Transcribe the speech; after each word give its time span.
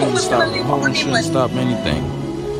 shouldn't 0.00 0.18
stop. 0.18 0.48
Holding 0.66 0.94
shouldn't 0.94 1.24
stop 1.24 1.50
anything. 1.52 2.02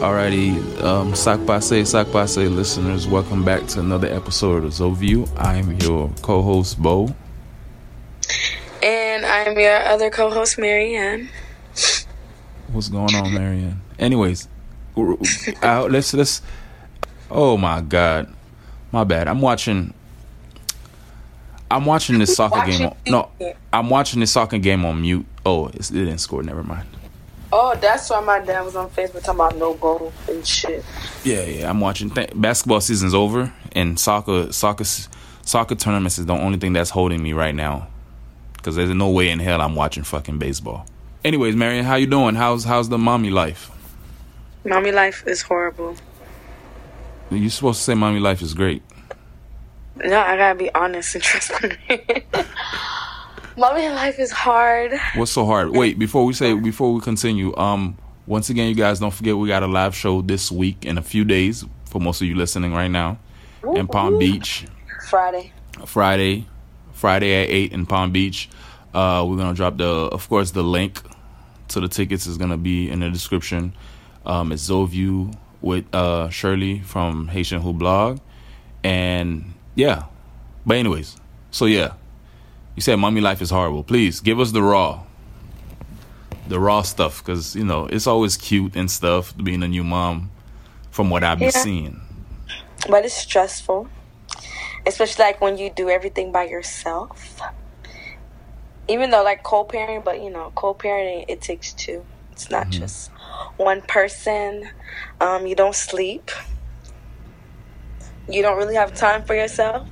Alrighty, 0.01 0.83
um, 0.83 1.15
Sak 1.15 1.41
Passe, 1.47 2.49
listeners, 2.49 3.07
welcome 3.07 3.45
back 3.45 3.67
to 3.69 3.81
another 3.81 4.09
episode 4.09 4.65
of 4.65 4.73
Zoview. 4.73 5.29
I'm 5.39 5.73
your 5.81 6.11
co-host 6.23 6.81
Bo, 6.81 7.15
and 8.83 9.27
I'm 9.27 9.59
your 9.59 9.77
other 9.85 10.11
co-host 10.11 10.59
Marianne. 10.59 11.29
What's 12.73 12.89
going 12.89 13.15
on, 13.15 13.35
Marianne? 13.35 13.81
Anyways, 13.99 14.49
uh, 15.63 15.85
let's 15.85 16.15
let's. 16.15 16.43
Oh 17.31 17.57
my 17.57 17.81
God, 17.81 18.33
my 18.93 19.05
bad. 19.05 19.29
I'm 19.29 19.41
watching. 19.41 19.95
I'm 21.71 21.87
watching 21.87 22.19
this 22.19 22.35
soccer 22.35 22.67
game. 22.67 22.87
On, 22.87 22.97
no, 23.07 23.31
I'm 23.73 23.89
watching 23.89 24.21
this 24.21 24.33
soccer 24.33 24.59
game 24.59 24.85
on 24.85 25.01
mute. 25.03 25.27
Oh, 25.47 25.69
it 25.69 25.91
didn't 25.91 26.19
score. 26.19 26.43
Never 26.43 26.63
mind. 26.63 26.87
Oh, 27.53 27.75
that's 27.81 28.09
why 28.11 28.21
my 28.21 28.39
dad 28.39 28.65
was 28.65 28.77
on 28.77 28.91
Facebook 28.91 29.25
talking 29.25 29.41
about 29.41 29.57
no 29.57 29.75
goal 29.75 30.13
and 30.29 30.47
shit. 30.47 30.85
Yeah, 31.25 31.45
yeah. 31.45 31.69
I'm 31.69 31.81
watching. 31.81 32.11
Th- 32.11 32.31
basketball 32.35 32.81
season's 32.81 33.15
over, 33.15 33.53
and 33.73 33.99
soccer, 33.99 34.53
soccer, 34.53 34.85
soccer 35.43 35.75
tournaments 35.75 36.19
is 36.19 36.27
the 36.27 36.35
only 36.35 36.59
thing 36.59 36.73
that's 36.73 36.91
holding 36.91 37.23
me 37.23 37.33
right 37.33 37.55
now. 37.55 37.89
Because 38.53 38.77
there's 38.77 38.91
no 38.91 39.11
way 39.11 39.31
in 39.31 39.39
hell 39.41 39.61
I'm 39.61 39.75
watching 39.75 40.05
fucking 40.05 40.39
baseball. 40.39 40.87
Anyways, 41.25 41.57
Marion, 41.57 41.85
how 41.85 41.97
you 41.97 42.07
doing? 42.07 42.35
How's 42.35 42.65
how's 42.65 42.89
the 42.89 42.99
mommy 42.99 43.31
life? 43.31 43.71
Mommy 44.65 44.93
life 44.93 45.25
is 45.27 45.43
horrible. 45.43 45.97
You're 47.31 47.51
supposed 47.51 47.79
to 47.79 47.85
say 47.85 47.95
mommy 47.95 48.21
life 48.21 48.43
is 48.43 48.55
great. 48.55 48.83
No, 49.97 50.19
I 50.19 50.37
gotta 50.37 50.59
be 50.59 50.73
honest 50.75 51.15
and 51.15 51.25
trust 51.25 51.53
me. 51.63 52.25
mommy 53.57 53.89
life 53.89 54.19
is 54.19 54.31
hard. 54.31 54.93
What's 55.15 55.33
so 55.33 55.45
hard? 55.45 55.71
Wait, 55.71 55.99
before 55.99 56.25
we 56.25 56.33
say 56.33 56.55
before 56.55 56.93
we 56.93 57.01
continue, 57.01 57.57
um, 57.57 57.97
once 58.27 58.51
again, 58.51 58.69
you 58.69 58.75
guys 58.75 59.01
don't 59.01 59.13
forget 59.13 59.37
we 59.37 59.49
got 59.49 59.63
a 59.63 59.67
live 59.67 59.95
show 59.95 60.23
this 60.23 60.51
week 60.51 60.85
in 60.85 60.99
a 60.99 61.03
few 61.03 61.25
days 61.25 61.65
for 61.87 62.01
most 62.01 62.21
of 62.21 62.29
you 62.29 62.37
listening 62.37 62.73
right 62.73 62.91
now 62.91 63.19
Ooh, 63.65 63.75
in 63.75 63.87
Palm 63.87 64.19
Beach. 64.19 64.67
Friday. 65.09 65.53
Friday, 65.87 66.47
Friday 66.93 67.43
at 67.43 67.51
eight 67.51 67.73
in 67.73 67.87
Palm 67.87 68.13
Beach. 68.13 68.49
Uh, 68.95 69.25
we're 69.29 69.37
gonna 69.37 69.55
drop 69.55 69.77
the, 69.77 69.87
of 69.87 70.29
course, 70.29 70.51
the 70.53 70.63
link 70.63 71.01
to 71.69 71.81
the 71.81 71.89
tickets 71.89 72.27
is 72.27 72.37
gonna 72.37 72.57
be 72.57 72.91
in 72.91 73.01
the 73.01 73.11
description. 73.11 73.73
Um, 74.27 74.53
it's 74.53 74.69
Zoview 74.69 75.35
with 75.61 75.93
uh, 75.95 76.29
Shirley 76.31 76.81
from 76.81 77.29
Haitian 77.29 77.63
Who 77.63 77.73
Blog, 77.73 78.21
and 78.85 79.55
yeah. 79.75 80.05
But 80.67 80.77
anyways, 80.77 81.17
so 81.51 81.65
yeah, 81.65 81.95
you 82.81 82.83
said 82.83 82.97
mommy 82.97 83.21
life 83.21 83.43
is 83.43 83.51
horrible. 83.51 83.85
Please 83.85 84.21
give 84.21 84.41
us 84.41 84.53
the 84.53 84.63
raw, 84.63 85.03
the 86.49 86.59
raw 86.59 86.81
stuff, 86.81 87.23
because 87.23 87.55
you 87.55 87.63
know 87.63 87.85
it's 87.85 88.07
always 88.07 88.39
cute 88.39 88.75
and 88.75 88.91
stuff 88.91 89.37
being 89.37 89.63
a 89.63 89.69
new 89.69 89.85
mom, 89.85 90.31
from 90.91 91.11
what 91.11 91.23
I've 91.23 91.39
been 91.39 91.51
yeah. 91.55 91.63
seeing. 91.63 92.01
But 92.89 93.05
it's 93.05 93.13
stressful, 93.13 93.87
especially 94.87 95.25
like 95.27 95.43
when 95.43 95.59
you 95.59 95.69
do 95.69 95.91
everything 95.91 96.33
by 96.33 96.45
yourself 96.45 97.43
even 98.89 99.11
though 99.11 99.23
like 99.23 99.43
co-parenting, 99.45 100.03
but 100.03 100.23
you 100.23 100.31
know, 100.31 100.51
co-parenting 100.57 101.27
it 101.29 101.43
takes 101.43 101.75
two. 101.75 102.05
It's 102.33 102.51
not 102.51 102.69
mm-hmm. 102.69 102.81
just 102.81 103.11
one 103.59 103.83
person. 103.83 104.69
Um, 105.21 105.47
you 105.47 105.55
don't 105.55 105.77
sleep. 105.77 106.31
You 108.27 108.41
don't 108.41 108.57
really 108.57 108.75
have 108.75 108.95
time 108.95 109.23
for 109.23 109.35
yourself. 109.35 109.87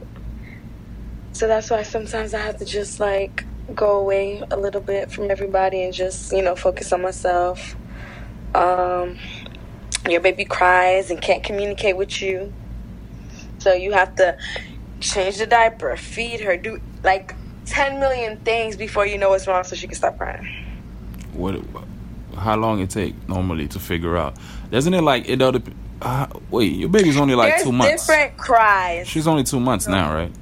So 1.33 1.47
that's 1.47 1.71
why 1.71 1.83
sometimes 1.83 2.35
I 2.35 2.39
have 2.39 2.59
to 2.59 2.65
just 2.65 3.01
like 3.01 3.45
go 3.75 3.99
away 3.99 4.43
a 4.51 4.57
little 4.57 4.81
bit 4.81 5.11
from 5.11 5.31
everybody 5.31 5.83
and 5.83 5.93
just, 5.93 6.33
you 6.33 6.43
know, 6.43 6.57
focus 6.57 6.93
on 6.93 7.03
myself. 7.03 7.77
Um, 8.55 9.19
your 10.09 10.21
baby 10.21 10.45
cries 10.45 11.11
and 11.11 11.21
can't 11.21 11.43
communicate 11.43 11.97
with 11.97 12.21
you. 12.23 12.53
So 13.59 13.73
you 13.73 13.93
have 13.93 14.15
to 14.17 14.39
change 15.01 15.39
the 15.39 15.47
diaper, 15.47 15.97
feed 15.97 16.41
her, 16.41 16.57
do 16.57 16.81
like 17.03 17.35
10 17.67 18.01
million 18.01 18.39
things 18.39 18.77
before 18.77 19.07
you 19.07 19.19
know 19.19 19.31
what's 19.31 19.47
wrong 19.47 19.65
so 19.65 19.77
she 19.77 19.87
can 19.87 19.97
stop 19.97 20.17
crying. 20.17 20.49
What? 21.33 21.61
How 22.37 22.57
long 22.57 22.81
it 22.81 22.91
take 22.91 23.29
normally 23.29 23.69
to 23.69 23.79
figure 23.79 24.17
out? 24.17 24.37
Doesn't 24.71 24.95
it 24.95 25.03
like 25.03 25.29
it 25.29 25.43
other? 25.43 25.61
Uh, 26.01 26.27
wait, 26.51 26.73
your 26.73 26.89
baby's 26.89 27.17
only 27.17 27.35
like 27.35 27.55
there's 27.55 27.65
two 27.65 27.73
months. 27.73 28.07
Different 28.07 28.37
cries. 28.37 29.09
She's 29.09 29.27
only 29.27 29.43
two 29.45 29.61
months 29.61 29.89
now, 29.89 30.15
right? 30.15 30.33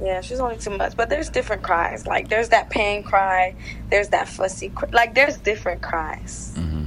Yeah, 0.00 0.20
she's 0.20 0.40
only 0.40 0.58
two 0.58 0.70
months, 0.70 0.94
but 0.94 1.08
there's 1.08 1.30
different 1.30 1.62
cries. 1.62 2.06
Like 2.06 2.28
there's 2.28 2.50
that 2.50 2.70
pain 2.70 3.02
cry, 3.02 3.54
there's 3.90 4.10
that 4.10 4.28
fussy, 4.28 4.68
cry. 4.68 4.90
like 4.92 5.14
there's 5.14 5.38
different 5.38 5.82
cries. 5.82 6.52
Mm-hmm. 6.56 6.84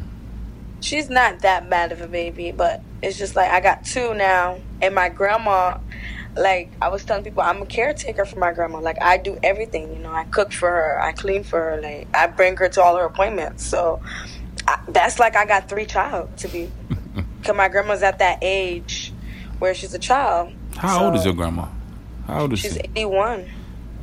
She's 0.82 1.10
not 1.10 1.40
that 1.40 1.70
bad 1.70 1.92
of 1.92 2.02
a 2.02 2.08
baby, 2.08 2.52
but 2.52 2.82
it's 3.02 3.18
just 3.18 3.36
like 3.36 3.50
I 3.52 3.62
got 3.62 3.84
two 3.84 4.14
now, 4.14 4.60
and 4.82 4.94
my 4.94 5.10
grandma 5.10 5.80
like 6.36 6.72
I 6.82 6.90
was 6.90 7.04
telling 7.04 7.24
people, 7.24 7.42
I'm 7.42 7.62
a 7.62 7.66
caretaker 7.66 8.26
for 8.26 8.40
my 8.40 8.54
grandma. 8.54 8.80
Like 8.80 9.02
I 9.02 9.18
do 9.18 9.38
everything, 9.44 9.94
you 9.94 10.00
know. 10.00 10.12
I 10.12 10.26
cook 10.26 10.52
for 10.52 10.70
her, 10.70 11.02
I 11.02 11.12
clean 11.12 11.44
for 11.44 11.60
her, 11.60 11.82
like 11.82 12.08
I 12.14 12.28
bring 12.28 12.58
her 12.58 12.70
to 12.70 12.82
all 12.82 12.96
her 12.96 13.06
appointments. 13.06 13.66
So 13.66 14.02
I, 14.68 14.80
that's 14.88 15.20
like 15.20 15.36
I 15.36 15.46
got 15.46 15.70
three 15.70 15.86
child 15.86 16.36
to 16.38 16.48
be, 16.48 16.72
because 17.42 17.56
my 17.56 17.68
grandma's 17.70 18.04
at 18.04 18.20
that 18.20 18.40
age 18.42 19.12
where 19.60 19.74
she's 19.74 19.94
a 19.94 20.00
child. 20.00 20.54
How 20.76 21.00
so, 21.00 21.06
old 21.06 21.16
is 21.16 21.26
your 21.26 21.34
grandma? 21.34 21.68
How 22.30 22.42
old 22.42 22.54
is 22.54 22.60
she's 22.60 22.74
she? 22.74 22.80
She's 22.80 22.92
81. 22.92 23.50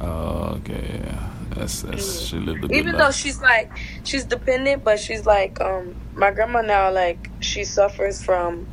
Oh, 0.01 0.59
okay, 0.59 1.01
yeah. 1.05 1.31
That's 1.51 1.83
that's 1.83 2.05
mm. 2.05 2.29
she 2.29 2.37
lived 2.39 2.65
a 2.65 2.69
good 2.69 2.77
Even 2.77 2.93
life. 2.95 3.07
though 3.07 3.11
she's 3.13 3.41
like 3.41 3.71
she's 4.05 4.25
dependent, 4.25 4.85
but 4.85 4.99
she's 4.99 5.25
like 5.25 5.61
um 5.61 5.95
my 6.15 6.31
grandma 6.31 6.61
now 6.61 6.91
like 6.91 7.31
she 7.41 7.65
suffers 7.65 8.23
from 8.23 8.67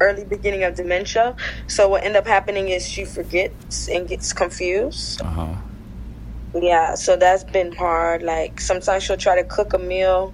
early 0.00 0.24
beginning 0.24 0.62
of 0.62 0.76
dementia. 0.76 1.36
So 1.66 1.88
what 1.88 2.04
end 2.04 2.16
up 2.16 2.26
happening 2.26 2.68
is 2.68 2.88
she 2.88 3.04
forgets 3.04 3.88
and 3.88 4.08
gets 4.08 4.32
confused. 4.32 5.20
Uh-huh. 5.20 5.54
Yeah, 6.54 6.94
so 6.94 7.16
that's 7.16 7.44
been 7.44 7.72
hard. 7.72 8.22
Like 8.22 8.60
sometimes 8.60 9.02
she'll 9.02 9.16
try 9.16 9.36
to 9.36 9.44
cook 9.44 9.74
a 9.74 9.78
meal, 9.78 10.32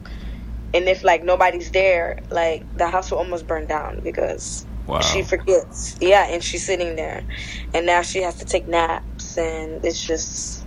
and 0.74 0.86
if 0.86 1.02
like 1.02 1.24
nobody's 1.24 1.70
there, 1.70 2.20
like 2.30 2.62
the 2.76 2.88
house 2.88 3.10
will 3.10 3.18
almost 3.18 3.46
burn 3.46 3.66
down 3.66 4.00
because 4.00 4.66
wow. 4.90 5.00
she 5.00 5.22
forgets. 5.22 5.96
Yeah, 6.00 6.26
and 6.26 6.42
she's 6.42 6.64
sitting 6.64 6.96
there, 6.96 7.24
and 7.74 7.86
now 7.86 8.02
she 8.02 8.22
has 8.22 8.36
to 8.36 8.44
take 8.44 8.68
naps, 8.68 9.38
and 9.38 9.84
it's 9.84 10.02
just. 10.04 10.64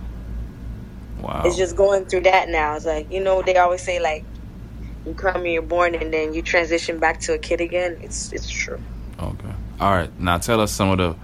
Wow. 1.20 1.42
It's 1.46 1.56
just 1.56 1.74
going 1.74 2.04
through 2.04 2.22
that 2.22 2.50
now. 2.50 2.74
It's 2.76 2.84
like, 2.84 3.10
you 3.10 3.20
know, 3.20 3.40
they 3.40 3.56
always 3.56 3.80
say 3.80 3.98
like 3.98 4.24
you 5.06 5.14
come 5.14 5.36
and 5.36 5.52
you're 5.52 5.62
born 5.62 5.94
and 5.94 6.12
then 6.12 6.34
you 6.34 6.42
transition 6.42 6.98
back 6.98 7.20
to 7.20 7.34
a 7.34 7.38
kid 7.38 7.60
again. 7.60 7.98
It's 8.02 8.32
it's 8.32 8.48
true. 8.48 8.80
Okay. 9.18 9.54
All 9.80 9.90
right. 9.90 10.10
Now 10.20 10.38
tell 10.38 10.60
us 10.60 10.72
some 10.72 10.90
of 10.90 10.98
the 10.98 11.16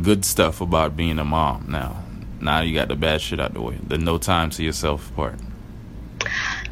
good 0.00 0.24
stuff 0.24 0.60
about 0.60 0.96
being 0.96 1.18
a 1.18 1.24
mom. 1.24 1.66
Now, 1.68 2.02
now 2.40 2.60
you 2.60 2.74
got 2.74 2.88
the 2.88 2.96
bad 2.96 3.20
shit 3.20 3.40
out 3.40 3.54
the 3.54 3.62
way. 3.62 3.78
The 3.86 3.98
no 3.98 4.18
time 4.18 4.50
to 4.50 4.62
yourself 4.62 5.14
part. 5.14 5.38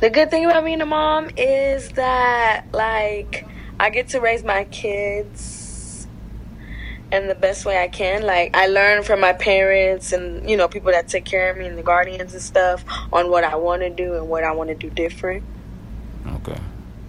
The 0.00 0.10
good 0.10 0.30
thing 0.30 0.44
about 0.44 0.64
being 0.64 0.80
a 0.80 0.86
mom 0.86 1.30
is 1.36 1.90
that 1.90 2.66
like 2.72 3.46
I 3.78 3.90
get 3.90 4.08
to 4.08 4.20
raise 4.20 4.44
my 4.44 4.64
kids 4.64 5.59
in 7.12 7.28
the 7.28 7.34
best 7.34 7.64
way 7.64 7.82
I 7.82 7.88
can. 7.88 8.22
Like 8.22 8.56
I 8.56 8.66
learn 8.66 9.02
from 9.02 9.20
my 9.20 9.32
parents 9.32 10.12
and 10.12 10.48
you 10.48 10.56
know 10.56 10.68
people 10.68 10.92
that 10.92 11.08
take 11.08 11.24
care 11.24 11.50
of 11.50 11.56
me 11.56 11.66
and 11.66 11.76
the 11.76 11.82
guardians 11.82 12.32
and 12.32 12.42
stuff 12.42 12.84
on 13.12 13.30
what 13.30 13.44
I 13.44 13.56
want 13.56 13.82
to 13.82 13.90
do 13.90 14.14
and 14.14 14.28
what 14.28 14.44
I 14.44 14.52
want 14.52 14.68
to 14.68 14.76
do 14.76 14.90
different. 14.90 15.44
Okay. 16.26 16.58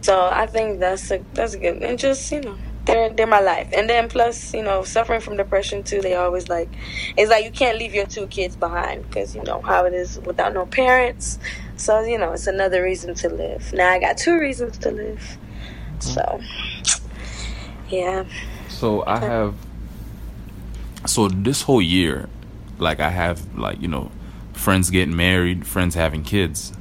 So 0.01 0.29
I 0.31 0.47
think 0.47 0.79
that's 0.79 1.11
a 1.11 1.23
that's 1.33 1.53
a 1.53 1.59
good 1.59 1.81
and 1.83 1.99
just 1.99 2.31
you 2.31 2.41
know 2.41 2.57
they're 2.85 3.09
they're 3.09 3.27
my 3.27 3.39
life. 3.39 3.69
And 3.73 3.89
then 3.89 4.09
plus 4.09 4.53
you 4.53 4.63
know 4.63 4.83
suffering 4.83 5.21
from 5.21 5.37
depression 5.37 5.83
too. 5.83 6.01
They 6.01 6.15
always 6.15 6.49
like 6.49 6.69
it's 7.15 7.29
like 7.29 7.45
you 7.45 7.51
can't 7.51 7.77
leave 7.77 7.93
your 7.93 8.07
two 8.07 8.27
kids 8.27 8.55
behind 8.55 9.07
because 9.07 9.35
you 9.35 9.43
know 9.43 9.61
how 9.61 9.85
it 9.85 9.93
is 9.93 10.19
without 10.21 10.53
no 10.53 10.65
parents. 10.65 11.37
So 11.77 12.01
you 12.01 12.17
know 12.17 12.33
it's 12.33 12.47
another 12.47 12.81
reason 12.81 13.13
to 13.15 13.29
live. 13.29 13.71
Now 13.73 13.89
I 13.91 13.99
got 13.99 14.17
two 14.17 14.39
reasons 14.39 14.77
to 14.79 14.91
live. 14.91 15.37
Mm-hmm. 15.99 15.99
So 15.99 16.41
yeah. 17.89 18.25
So 18.69 19.03
I 19.05 19.19
have. 19.19 19.55
So 21.05 21.27
this 21.27 21.63
whole 21.63 21.81
year, 21.81 22.29
like 22.77 22.99
I 22.99 23.09
have 23.09 23.57
like 23.57 23.81
you 23.81 23.87
know, 23.87 24.11
friends 24.53 24.89
getting 24.89 25.15
married, 25.15 25.65
friends 25.65 25.95
having 25.95 26.23
kids. 26.23 26.73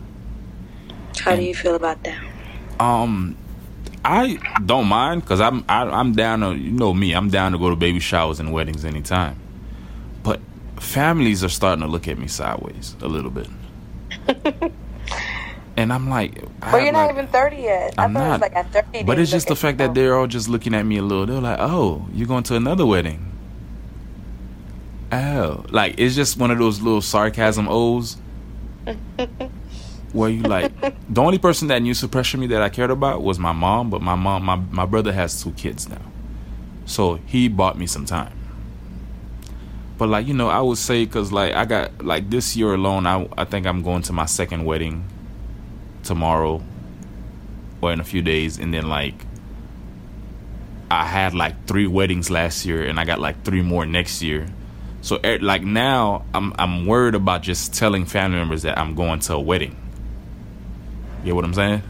How 1.19 1.33
and, 1.33 1.41
do 1.41 1.47
you 1.47 1.55
feel 1.55 1.75
about 1.75 2.03
that? 2.05 2.23
Um, 2.79 3.37
I 4.05 4.39
don't 4.65 4.87
mind 4.87 5.23
because 5.23 5.41
I'm 5.41 5.65
I, 5.69 5.83
am 5.83 5.93
i 5.93 6.01
am 6.01 6.13
down 6.13 6.41
to 6.41 6.55
you 6.55 6.71
know 6.71 6.95
me 6.95 7.13
I'm 7.13 7.29
down 7.29 7.53
to 7.53 7.59
go 7.59 7.71
to 7.71 7.77
baby 7.77 8.01
showers 8.01 8.41
and 8.41 8.53
weddings 8.53 8.85
anytime, 8.85 9.39
but 10.23 10.41
families 10.79 11.45
are 11.45 11.49
starting 11.49 11.83
to 11.83 11.89
look 11.89 12.09
at 12.09 12.19
me 12.19 12.27
sideways 12.27 12.97
a 13.03 13.09
little 13.09 13.31
bit, 13.31 13.49
and 15.77 15.93
I'm 15.93 16.09
like, 16.09 16.43
well, 16.63 16.81
you're 16.81 16.93
not 16.93 17.07
like, 17.07 17.11
even 17.13 17.27
thirty 17.27 17.57
yet. 17.59 17.95
I'm 17.99 18.17
I 18.17 18.29
not. 18.29 18.41
like 18.41 18.57
at 18.57 18.73
thirty. 18.73 19.03
But 19.03 19.19
it's 19.19 19.31
just 19.31 19.49
the 19.49 19.57
fact 19.57 19.77
that 19.79 19.95
they're 19.95 20.17
all 20.17 20.27
just 20.27 20.49
looking 20.49 20.75
at 20.75 20.85
me 20.85 20.97
a 20.97 21.03
little. 21.03 21.27
They're 21.27 21.41
like, 21.41 21.59
oh, 21.61 22.07
you're 22.15 22.29
going 22.29 22.45
to 22.45 22.57
another 22.57 22.87
wedding. 22.87 23.30
Oh, 25.13 25.65
like 25.71 25.97
it's 25.99 26.15
just 26.15 26.37
one 26.37 26.51
of 26.51 26.59
those 26.59 26.81
little 26.81 27.03
sarcasm 27.03 27.67
O's. 27.69 28.17
where 30.13 30.31
you 30.31 30.43
like 30.43 30.73
the 31.13 31.21
only 31.21 31.39
person 31.39 31.69
that 31.69 31.83
used 31.83 32.01
to 32.01 32.09
pressure 32.09 32.37
me 32.37 32.47
that 32.49 32.63
I 32.63 32.69
cared 32.69 32.91
about 32.91 33.23
was 33.23 33.39
my 33.39 33.53
mom, 33.53 33.91
but 33.91 34.03
my 34.03 34.15
mom 34.15 34.45
my 34.45 34.57
my 34.57 34.87
brother 34.87 35.13
has 35.13 35.43
two 35.43 35.53
kids 35.53 35.89
now. 35.89 36.03
So 36.87 37.17
he 37.27 37.49
bought 37.49 37.79
me 37.79 37.87
some 37.87 38.05
time. 38.05 38.37
But 39.99 40.09
like, 40.09 40.27
you 40.27 40.35
know, 40.35 40.49
I 40.49 40.61
would 40.61 40.79
say 40.79 41.05
cuz 41.07 41.33
like 41.33 41.55
I 41.55 41.65
got 41.65 42.05
like 42.05 42.31
this 42.31 42.57
year 42.57 42.75
alone 42.75 43.07
I 43.07 43.29
I 43.37 43.45
think 43.45 43.67
I'm 43.67 43.83
going 43.83 44.03
to 44.03 44.13
my 44.13 44.27
second 44.27 44.65
wedding 44.65 45.05
tomorrow 46.03 46.63
or 47.81 47.93
in 47.93 48.01
a 48.01 48.05
few 48.05 48.23
days 48.23 48.59
and 48.59 48.73
then 48.75 48.89
like 48.89 49.27
I 50.91 51.05
had 51.05 51.35
like 51.35 51.67
3 51.67 51.87
weddings 51.87 52.31
last 52.31 52.67
year 52.67 52.85
and 52.85 52.99
I 52.99 53.05
got 53.05 53.21
like 53.21 53.45
3 53.45 53.63
more 53.63 53.87
next 53.87 54.23
year. 54.23 54.49
So 55.03 55.17
eh, 55.25 55.39
like 55.41 55.63
now 55.63 56.25
I'm 56.35 56.53
I'm 56.59 56.87
worried 56.87 57.15
about 57.15 57.43
just 57.43 57.75
telling 57.75 58.05
family 58.05 58.39
members 58.39 58.63
that 58.63 58.79
I'm 58.79 58.95
going 58.95 59.21
to 59.21 59.35
a 59.35 59.41
wedding. 59.41 59.77
You 61.25 61.31
know 61.31 61.35
what 61.37 61.45
I'm 61.45 61.55
saying? 61.55 61.83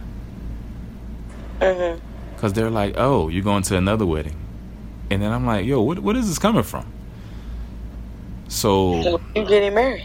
Mhm. 1.61 2.01
Cause 2.39 2.53
they're 2.55 2.71
like, 2.71 2.95
"Oh, 2.97 3.29
you're 3.29 3.43
going 3.45 3.63
to 3.65 3.77
another 3.77 4.07
wedding," 4.07 4.37
and 5.11 5.21
then 5.21 5.31
I'm 5.33 5.45
like, 5.47 5.67
"Yo, 5.67 5.83
what 5.83 5.99
what 5.99 6.17
is 6.17 6.29
this 6.29 6.39
coming 6.39 6.63
from?" 6.63 6.87
So 8.49 9.03
So 9.03 9.21
you 9.37 9.45
getting 9.45 9.75
married? 9.75 10.05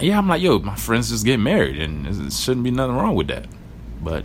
yeah, 0.00 0.18
I'm 0.18 0.28
like, 0.28 0.42
"Yo, 0.42 0.58
my 0.58 0.74
friends 0.76 1.08
just 1.10 1.24
get 1.24 1.38
married, 1.38 1.80
and 1.80 2.06
it 2.06 2.32
shouldn't 2.32 2.64
be 2.64 2.70
nothing 2.70 2.96
wrong 2.96 3.14
with 3.14 3.28
that." 3.28 3.46
But 4.02 4.24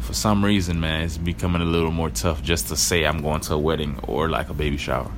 for 0.00 0.14
some 0.14 0.44
reason, 0.44 0.80
man, 0.80 1.02
it's 1.02 1.18
becoming 1.18 1.60
a 1.62 1.66
little 1.66 1.90
more 1.90 2.10
tough 2.10 2.42
just 2.42 2.68
to 2.68 2.76
say 2.76 3.04
I'm 3.04 3.20
going 3.22 3.40
to 3.42 3.54
a 3.54 3.58
wedding 3.58 3.98
or 4.04 4.28
like 4.30 4.48
a 4.48 4.54
baby 4.54 4.76
shower. 4.76 5.10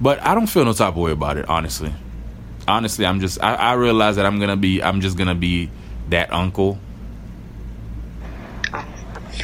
But 0.00 0.22
I 0.22 0.34
don't 0.34 0.46
feel 0.46 0.64
no 0.64 0.72
type 0.72 0.90
of 0.90 0.96
way 0.96 1.12
about 1.12 1.36
it, 1.36 1.48
honestly. 1.48 1.92
Honestly, 2.66 3.04
I'm 3.04 3.20
just 3.20 3.42
I, 3.42 3.54
I 3.54 3.72
realize 3.74 4.16
that 4.16 4.26
I'm 4.26 4.38
gonna 4.40 4.56
be 4.56 4.82
I'm 4.82 5.00
just 5.00 5.16
gonna 5.18 5.34
be 5.34 5.70
that 6.08 6.32
uncle. 6.32 6.78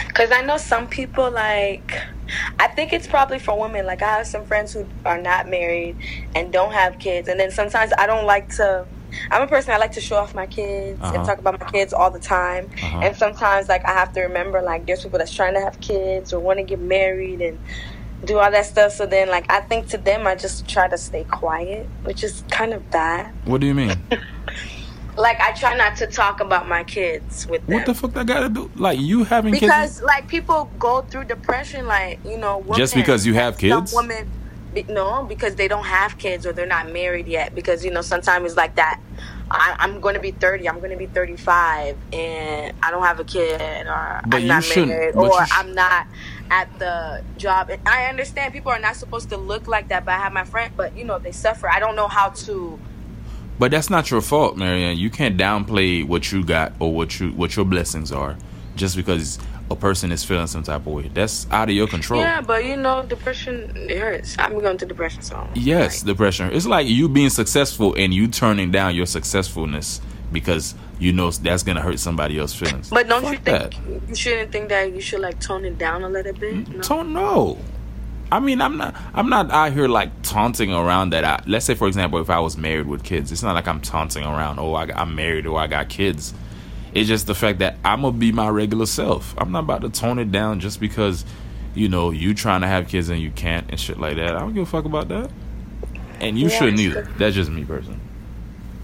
Because 0.08 0.31
I 0.32 0.43
know 0.43 0.56
some 0.56 0.88
people 0.88 1.31
like. 1.31 2.00
I 2.58 2.67
think 2.69 2.93
it's 2.93 3.06
probably 3.06 3.38
for 3.38 3.58
women. 3.58 3.87
Like 3.87 4.03
I 4.03 4.17
have 4.19 4.26
some 4.26 4.44
friends 4.47 4.73
who 4.73 4.85
are 5.05 5.19
not 5.20 5.49
married 5.49 5.97
and 6.35 6.53
don't 6.53 6.73
have 6.73 6.99
kids, 6.99 7.29
and 7.29 7.38
then 7.38 7.50
sometimes 7.50 7.93
I 7.97 8.06
don't 8.06 8.26
like 8.26 8.49
to. 8.56 8.87
I'm 9.31 9.43
a 9.43 9.47
person 9.47 9.73
I 9.73 9.76
like 9.79 9.93
to 9.93 10.00
show 10.00 10.17
off 10.17 10.35
my 10.35 10.47
kids 10.47 11.00
Uh-huh. 11.00 11.14
and 11.14 11.25
talk 11.25 11.38
about 11.38 11.61
my 11.61 11.70
kids 11.70 11.93
all 11.93 12.11
the 12.11 12.19
time. 12.19 12.69
Uh-huh. 12.82 12.99
And 13.03 13.17
sometimes 13.17 13.69
like 13.69 13.85
I 13.85 13.93
have 13.93 14.12
to 14.14 14.23
remember 14.23 14.61
like 14.61 14.87
there's 14.87 15.03
people 15.05 15.19
that's 15.19 15.32
trying 15.32 15.55
to 15.55 15.61
have 15.61 15.81
kids 15.81 16.32
or 16.32 16.41
want 16.41 16.58
to 16.58 16.64
get 16.64 16.81
married 16.81 17.41
and 17.41 17.58
do 18.26 18.38
all 18.38 18.50
that 18.50 18.67
stuff. 18.67 18.93
So 18.93 19.06
then 19.06 19.28
like 19.28 19.50
I 19.50 19.61
think 19.61 19.88
to 19.88 19.99
them 19.99 20.26
I 20.26 20.34
just 20.34 20.69
try 20.69 20.88
to 20.88 20.99
stay 20.99 21.25
quiet, 21.25 21.87
which 22.05 22.23
is 22.23 22.43
kind 22.50 22.73
of 22.75 22.90
bad. 22.90 23.32
What 23.44 23.61
do 23.61 23.67
you 23.67 23.75
mean? 23.75 23.96
Like 25.19 25.40
I 25.40 25.52
try 25.52 25.75
not 25.75 25.96
to 25.96 26.06
talk 26.06 26.40
about 26.40 26.69
my 26.69 26.84
kids 26.84 27.46
with 27.46 27.67
them. 27.67 27.76
what 27.76 27.87
the 27.87 27.94
fuck 27.94 28.12
that 28.12 28.26
got 28.26 28.40
to 28.40 28.49
do? 28.50 28.70
Like 28.76 28.99
you 29.00 29.25
having 29.25 29.55
kids? 29.55 29.62
because 29.62 30.02
like 30.02 30.28
people 30.28 30.70
go 30.78 31.00
through 31.02 31.25
depression 31.25 31.87
like 31.87 32.19
you 32.23 32.37
know 32.37 32.58
women, 32.58 32.76
Just 32.76 32.94
because 32.94 33.25
you 33.25 33.32
have 33.32 33.55
some 33.55 33.61
kids? 33.61 33.94
women 33.94 34.31
be- 34.75 34.82
no 34.82 35.25
because 35.25 35.55
they 35.55 35.69
don't 35.69 35.87
have 35.87 36.19
kids 36.19 36.44
or 36.44 36.52
they're 36.52 36.67
not 36.67 36.93
married 36.93 37.26
yet 37.29 37.55
because 37.55 37.82
you 37.82 37.90
know 37.90 38.02
sometimes 38.02 38.44
it's 38.44 38.56
like 38.58 38.75
that 38.76 39.00
I, 39.50 39.76
i'm 39.78 40.00
going 40.00 40.14
to 40.14 40.20
be 40.20 40.32
30 40.32 40.69
i'm 40.69 40.78
going 40.78 40.90
to 40.90 40.96
be 40.96 41.06
35 41.06 41.96
and 42.12 42.76
i 42.82 42.90
don't 42.90 43.02
have 43.02 43.20
a 43.20 43.25
kid 43.25 43.87
or 43.87 44.20
But 44.26 44.43
i'm 44.43 44.46
not 44.46 44.64
married 44.69 45.14
or 45.14 45.31
i'm 45.52 45.75
not 45.75 46.06
at 46.50 46.78
the 46.78 47.22
job 47.37 47.70
and 47.70 47.81
i 47.87 48.06
understand 48.06 48.52
people 48.52 48.72
are 48.72 48.78
not 48.78 48.96
supposed 48.96 49.28
to 49.31 49.37
look 49.37 49.66
like 49.69 49.88
that 49.88 50.04
but 50.04 50.14
i 50.14 50.19
have 50.19 50.32
my 50.32 50.44
friend 50.44 50.72
but 50.76 50.96
you 50.96 51.04
know 51.04 51.19
they 51.19 51.32
suffer 51.32 51.69
i 51.70 51.78
don't 51.78 51.96
know 51.96 52.08
how 52.08 52.31
to 52.31 52.78
But 53.58 53.70
that's 53.70 53.88
not 53.88 54.10
your 54.10 54.20
fault, 54.20 54.56
Marianne. 54.56 54.98
You 54.98 55.08
can't 55.10 55.38
downplay 55.38 56.06
what 56.06 56.31
you 56.31 56.44
got 56.44 56.72
or 56.78 56.93
what 56.93 57.19
you 57.20 57.31
what 57.32 57.56
your 57.56 57.64
blessings 57.64 58.12
are 58.12 58.37
just 58.76 58.96
because 58.96 59.38
a 59.70 59.76
person 59.76 60.12
is 60.12 60.24
feeling 60.24 60.46
some 60.46 60.62
type 60.62 60.86
of 60.86 60.92
way. 60.92 61.10
That's 61.12 61.46
out 61.50 61.68
of 61.68 61.74
your 61.74 61.88
control. 61.88 62.20
yeah 62.20 62.40
but 62.40 62.64
you 62.64 62.76
know 62.76 63.04
depression 63.04 63.72
it 63.76 63.98
hurts 63.98 64.36
i'm 64.38 64.52
going 64.60 64.78
through 64.78 64.88
depression 64.88 65.22
so 65.22 65.48
Yes, 65.54 66.02
depression. 66.02 66.50
It's 66.52 66.66
like 66.66 66.86
you 66.86 67.08
being 67.08 67.30
successful 67.30 67.94
and 67.96 68.14
you 68.14 68.28
turning 68.28 68.70
down 68.70 68.94
your 68.94 69.06
successfulness 69.06 70.00
because 70.32 70.74
you 70.98 71.12
know 71.12 71.30
that's 71.30 71.62
gonna 71.62 71.80
hurt 71.82 71.98
somebody 71.98 72.38
else's 72.38 72.58
feelings. 72.58 72.90
But 72.90 73.08
don't 73.08 73.22
Fuck 73.22 73.32
you 73.32 73.38
think 73.38 73.72
that. 73.74 74.08
you 74.08 74.14
shouldn't 74.14 74.52
think 74.52 74.68
that 74.70 74.92
you 74.92 75.00
should 75.00 75.20
like 75.20 75.40
tone 75.40 75.64
it 75.64 75.78
down 75.78 76.02
a 76.04 76.08
little 76.08 76.32
bit? 76.32 76.54
Mm, 76.54 76.74
no? 76.76 76.80
Don't 76.82 77.12
know. 77.12 77.58
I 78.32 78.40
mean, 78.40 78.60
I'm 78.60 78.76
not. 78.76 78.94
I'm 79.14 79.28
not 79.28 79.50
out 79.52 79.72
here 79.72 79.86
like 79.88 80.10
taunting 80.22 80.72
around 80.72 81.10
that. 81.10 81.22
I, 81.24 81.42
let's 81.46 81.64
say, 81.64 81.74
for 81.74 81.86
example, 81.86 82.20
if 82.20 82.28
I 82.28 82.40
was 82.40 82.56
married 82.56 82.86
with 82.88 83.04
kids, 83.04 83.30
it's 83.30 83.42
not 83.42 83.54
like 83.54 83.69
I'm 83.69 83.80
taunting 83.80 84.24
around. 84.24 84.58
Oh, 84.58 84.74
I, 84.74 84.84
I'm 85.00 85.14
married 85.14 85.46
or 85.46 85.58
I 85.60 85.69
got 85.69 85.88
kids. 85.88 86.34
It's 86.96 87.08
just 87.08 87.26
the 87.26 87.34
fact 87.34 87.58
that 87.58 87.76
I'm 87.84 88.00
gonna 88.00 88.16
be 88.16 88.32
my 88.32 88.48
regular 88.48 88.87
self. 88.87 89.34
I'm 89.37 89.52
not 89.52 89.64
about 89.64 89.82
to 89.82 89.90
tone 89.90 90.19
it 90.19 90.32
down 90.32 90.60
just 90.60 90.81
because, 90.81 91.26
you 91.75 91.90
know, 91.90 92.10
you 92.10 92.32
trying 92.32 92.62
to 92.62 92.66
have 92.66 92.88
kids 92.88 93.10
and 93.10 93.20
you 93.20 93.31
can't 93.31 93.70
and 93.70 93.78
shit 93.78 94.00
like 94.00 94.16
that. 94.16 94.34
I 94.34 94.38
don't 94.38 94.54
give 94.54 94.62
a 94.62 94.66
fuck 94.66 94.87
about 94.87 95.08
that. 95.08 95.31
And 96.20 96.38
you 96.38 96.48
Yeah, 96.48 96.58
shouldn't 96.58 96.81
either. 96.81 97.06
That's 97.19 97.34
just 97.34 97.50
me 97.50 97.64
personally. 97.66 98.00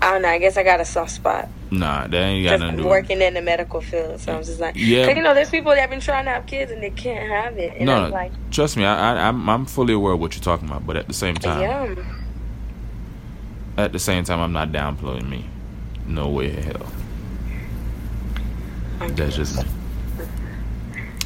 I 0.02 0.12
don't 0.12 0.22
know. 0.22 0.28
I 0.28 0.36
guess 0.38 0.58
I 0.58 0.62
got 0.62 0.78
a 0.80 0.84
soft 0.84 1.12
spot. 1.12 1.48
Nah, 1.70 2.06
that 2.08 2.14
ain't 2.14 2.44
got 2.44 2.50
Just 2.50 2.60
nothing 2.60 2.76
to 2.78 2.82
do. 2.82 2.88
working 2.90 3.22
in 3.22 3.32
the 3.32 3.40
medical 3.40 3.80
field, 3.80 4.20
so 4.20 4.34
I'm 4.36 4.42
just 4.44 4.60
like, 4.60 4.74
Yeah. 4.76 5.08
you 5.08 5.22
know, 5.22 5.32
there's 5.32 5.48
people 5.48 5.70
that 5.70 5.80
have 5.80 5.88
been 5.88 6.00
trying 6.00 6.26
to 6.26 6.32
have 6.32 6.44
kids 6.44 6.70
and 6.70 6.82
they 6.82 6.90
can't 6.90 7.30
have 7.30 7.56
it, 7.56 7.74
and 7.78 7.86
No, 7.86 8.08
like, 8.08 8.32
trust 8.50 8.76
me. 8.76 8.84
I, 8.84 9.14
I, 9.14 9.28
I'm 9.28 9.48
I'm 9.48 9.64
fully 9.64 9.94
aware 9.94 10.12
of 10.12 10.20
what 10.20 10.34
you're 10.34 10.42
talking 10.42 10.68
about, 10.68 10.86
but 10.86 10.96
at 10.98 11.06
the 11.08 11.14
same 11.14 11.36
time, 11.36 11.60
yeah, 11.62 11.94
at 13.78 13.92
the 13.92 13.98
same 13.98 14.24
time, 14.24 14.40
I'm 14.40 14.52
not 14.52 14.70
downplaying 14.70 15.30
me. 15.30 15.46
No 16.06 16.28
way 16.28 16.50
in 16.50 16.62
hell. 16.62 16.92
That's 19.10 19.36
just 19.36 19.56
me. 19.56 19.64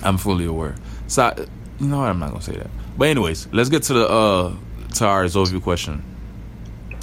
I'm 0.02 0.18
fully 0.18 0.44
aware. 0.46 0.74
So, 1.08 1.22
I, 1.24 1.34
you 1.80 1.86
know 1.88 1.98
what? 1.98 2.08
I'm 2.08 2.18
not 2.18 2.30
gonna 2.30 2.42
say 2.42 2.56
that. 2.56 2.70
But 2.96 3.08
anyways, 3.08 3.48
let's 3.52 3.68
get 3.68 3.82
to 3.84 3.94
the 3.94 4.08
uh 4.08 4.54
to 4.94 5.06
our 5.06 5.24
Zoview 5.24 5.62
question. 5.62 6.02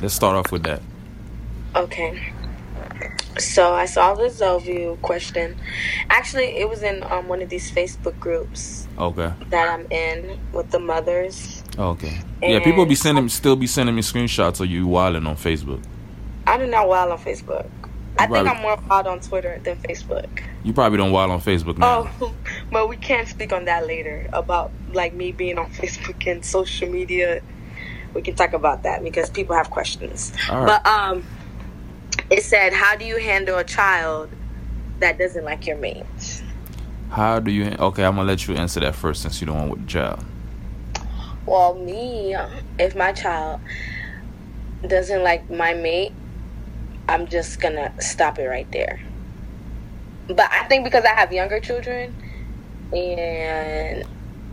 Let's 0.02 0.14
start 0.14 0.36
off 0.36 0.52
with 0.52 0.64
that. 0.64 0.82
okay. 1.76 2.32
So 3.40 3.74
I 3.74 3.86
saw 3.86 4.14
the 4.14 4.26
Zoview 4.26 5.02
question. 5.02 5.56
Actually, 6.10 6.58
it 6.58 6.70
was 6.70 6.84
in 6.84 7.02
um, 7.04 7.28
one 7.28 7.42
of 7.42 7.50
these 7.50 7.72
Facebook 7.72 8.20
groups 8.20 8.88
Okay. 9.00 9.34
that 9.50 9.68
I'm 9.70 9.88
in 9.92 10.40
with 10.52 10.70
the 10.70 10.78
mothers. 10.78 11.64
Okay. 11.76 12.22
Yeah, 12.44 12.60
people 12.60 12.86
be 12.86 12.94
sending, 12.94 13.28
still 13.30 13.56
be 13.56 13.66
sending 13.66 13.96
me 13.96 14.04
screenshots 14.04 14.60
of 14.60 14.68
you 14.68 14.86
wilding 14.86 15.26
on 15.26 15.36
Facebook. 15.36 15.82
I 16.46 16.60
do 16.60 16.68
not 16.68 16.88
wild 16.88 17.12
on 17.12 17.18
Facebook. 17.18 17.68
I 18.18 18.28
think 18.28 18.48
I'm 18.48 18.62
more 18.62 18.78
wild 18.88 19.08
on 19.08 19.20
Twitter 19.20 19.60
than 19.64 19.78
Facebook. 19.78 20.44
You 20.64 20.74
probably 20.74 20.98
don't 20.98 21.12
wild 21.12 21.32
on 21.32 21.42
Facebook 21.42 21.78
now. 21.78 22.10
Oh, 22.22 22.34
but 22.72 22.88
we 22.88 22.96
can't 22.98 23.28
speak 23.28 23.52
on 23.52 23.66
that 23.66 23.88
later 23.88 24.30
about 24.34 24.72
like 24.94 25.14
me 25.14 25.32
being 25.32 25.58
on 25.58 25.72
Facebook 25.72 26.30
and 26.30 26.46
social 26.46 26.90
media. 26.90 27.42
We 28.14 28.22
can 28.22 28.36
talk 28.36 28.54
about 28.54 28.84
that 28.84 29.04
because 29.04 29.30
people 29.30 29.56
have 29.56 29.70
questions. 29.72 30.32
Right. 30.50 30.68
But 30.68 30.86
um, 30.86 31.26
it 32.30 32.44
said, 32.44 32.74
"How 32.74 32.96
do 32.96 33.06
you 33.06 33.18
handle 33.18 33.58
a 33.58 33.64
child 33.64 34.30
that 35.00 35.18
doesn't 35.18 35.44
like 35.44 35.66
your 35.66 35.78
mate?" 35.78 36.06
How 37.10 37.40
do 37.40 37.52
you? 37.52 37.76
Okay, 37.80 38.04
I'm 38.04 38.16
gonna 38.16 38.28
let 38.28 38.48
you 38.48 38.56
answer 38.56 38.80
that 38.82 38.96
first 38.96 39.24
since 39.24 39.42
you 39.42 39.48
don't 39.48 39.58
want 39.58 39.72
with 39.72 39.82
the 39.82 39.88
child. 39.88 40.24
Well, 41.46 41.76
me, 41.76 42.36
if 42.80 42.96
my 42.96 43.12
child 43.12 43.60
doesn't 44.88 45.24
like 45.24 45.50
my 45.50 45.74
mate, 45.74 46.14
I'm 47.14 47.28
just 47.28 47.60
gonna 47.62 47.94
stop 48.02 48.40
it 48.40 48.48
right 48.48 48.70
there. 48.72 49.00
But 50.28 50.50
I 50.52 50.64
think 50.66 50.84
because 50.84 51.06
I 51.06 51.10
have 51.14 51.32
younger 51.32 51.60
children, 51.60 52.14
and 52.92 54.04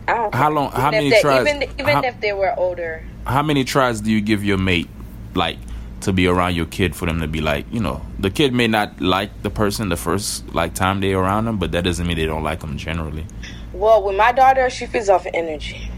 I 0.07 0.13
don't. 0.13 0.35
How 0.35 0.49
long- 0.51 0.71
how 0.71 0.91
many 0.91 1.09
tries- 1.21 1.41
Even 1.47 1.63
even 1.79 1.95
how- 1.95 2.01
if 2.03 2.19
they 2.21 2.33
were 2.33 2.53
older, 2.57 3.03
How 3.25 3.41
many 3.43 3.63
tries 3.63 4.01
do 4.01 4.11
you 4.11 4.19
give 4.21 4.43
your 4.43 4.57
mate, 4.57 4.89
like, 5.35 5.57
to 6.01 6.11
be 6.11 6.25
around 6.27 6.55
your 6.55 6.65
kid 6.65 6.95
for 6.95 7.05
them 7.05 7.19
to 7.21 7.27
be 7.27 7.39
like, 7.39 7.65
you 7.71 7.79
know, 7.79 8.01
the 8.19 8.29
kid 8.31 8.51
may 8.53 8.65
not 8.67 8.99
like 8.99 9.29
the 9.43 9.49
person 9.51 9.89
the 9.89 9.97
first 9.97 10.53
like 10.55 10.73
time 10.73 11.01
they 11.01 11.13
around 11.13 11.45
them, 11.45 11.57
but 11.57 11.71
that 11.71 11.83
doesn't 11.83 12.05
mean 12.07 12.17
they 12.17 12.25
don't 12.25 12.43
like 12.43 12.59
them 12.61 12.77
generally. 12.77 13.25
well, 13.73 14.03
with 14.03 14.15
my 14.17 14.31
daughter, 14.31 14.69
she 14.69 14.85
feeds 14.85 15.07
off 15.09 15.25
energy. 15.33 15.89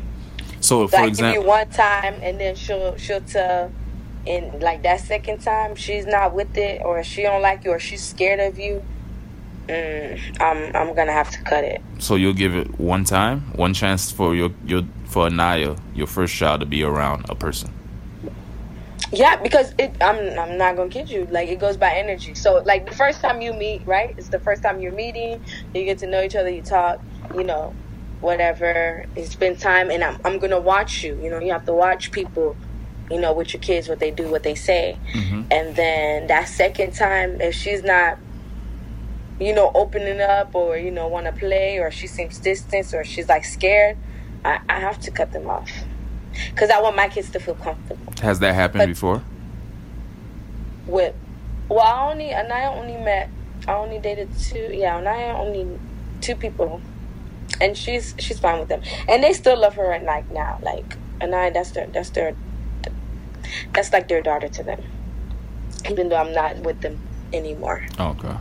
So, 0.62 0.86
So 0.86 0.88
for 0.89 0.96
I 0.98 1.00
give 1.10 1.20
you 1.20 1.25
example, 1.25 1.43
one 1.46 1.70
time, 1.70 2.15
and 2.22 2.39
then 2.39 2.55
she'll 2.55 2.96
she'll 2.98 3.22
tell, 3.22 3.72
and 4.25 4.62
like 4.62 4.84
that 4.84 5.01
second 5.01 5.39
time, 5.42 5.75
she's 5.75 6.06
not 6.06 6.34
with 6.34 6.58
it, 6.58 6.82
or 6.84 7.03
she 7.03 7.24
don't 7.24 7.42
like 7.42 7.65
you, 7.65 7.72
or 7.72 7.80
she's 7.80 8.03
scared 8.03 8.39
of 8.39 8.58
you. 8.58 8.84
Mm, 9.68 10.42
I'm 10.42 10.75
I'm 10.75 10.96
gonna 10.96 11.13
have 11.13 11.30
to 11.32 11.42
cut 11.44 11.63
it. 11.63 11.82
so 12.00 12.15
you'll 12.15 12.34
give 12.34 12.56
it 12.56 12.80
one 12.80 13.06
time, 13.06 13.42
one 13.56 13.74
chance 13.74 14.12
for 14.12 14.36
your 14.36 14.51
your 14.65 14.84
for 15.06 15.25
Anaya, 15.25 15.75
your 15.94 16.08
first 16.08 16.36
child, 16.36 16.60
to 16.62 16.65
be 16.65 16.84
around 16.84 17.25
a 17.30 17.36
person. 17.36 17.72
Yeah, 19.13 19.36
because 19.36 19.74
it, 19.77 19.96
I'm 20.01 20.18
I'm 20.39 20.58
not 20.58 20.75
gonna 20.75 20.89
kid 20.89 21.10
you. 21.10 21.27
Like 21.30 21.48
it 21.48 21.60
goes 21.60 21.77
by 21.77 21.94
energy. 21.94 22.34
So 22.34 22.63
like 22.65 22.89
the 22.89 22.96
first 22.96 23.22
time 23.22 23.42
you 23.42 23.53
meet, 23.53 23.86
right? 23.86 24.15
It's 24.18 24.30
the 24.30 24.39
first 24.39 24.63
time 24.63 24.82
you're 24.82 24.92
meeting. 24.92 25.44
You 25.74 25.86
get 25.86 26.00
to 26.00 26.08
know 26.08 26.24
each 26.24 26.36
other. 26.36 26.50
You 26.50 26.63
talk. 26.63 27.00
You 27.36 27.44
know, 27.44 27.74
whatever. 28.22 29.06
You 29.15 29.25
spend 29.25 29.60
time, 29.60 29.92
and 29.92 30.03
I'm 30.03 30.20
I'm 30.25 30.39
gonna 30.39 30.60
watch 30.60 31.03
you. 31.03 31.20
You 31.22 31.30
know, 31.30 31.39
you 31.39 31.51
have 31.51 31.65
to 31.65 31.74
watch 31.74 32.12
people. 32.12 32.58
You 33.12 33.20
know, 33.20 33.34
with 33.34 33.54
your 33.54 33.62
kids, 33.62 33.90
what 33.90 34.00
they 34.00 34.12
do, 34.12 34.30
what 34.30 34.44
they 34.44 34.56
say, 34.56 34.98
Mm-hmm. 35.14 35.42
and 35.52 35.76
then 35.76 36.28
that 36.28 36.48
second 36.48 36.94
time, 36.94 37.42
if 37.42 37.54
she's 37.56 37.84
not 37.84 38.18
you 39.40 39.52
know, 39.54 39.72
opening 39.76 40.22
up 40.22 40.54
or 40.56 40.78
you 40.78 40.92
know 40.92 41.08
want 41.08 41.26
to 41.26 41.32
play, 41.34 41.80
or 41.80 41.92
she 41.92 42.08
seems 42.08 42.38
distant, 42.40 42.94
or 42.94 43.04
she's 43.04 43.28
like 43.28 43.44
scared, 43.44 43.98
I, 44.46 44.60
I 44.70 44.80
have 44.80 45.00
to 45.02 45.12
cut 45.12 45.32
them 45.34 45.50
off 45.50 45.70
because 46.52 46.70
I 46.70 46.80
want 46.82 46.96
my 46.96 47.08
kids 47.10 47.30
to 47.32 47.40
feel 47.40 47.56
comfortable. 47.56 48.14
Has 48.22 48.40
that 48.40 48.54
happened 48.56 48.80
But- 48.82 48.88
before? 48.88 49.22
With 50.86 51.16
well, 51.70 51.80
I 51.80 52.12
only 52.12 52.30
and 52.30 52.52
I 52.54 52.66
only 52.66 52.98
met, 52.98 53.30
I 53.68 53.74
only 53.74 54.00
dated 54.00 54.30
two. 54.38 54.70
Yeah, 54.74 54.98
and 54.98 55.08
I 55.10 55.30
only 55.32 55.80
two 56.22 56.36
people, 56.36 56.82
and 57.62 57.78
she's 57.78 58.14
she's 58.20 58.40
fine 58.40 58.60
with 58.60 58.70
them, 58.70 58.82
and 59.10 59.24
they 59.24 59.34
still 59.34 59.58
love 59.60 59.76
her 59.76 59.92
and 59.92 60.06
like 60.06 60.30
now, 60.32 60.60
like 60.62 60.98
and 61.22 61.34
I 61.34 61.50
that's 61.50 61.72
their 61.72 61.88
that's 61.88 62.10
their 62.12 62.36
that's 63.74 63.92
like 63.94 64.08
their 64.08 64.22
daughter 64.22 64.48
to 64.50 64.64
them, 64.64 64.82
even 65.90 66.10
though 66.10 66.18
I'm 66.18 66.34
not 66.34 66.60
with 66.60 66.82
them 66.82 67.00
anymore. 67.32 67.84
Okay. 68.00 68.36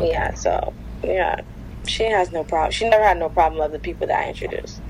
Yeah, 0.00 0.34
so 0.34 0.72
yeah, 1.02 1.40
she 1.86 2.04
has 2.04 2.32
no 2.32 2.42
problem. 2.44 2.72
She 2.72 2.88
never 2.88 3.04
had 3.04 3.18
no 3.18 3.28
problem 3.28 3.60
of 3.60 3.72
the 3.72 3.78
people 3.78 4.06
that 4.08 4.24
I 4.24 4.28
introduced, 4.28 4.80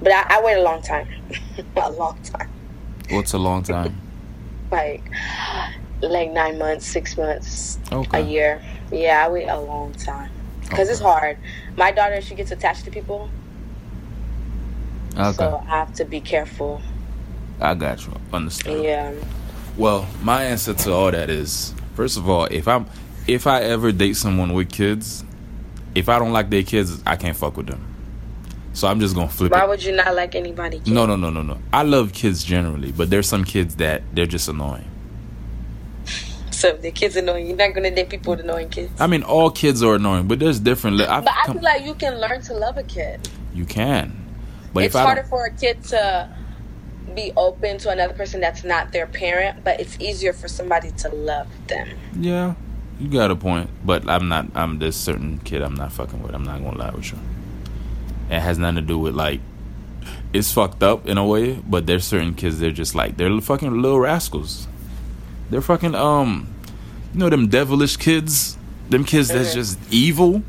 but 0.00 0.12
I, 0.12 0.24
I 0.28 0.42
wait 0.42 0.56
a 0.58 0.62
long 0.62 0.82
time, 0.82 1.06
a 1.76 1.90
long 1.90 2.16
time, 2.22 2.48
What's 3.10 3.32
a 3.32 3.38
long 3.38 3.62
time? 3.62 4.00
like 4.70 5.02
like 6.00 6.30
nine 6.30 6.58
months, 6.58 6.86
six 6.86 7.16
months, 7.16 7.78
Okay. 7.92 8.20
a 8.20 8.24
year. 8.24 8.62
Yeah, 8.90 9.24
I 9.26 9.30
wait 9.30 9.46
a 9.48 9.60
long 9.60 9.92
time 9.92 10.30
because 10.62 10.88
it's 10.88 11.00
hard. 11.00 11.38
My 11.76 11.90
daughter, 11.92 12.20
she 12.20 12.34
gets 12.34 12.50
attached 12.52 12.84
to 12.84 12.90
people, 12.90 13.30
Okay. 15.16 15.32
so 15.32 15.62
I 15.68 15.78
have 15.78 15.94
to 15.94 16.04
be 16.04 16.20
careful. 16.20 16.82
I 17.60 17.74
got 17.74 18.04
you. 18.06 18.12
Understand. 18.32 18.82
Yeah, 18.82 19.12
Well, 19.76 20.06
my 20.22 20.44
answer 20.44 20.74
to 20.74 20.92
all 20.92 21.10
that 21.10 21.30
is 21.30 21.74
first 21.94 22.16
of 22.16 22.28
all, 22.28 22.44
if 22.46 22.66
I'm 22.68 22.86
if 23.26 23.46
I 23.46 23.62
ever 23.62 23.92
date 23.92 24.16
someone 24.16 24.52
with 24.52 24.70
kids, 24.70 25.24
if 25.94 26.08
I 26.08 26.18
don't 26.18 26.32
like 26.32 26.50
their 26.50 26.62
kids, 26.62 27.02
I 27.06 27.16
can't 27.16 27.36
fuck 27.36 27.56
with 27.56 27.66
them. 27.66 27.88
So 28.74 28.88
I'm 28.88 29.00
just 29.00 29.14
gonna 29.14 29.28
flip 29.28 29.52
why 29.52 29.64
it. 29.64 29.68
would 29.68 29.84
you 29.84 29.92
not 29.94 30.14
like 30.14 30.34
anybody? 30.34 30.80
kid? 30.80 30.92
No, 30.92 31.06
no, 31.06 31.14
no, 31.14 31.30
no, 31.30 31.42
no. 31.42 31.58
I 31.72 31.82
love 31.82 32.12
kids 32.12 32.42
generally, 32.42 32.90
but 32.90 33.10
there's 33.10 33.28
some 33.28 33.44
kids 33.44 33.76
that 33.76 34.02
they're 34.14 34.26
just 34.26 34.48
annoying. 34.48 34.88
So 36.50 36.68
if 36.68 36.80
the 36.80 36.90
kids 36.90 37.16
annoying, 37.16 37.48
you're 37.48 37.56
not 37.56 37.74
gonna 37.74 37.90
date 37.90 38.08
people 38.08 38.30
with 38.32 38.40
annoying 38.40 38.70
kids. 38.70 38.90
I 39.00 39.06
mean, 39.06 39.22
all 39.24 39.50
kids 39.50 39.82
are 39.82 39.96
annoying, 39.96 40.26
but 40.28 40.38
there's 40.38 40.58
different. 40.60 40.98
But 40.98 41.08
I 41.10 41.52
feel 41.52 41.60
like 41.60 41.84
you 41.84 41.94
can 41.94 42.18
learn 42.20 42.40
to 42.42 42.54
love 42.54 42.76
a 42.78 42.82
kid. 42.82 43.28
you 43.54 43.64
can, 43.64 44.16
but 44.72 44.84
it's 44.84 44.94
harder 44.94 45.24
for 45.24 45.44
a 45.46 45.50
kid 45.50 45.82
to 45.84 46.34
be 47.14 47.32
open 47.36 47.78
to 47.78 47.90
another 47.90 48.14
person 48.14 48.40
that's 48.40 48.64
not 48.64 48.92
their 48.92 49.06
parent, 49.06 49.62
but 49.64 49.80
it's 49.80 49.98
easier 50.00 50.32
for 50.32 50.48
somebody 50.48 50.90
to 50.92 51.08
love 51.10 51.48
them. 51.68 51.88
yeah, 52.18 52.54
you 53.00 53.08
got 53.08 53.30
a 53.30 53.36
point. 53.36 53.70
But 53.84 54.08
I'm 54.08 54.28
not. 54.28 54.46
I'm 54.54 54.78
this 54.78 54.96
certain 54.96 55.38
kid. 55.38 55.62
I'm 55.62 55.74
not 55.74 55.92
fucking 55.92 56.22
with. 56.22 56.34
I'm 56.34 56.44
not 56.44 56.62
gonna 56.62 56.78
lie 56.78 56.90
with 56.90 57.12
you. 57.12 57.18
It 58.30 58.40
has 58.40 58.58
nothing 58.58 58.76
to 58.76 58.82
do 58.82 58.98
with 58.98 59.14
like. 59.14 59.40
It's 60.32 60.50
fucked 60.52 60.82
up 60.82 61.06
in 61.06 61.18
a 61.18 61.26
way, 61.26 61.54
but 61.54 61.86
there's 61.86 62.04
certain 62.04 62.34
kids. 62.34 62.58
They're 62.58 62.70
just 62.70 62.94
like 62.94 63.16
they're 63.16 63.40
fucking 63.40 63.80
little 63.82 64.00
rascals. 64.00 64.66
They're 65.50 65.60
fucking 65.60 65.94
um, 65.94 66.48
you 67.12 67.20
know 67.20 67.28
them 67.28 67.48
devilish 67.48 67.96
kids. 67.98 68.56
Them 68.88 69.04
kids 69.04 69.28
that's 69.28 69.50
Mhm. 69.50 69.54
just 69.54 69.78
evil. 69.92 70.42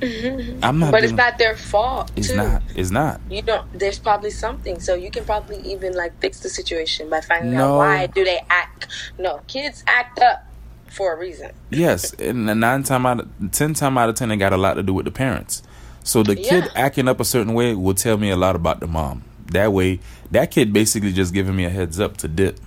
Mm-hmm. 0.00 0.62
I'm 0.62 0.78
not. 0.78 0.92
But 0.92 1.04
it's 1.04 1.12
not 1.12 1.38
their 1.38 1.56
fault. 1.56 2.10
It's 2.16 2.28
too. 2.28 2.36
not. 2.36 2.62
It's 2.74 2.90
not. 2.90 3.20
You 3.30 3.42
don't. 3.42 3.66
There's 3.78 3.98
probably 3.98 4.30
something, 4.30 4.78
so 4.80 4.94
you 4.94 5.10
can 5.10 5.24
probably 5.24 5.58
even 5.60 5.94
like 5.94 6.18
fix 6.20 6.40
the 6.40 6.48
situation 6.48 7.08
by 7.08 7.20
finding 7.22 7.54
No. 7.54 7.74
out 7.74 7.78
why 7.78 8.06
do 8.06 8.24
they 8.24 8.40
act. 8.50 8.88
No, 9.18 9.40
kids 9.46 9.82
act 9.86 10.18
up 10.20 10.44
for 10.90 11.14
a 11.14 11.18
reason. 11.18 11.52
Yes, 11.70 12.12
and 12.14 12.46
nine 12.60 12.82
time 12.82 13.06
out 13.06 13.20
of 13.20 13.28
ten 13.52 13.74
time 13.74 13.96
out 13.98 14.08
of 14.08 14.14
ten, 14.16 14.30
it 14.30 14.36
got 14.36 14.52
a 14.52 14.56
lot 14.58 14.74
to 14.74 14.82
do 14.82 14.92
with 14.94 15.04
the 15.06 15.10
parents. 15.10 15.62
So 16.04 16.22
the 16.22 16.36
kid 16.36 16.64
Yeah. 16.64 16.70
acting 16.76 17.08
up 17.08 17.18
a 17.18 17.24
certain 17.24 17.52
way 17.54 17.74
will 17.74 17.94
tell 17.94 18.16
me 18.16 18.30
a 18.30 18.36
lot 18.36 18.54
about 18.54 18.80
the 18.80 18.86
mom. 18.86 19.24
That 19.52 19.72
way, 19.72 20.00
that 20.30 20.50
kid 20.50 20.72
basically 20.72 21.12
just 21.12 21.32
giving 21.32 21.56
me 21.56 21.64
a 21.64 21.70
heads 21.70 21.98
up 21.98 22.16
to 22.18 22.28
dip. 22.28 22.60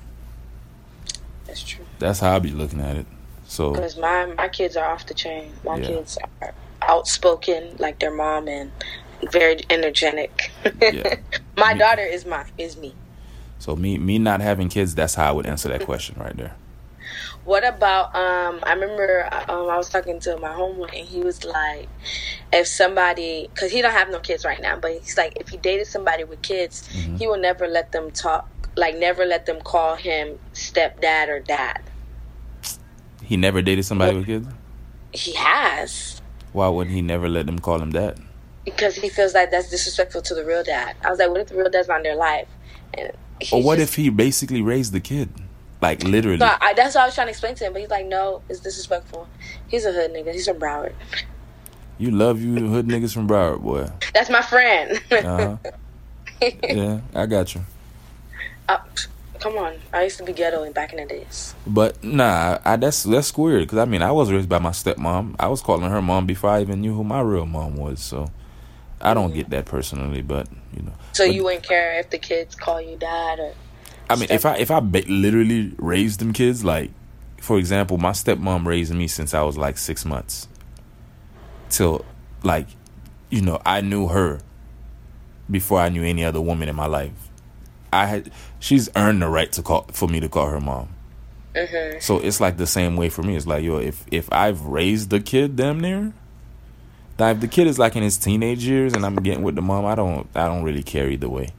That's 1.46 1.62
true. 1.64 1.86
That's 2.00 2.20
how 2.20 2.36
I 2.36 2.40
be 2.40 2.52
looking 2.52 2.82
at 2.82 2.96
it. 2.98 3.06
So 3.48 3.72
Because 3.72 3.98
my 3.98 4.26
my 4.38 4.48
kids 4.48 4.76
are 4.78 4.90
off 4.92 5.06
the 5.06 5.14
chain. 5.14 5.52
My 5.64 5.78
Yeah. 5.78 5.88
kids 5.88 6.18
are 6.42 6.54
outspoken 6.82 7.76
like 7.80 8.00
their 8.00 8.12
mom 8.12 8.48
and 8.48 8.72
very 9.32 9.60
energetic. 9.70 10.52
Yeah. 10.82 11.16
my 11.58 11.74
Me- 11.74 11.80
daughter 11.80 12.02
is 12.04 12.26
my 12.26 12.46
is 12.58 12.78
me. 12.78 12.94
so 13.58 13.76
me 13.76 13.98
me 13.98 14.18
not 14.20 14.42
having 14.42 14.70
kids, 14.70 14.96
that's 14.96 15.16
how 15.16 15.30
I 15.30 15.32
would 15.32 15.46
answer 15.46 15.70
that 15.70 15.86
question 15.86 16.16
right 16.20 16.36
there. 16.36 16.56
What 17.46 17.66
about 17.66 18.16
um 18.16 18.60
I 18.64 18.74
remember 18.74 19.28
um 19.50 19.70
I 19.70 19.78
was 19.78 19.90
talking 19.90 20.20
to 20.22 20.38
my 20.38 20.50
homeboy 20.50 20.98
and 21.00 21.08
he 21.08 21.22
was 21.22 21.44
like 21.44 21.90
if 22.54 22.68
somebody 22.68 23.50
cuz 23.56 23.72
he 23.72 23.82
don't 23.82 23.92
have 23.94 24.10
no 24.10 24.20
kids 24.20 24.46
right 24.46 24.62
now 24.62 24.78
but 24.78 24.92
he's 24.92 25.18
like 25.18 25.34
if 25.40 25.50
he 25.50 25.58
dated 25.58 25.88
somebody 25.88 26.24
with 26.24 26.42
kids 26.42 26.88
Mm-hmm. 26.94 27.16
he 27.18 27.28
will 27.28 27.38
never 27.40 27.68
let 27.68 27.92
them 27.92 28.12
talk 28.12 28.48
like 28.76 28.96
never 28.98 29.26
let 29.26 29.46
them 29.46 29.60
call 29.62 29.96
him 29.96 30.38
stepdad 30.54 31.28
or 31.30 31.40
dad. 31.40 31.82
He 33.24 33.36
never 33.38 33.62
dated 33.62 33.86
somebody 33.86 34.18
with 34.18 34.26
kids. 34.26 34.48
He 35.12 35.34
has 35.34 36.19
Why 36.54 36.68
wouldn't 36.68 36.96
he 36.96 37.02
never 37.02 37.28
let 37.30 37.46
them 37.46 37.60
call 37.60 37.82
him 37.82 37.92
that? 37.92 38.18
because 38.66 38.94
he 38.96 39.10
feels 39.10 39.34
like 39.34 39.50
that's 39.50 39.70
disrespectful 39.70 40.22
to 40.22 40.36
the 40.36 40.46
real 40.46 40.64
dad. 40.64 40.96
I 41.04 41.10
was 41.10 41.18
like 41.18 41.30
what 41.30 41.42
if 41.42 41.48
the 41.48 41.56
real 41.56 41.70
dad's 41.72 41.88
not 41.88 41.98
in 41.98 42.04
their 42.04 42.16
life? 42.16 42.48
And 42.94 43.12
Or 43.52 43.64
what 43.64 43.78
just- 43.80 43.92
if 43.92 43.96
he 43.96 44.10
basically 44.10 44.62
raised 44.62 44.92
the 44.94 45.00
kid, 45.00 45.30
like 45.82 46.04
literally? 46.04 46.38
No, 46.38 46.54
I, 46.62 46.74
that's 46.74 46.94
what 46.94 47.02
I 47.02 47.06
was 47.06 47.16
trying 47.16 47.28
to 47.28 47.32
explain 47.32 47.56
to 47.56 47.66
him, 47.66 47.74
but 47.74 47.82
he's 47.82 47.90
like, 47.90 48.06
no, 48.06 48.42
it's 48.48 48.60
disrespectful. 48.60 49.28
He's 49.70 49.86
a 49.86 49.92
hood 49.92 50.12
nigga. 50.14 50.34
He's 50.34 50.48
from 50.48 50.60
Broward. 50.60 50.94
You 51.98 52.12
love 52.12 52.42
you 52.42 52.54
hood 52.68 52.86
niggas 52.88 53.12
from 53.14 53.28
Broward, 53.28 53.62
boy. 53.62 53.88
That's 54.14 54.30
my 54.30 54.42
friend. 54.44 55.02
Uh 55.12 55.58
huh. 55.58 55.72
yeah, 56.64 57.00
I 57.16 57.26
got 57.26 57.56
you. 57.56 57.62
Uh, 58.68 58.78
come 59.40 59.58
on, 59.58 59.76
I 59.94 60.04
used 60.04 60.18
to 60.18 60.24
be 60.24 60.34
ghetto 60.34 60.64
in 60.64 60.72
back 60.74 60.92
in 60.94 61.00
the 61.00 61.06
days. 61.06 61.56
But 61.66 62.04
nah, 62.04 62.60
I, 62.66 62.76
that's 62.76 63.04
that's 63.04 63.36
weird 63.38 63.62
because 63.64 63.78
I 63.80 63.86
mean 63.86 64.02
I 64.02 64.12
was 64.12 64.32
raised 64.32 64.50
by 64.50 64.60
my 64.60 64.72
stepmom. 64.72 65.36
I 65.40 65.48
was 65.48 65.62
calling 65.62 65.90
her 65.90 66.02
mom 66.02 66.26
before 66.26 66.50
I 66.50 66.62
even 66.62 66.82
knew 66.82 66.94
who 66.94 67.04
my 67.04 67.22
real 67.22 67.46
mom 67.46 67.76
was. 67.76 68.00
So 68.02 68.32
I 69.02 69.14
don't 69.14 69.34
get 69.34 69.50
that 69.52 69.66
personally, 69.66 70.22
but 70.22 70.48
you 70.76 70.84
know. 70.84 70.94
So 71.14 71.26
But- 71.26 71.36
you 71.36 71.44
wouldn't 71.44 71.64
care 71.64 72.00
if 72.00 72.10
the 72.10 72.18
kids 72.18 72.56
call 72.56 72.82
you 72.82 72.98
dad 72.98 73.40
or 73.40 73.54
I 74.10 74.16
mean, 74.16 74.28
if 74.32 74.46
I 74.46 74.58
if 74.58 74.72
I 74.72 74.80
ba- 74.80 75.04
literally 75.08 75.74
raised 75.78 76.20
them 76.20 76.34
kids, 76.34 76.66
like 76.66 76.90
for 77.40 77.58
example, 77.60 77.98
my 77.98 78.12
stepmom 78.12 78.66
raised 78.66 78.94
me 78.94 79.08
since 79.08 79.34
I 79.34 79.44
was 79.44 79.56
like 79.58 79.78
six 79.78 80.04
months, 80.04 80.48
till 81.70 82.04
like 82.44 82.68
you 83.30 83.42
know 83.42 83.62
I 83.66 83.82
knew 83.82 84.08
her 84.08 84.40
before 85.50 85.80
I 85.80 85.90
knew 85.90 86.04
any 86.04 86.24
other 86.26 86.42
woman 86.42 86.70
in 86.70 86.76
my 86.76 86.88
life. 86.88 87.30
I 87.94 88.06
had 88.06 88.32
she's 88.60 88.90
earned 88.96 89.22
the 89.22 89.28
right 89.28 89.52
to 89.54 89.62
call 89.62 89.84
for 89.92 90.08
me 90.08 90.20
to 90.20 90.30
call 90.30 90.48
her 90.48 90.60
mom. 90.60 90.90
Mhm. 91.56 92.02
So 92.02 92.20
it's 92.20 92.40
like 92.40 92.58
the 92.58 92.68
same 92.68 92.96
way 92.96 93.10
for 93.10 93.24
me. 93.24 93.36
It's 93.36 93.48
like 93.48 93.64
yo, 93.64 93.78
if 93.78 94.06
if 94.12 94.32
I've 94.32 94.62
raised 94.62 95.10
the 95.10 95.20
kid 95.20 95.56
damn 95.56 95.80
near, 95.80 96.14
now 97.18 97.30
if 97.32 97.40
the 97.40 97.48
kid 97.48 97.68
is 97.68 97.80
like 97.80 97.96
in 97.96 98.04
his 98.04 98.18
teenage 98.18 98.64
years 98.64 98.94
and 98.94 99.06
I'm 99.06 99.16
getting 99.16 99.44
with 99.44 99.56
the 99.56 99.62
mom, 99.62 99.86
I 99.86 99.96
don't 99.96 100.28
I 100.36 100.46
don't 100.46 100.64
really 100.64 100.84
care 100.84 101.10
either 101.10 101.28
way. 101.30 101.50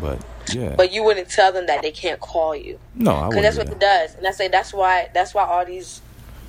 But 0.00 0.18
yeah, 0.52 0.74
but 0.76 0.92
you 0.92 1.04
wouldn't 1.04 1.28
tell 1.30 1.52
them 1.52 1.66
that 1.66 1.82
they 1.82 1.92
can't 1.92 2.18
call 2.18 2.56
you 2.56 2.78
no, 2.94 3.12
I 3.12 3.28
because 3.28 3.28
wouldn't 3.28 3.42
that's 3.44 3.56
what 3.58 3.66
that. 3.68 3.72
it 3.76 3.80
does. 3.80 4.14
And 4.16 4.26
I 4.26 4.30
say 4.32 4.48
that's 4.48 4.72
why 4.74 5.08
that's 5.14 5.34
why 5.34 5.44
all 5.44 5.64
these 5.64 6.00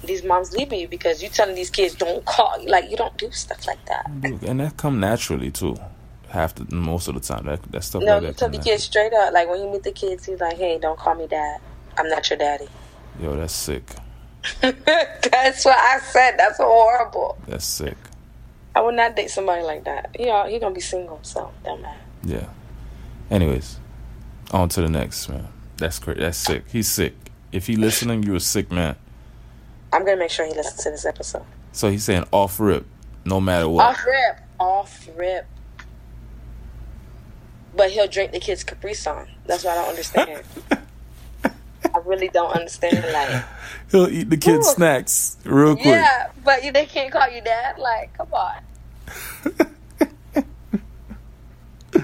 these 0.04 0.24
moms 0.24 0.52
leaving 0.58 0.80
you 0.80 0.88
because 0.88 1.22
you 1.22 1.30
telling 1.30 1.56
these 1.56 1.70
kids 1.70 1.94
don't 1.96 2.26
call 2.26 2.60
you 2.60 2.68
like 2.70 2.90
you 2.90 2.98
don't 2.98 3.16
do 3.18 3.30
stuff 3.32 3.66
like 3.68 3.86
that. 3.86 4.06
and 4.48 4.60
that 4.60 4.76
come 4.78 5.00
naturally 5.00 5.52
too. 5.52 5.78
Half 6.34 6.56
the 6.56 6.76
most 6.76 7.08
of 7.08 7.14
the 7.14 7.20
time, 7.20 7.46
that 7.46 7.62
that 7.72 7.84
stuff 7.84 8.02
No, 8.02 8.16
like 8.18 8.24
you 8.24 8.34
tell 8.34 8.50
the 8.50 8.58
kids 8.58 8.86
straight 8.86 9.14
up 9.14 9.32
like 9.34 9.48
when 9.48 9.62
you 9.62 9.70
meet 9.70 9.84
the 9.84 9.92
kids, 9.92 10.26
he's 10.26 10.42
like, 10.42 10.58
hey, 10.58 10.80
don't 10.80 10.98
call 10.98 11.14
me 11.14 11.28
dad. 11.28 11.62
I'm 11.96 12.10
not 12.10 12.28
your 12.28 12.40
daddy. 12.40 12.68
Yo, 13.22 13.36
that's 13.36 13.54
sick. 13.54 13.84
that's 14.62 15.64
what 15.64 15.78
I 15.78 16.00
said. 16.00 16.38
That's 16.40 16.58
horrible. 16.58 17.38
That's 17.48 17.66
sick. 17.66 17.96
I 18.76 18.82
would 18.82 18.96
not 18.96 19.16
date 19.16 19.30
somebody 19.30 19.62
like 19.62 19.84
that. 19.84 20.16
He 20.18 20.28
al- 20.28 20.48
he 20.48 20.58
gonna 20.58 20.74
be 20.74 20.82
single, 20.82 21.20
so 21.22 21.52
don't 21.64 21.84
matter. 21.84 22.00
Yeah. 22.24 22.48
Anyways, 23.30 23.78
on 24.50 24.70
to 24.70 24.82
the 24.82 24.90
next 24.90 25.30
man. 25.30 25.48
That's 25.78 26.00
great. 26.00 26.18
That's 26.18 26.40
sick. 26.40 26.64
He's 26.68 26.90
sick. 26.90 27.14
If 27.52 27.68
he 27.68 27.76
listening, 27.76 28.24
you 28.24 28.34
a 28.34 28.40
sick 28.40 28.72
man. 28.72 28.96
I'm 29.92 30.04
gonna 30.04 30.18
make 30.18 30.32
sure 30.32 30.48
he 30.48 30.54
listens 30.56 30.84
to 30.84 30.90
this 30.90 31.06
episode. 31.06 31.46
So 31.74 31.92
he's 31.92 32.04
saying 32.04 32.26
off 32.32 32.60
rip, 32.60 32.88
no 33.24 33.40
matter 33.40 33.70
what. 33.70 33.86
Off 33.86 34.06
rip, 34.06 34.40
off 34.60 35.08
rip. 35.16 35.46
But 37.76 37.92
he'll 37.92 38.08
drink 38.08 38.32
the 38.32 38.40
kids' 38.40 38.64
Capri 38.64 38.94
Sun. 38.94 39.28
That's 39.46 39.64
what 39.64 39.72
I 39.78 39.82
don't 39.82 39.90
understand. 39.90 40.44
I 41.86 41.98
really 42.06 42.30
don't 42.30 42.52
understand. 42.56 43.04
Like, 43.12 43.44
He'll 43.92 44.08
eat 44.10 44.30
the 44.30 44.38
kids' 44.38 44.68
Ooh. 44.68 44.74
snacks 44.74 45.38
real 45.44 45.76
quick. 45.76 45.86
yeah, 45.86 46.30
but 46.44 46.62
they 46.74 46.86
can't 46.86 47.12
call 47.12 47.30
you 47.30 47.42
dad. 47.42 47.78
Like, 47.78 48.16
come 48.18 48.34
on. 48.34 48.62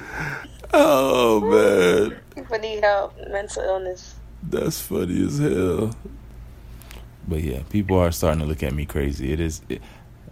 Oh 0.71 1.39
man, 1.41 2.19
People 2.35 2.59
need 2.59 2.83
help. 2.83 3.15
Mental 3.29 3.63
illness. 3.63 4.15
that's 4.43 4.79
funny 4.79 5.25
as 5.25 5.39
hell. 5.39 5.95
But 7.27 7.41
yeah, 7.41 7.61
people 7.69 7.97
are 7.97 8.11
starting 8.11 8.41
to 8.41 8.45
look 8.45 8.61
at 8.61 8.73
me 8.73 8.85
crazy. 8.85 9.33
It 9.33 9.39
is 9.39 9.61
it, 9.67 9.81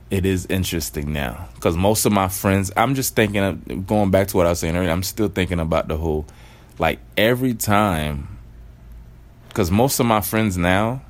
it 0.09 0.25
is 0.25 0.45
interesting 0.45 1.11
now 1.11 1.49
because 1.55 1.75
most 1.75 2.05
of 2.05 2.11
my 2.11 2.27
friends. 2.27 2.71
I'm 2.77 2.95
just 2.95 3.15
thinking 3.15 3.43
of 3.43 3.87
going 3.87 4.11
back 4.11 4.27
to 4.29 4.37
what 4.37 4.45
I 4.45 4.49
was 4.49 4.59
saying 4.59 4.75
earlier. 4.75 4.89
I'm 4.89 5.03
still 5.03 5.27
thinking 5.27 5.59
about 5.59 5.87
the 5.87 5.97
whole 5.97 6.25
like 6.79 6.99
every 7.17 7.53
time 7.53 8.37
because 9.49 9.71
most 9.71 9.99
of 9.99 10.05
my 10.05 10.21
friends 10.21 10.57
now. 10.57 11.01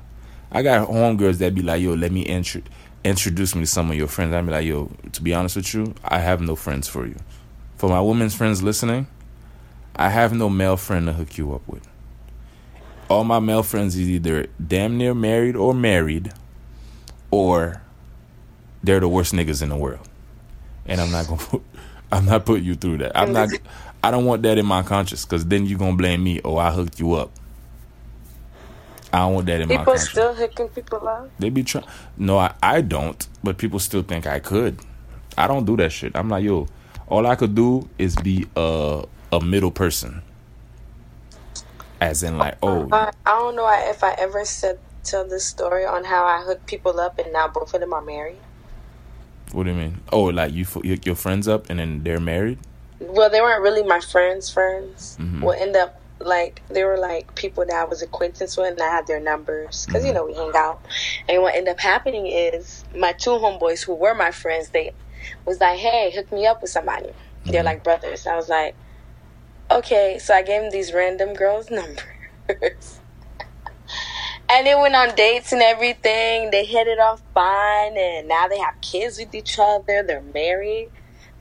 I 0.50 0.62
got 0.62 0.88
homegirls 0.88 1.36
that 1.38 1.54
be 1.54 1.60
like, 1.60 1.82
"Yo, 1.82 1.92
let 1.92 2.10
me 2.10 2.22
intro- 2.22 2.62
introduce 3.04 3.54
me 3.54 3.62
to 3.62 3.66
some 3.66 3.90
of 3.90 3.96
your 3.98 4.06
friends." 4.06 4.32
I 4.32 4.40
be 4.40 4.50
like, 4.50 4.64
"Yo, 4.64 4.90
to 5.12 5.22
be 5.22 5.34
honest 5.34 5.56
with 5.56 5.74
you, 5.74 5.94
I 6.02 6.20
have 6.20 6.40
no 6.40 6.56
friends 6.56 6.88
for 6.88 7.06
you." 7.06 7.16
For 7.76 7.90
my 7.90 8.00
women's 8.00 8.34
friends 8.34 8.62
listening, 8.62 9.08
I 9.94 10.08
have 10.08 10.32
no 10.32 10.48
male 10.48 10.78
friend 10.78 11.04
to 11.06 11.12
hook 11.12 11.36
you 11.36 11.52
up 11.52 11.60
with. 11.68 11.86
All 13.10 13.24
my 13.24 13.40
male 13.40 13.62
friends 13.62 13.94
is 13.94 14.08
either 14.08 14.46
damn 14.64 14.96
near 14.96 15.12
married 15.12 15.54
or 15.54 15.74
married, 15.74 16.32
or 17.30 17.82
they're 18.82 19.00
the 19.00 19.08
worst 19.08 19.32
niggas 19.34 19.62
in 19.62 19.68
the 19.68 19.76
world. 19.76 20.08
And 20.86 21.00
I'm 21.00 21.10
not 21.10 21.26
gonna 21.26 21.40
put, 21.42 21.62
I'm 22.12 22.24
not 22.24 22.46
putting 22.46 22.64
you 22.64 22.74
through 22.74 22.98
that. 22.98 23.16
I'm 23.16 23.32
not. 23.32 23.50
I 24.02 24.10
don't 24.10 24.24
want 24.24 24.42
that 24.42 24.58
in 24.58 24.66
my 24.66 24.82
conscience 24.82 25.24
because 25.24 25.46
then 25.46 25.66
you 25.66 25.76
gonna 25.76 25.96
blame 25.96 26.22
me. 26.22 26.40
Oh, 26.44 26.56
I 26.56 26.70
hooked 26.70 27.00
you 27.00 27.14
up. 27.14 27.30
I 29.12 29.18
don't 29.20 29.34
want 29.34 29.46
that 29.46 29.60
in 29.60 29.68
my 29.68 29.84
conscience. 29.84 30.08
People 30.08 30.22
still 30.22 30.34
hooking 30.34 30.68
people 30.68 31.08
up. 31.08 31.30
They 31.38 31.50
be 31.50 31.62
trying. 31.62 31.86
No, 32.16 32.38
I, 32.38 32.54
I 32.62 32.80
don't. 32.80 33.26
But 33.42 33.58
people 33.58 33.78
still 33.78 34.02
think 34.02 34.26
I 34.26 34.38
could. 34.38 34.78
I 35.36 35.46
don't 35.46 35.64
do 35.64 35.76
that 35.78 35.92
shit. 35.92 36.12
I'm 36.14 36.28
like, 36.28 36.44
yo, 36.44 36.68
all 37.06 37.26
I 37.26 37.34
could 37.36 37.54
do 37.54 37.88
is 37.98 38.16
be 38.16 38.46
a 38.56 39.04
a 39.32 39.40
middle 39.40 39.70
person. 39.70 40.22
As 42.00 42.22
in, 42.22 42.38
like, 42.38 42.56
oh, 42.62 42.88
I, 42.92 43.10
I 43.26 43.30
don't 43.38 43.56
know 43.56 43.68
if 43.90 44.04
I 44.04 44.12
ever 44.18 44.44
said 44.44 44.78
tell 45.02 45.26
this 45.26 45.44
story 45.44 45.84
on 45.84 46.04
how 46.04 46.24
I 46.24 46.42
hooked 46.42 46.66
people 46.66 47.00
up 47.00 47.18
and 47.18 47.32
now 47.32 47.48
both 47.48 47.74
of 47.74 47.80
them 47.80 47.92
are 47.92 48.02
married. 48.02 48.38
What 49.52 49.64
do 49.64 49.70
you 49.70 49.76
mean? 49.76 50.00
Oh, 50.12 50.24
like 50.24 50.52
you 50.52 50.64
fo- 50.64 50.80
hook 50.82 51.06
your 51.06 51.14
friends 51.14 51.48
up 51.48 51.68
and 51.70 51.78
then 51.78 52.02
they're 52.02 52.20
married. 52.20 52.58
Well, 53.00 53.30
they 53.30 53.40
weren't 53.40 53.62
really 53.62 53.82
my 53.82 54.00
friends' 54.00 54.50
friends. 54.50 55.16
Mhm. 55.20 55.42
We'll 55.42 55.52
end 55.60 55.76
up 55.76 56.00
like 56.20 56.62
they 56.68 56.82
were 56.82 56.96
like 56.98 57.32
people 57.36 57.64
that 57.64 57.74
I 57.74 57.84
was 57.84 58.02
acquaintance 58.02 58.56
with, 58.56 58.72
and 58.72 58.82
I 58.82 58.88
had 58.90 59.06
their 59.06 59.20
numbers 59.20 59.86
because 59.86 60.04
you 60.04 60.12
know 60.12 60.24
we 60.26 60.34
hang 60.34 60.50
out. 60.54 60.80
And 61.28 61.42
what 61.42 61.54
ended 61.54 61.68
up 61.72 61.80
happening 61.80 62.26
is 62.26 62.84
my 62.96 63.12
two 63.12 63.30
homeboys 63.30 63.84
who 63.84 63.94
were 63.94 64.14
my 64.14 64.32
friends, 64.32 64.70
they 64.70 64.92
was 65.44 65.60
like, 65.60 65.78
"Hey, 65.78 66.10
hook 66.14 66.32
me 66.32 66.46
up 66.46 66.60
with 66.60 66.70
somebody." 66.72 67.10
They're 67.46 67.62
like 67.62 67.84
brothers. 67.84 68.26
I 68.26 68.34
was 68.36 68.48
like, 68.48 68.74
"Okay." 69.70 70.18
So 70.18 70.34
I 70.34 70.42
gave 70.42 70.62
them 70.62 70.70
these 70.70 70.92
random 70.92 71.34
girls' 71.34 71.70
numbers. 72.50 72.97
And 74.50 74.66
they 74.66 74.74
went 74.74 74.94
on 74.94 75.14
dates 75.14 75.52
and 75.52 75.60
everything. 75.60 76.50
They 76.50 76.64
hit 76.64 76.86
it 76.86 76.98
off 76.98 77.20
fine, 77.34 77.96
and 77.96 78.28
now 78.28 78.48
they 78.48 78.58
have 78.58 78.80
kids 78.80 79.18
with 79.18 79.34
each 79.34 79.58
other. 79.58 80.02
They're 80.02 80.22
married. 80.22 80.90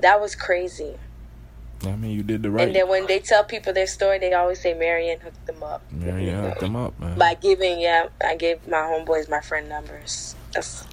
That 0.02 0.20
was 0.20 0.36
crazy. 0.36 0.96
I 1.86 1.96
mean, 1.96 2.12
you 2.12 2.24
did 2.24 2.44
the 2.44 2.52
right. 2.52 2.68
And 2.68 2.76
then 2.76 2.90
when 2.90 3.06
they 3.06 3.20
tell 3.20 3.44
people 3.44 3.72
their 3.72 3.88
story, 3.88 4.20
they 4.20 4.34
always 4.34 4.60
say 4.60 4.74
Marion 4.74 5.20
hooked 5.20 5.46
them 5.46 5.62
up. 5.64 5.84
yeah, 6.00 6.18
yeah, 6.18 6.42
hook 6.50 6.60
them 6.60 6.76
up, 6.76 7.00
man. 7.00 7.18
By 7.18 7.36
giving, 7.36 7.80
yeah, 7.80 8.08
I 8.24 8.36
gave 8.36 8.68
my 8.68 8.78
homeboys 8.78 9.30
my 9.30 9.42
friend 9.42 9.70
numbers. 9.70 10.36
That's 10.54 10.86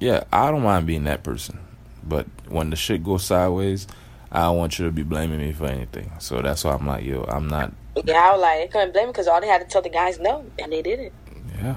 yeah, 0.00 0.24
I 0.32 0.50
don't 0.50 0.62
mind 0.62 0.86
being 0.86 1.04
that 1.04 1.22
person, 1.24 1.58
but 2.04 2.26
when 2.48 2.70
the 2.70 2.76
shit 2.76 3.02
goes 3.02 3.24
sideways, 3.24 3.86
I 4.30 4.42
don't 4.42 4.56
want 4.56 4.78
you 4.78 4.84
to 4.86 4.92
be 4.92 5.02
blaming 5.02 5.40
me 5.40 5.52
for 5.52 5.66
anything. 5.66 6.12
So 6.18 6.40
that's 6.40 6.62
why 6.64 6.74
I'm 6.74 6.86
like, 6.86 7.04
yo, 7.04 7.22
I'm 7.24 7.48
not. 7.48 7.72
yeah. 8.04 8.16
I 8.16 8.32
was 8.32 8.40
like, 8.40 8.58
they 8.60 8.68
couldn't 8.68 8.92
blame 8.92 9.06
me 9.06 9.12
because 9.12 9.26
all 9.26 9.40
they 9.40 9.48
had 9.48 9.60
to 9.60 9.66
tell 9.66 9.82
the 9.82 9.88
guys 9.88 10.18
no, 10.20 10.44
and 10.58 10.72
they 10.72 10.82
did 10.82 11.00
it. 11.00 11.12
Yeah. 11.58 11.76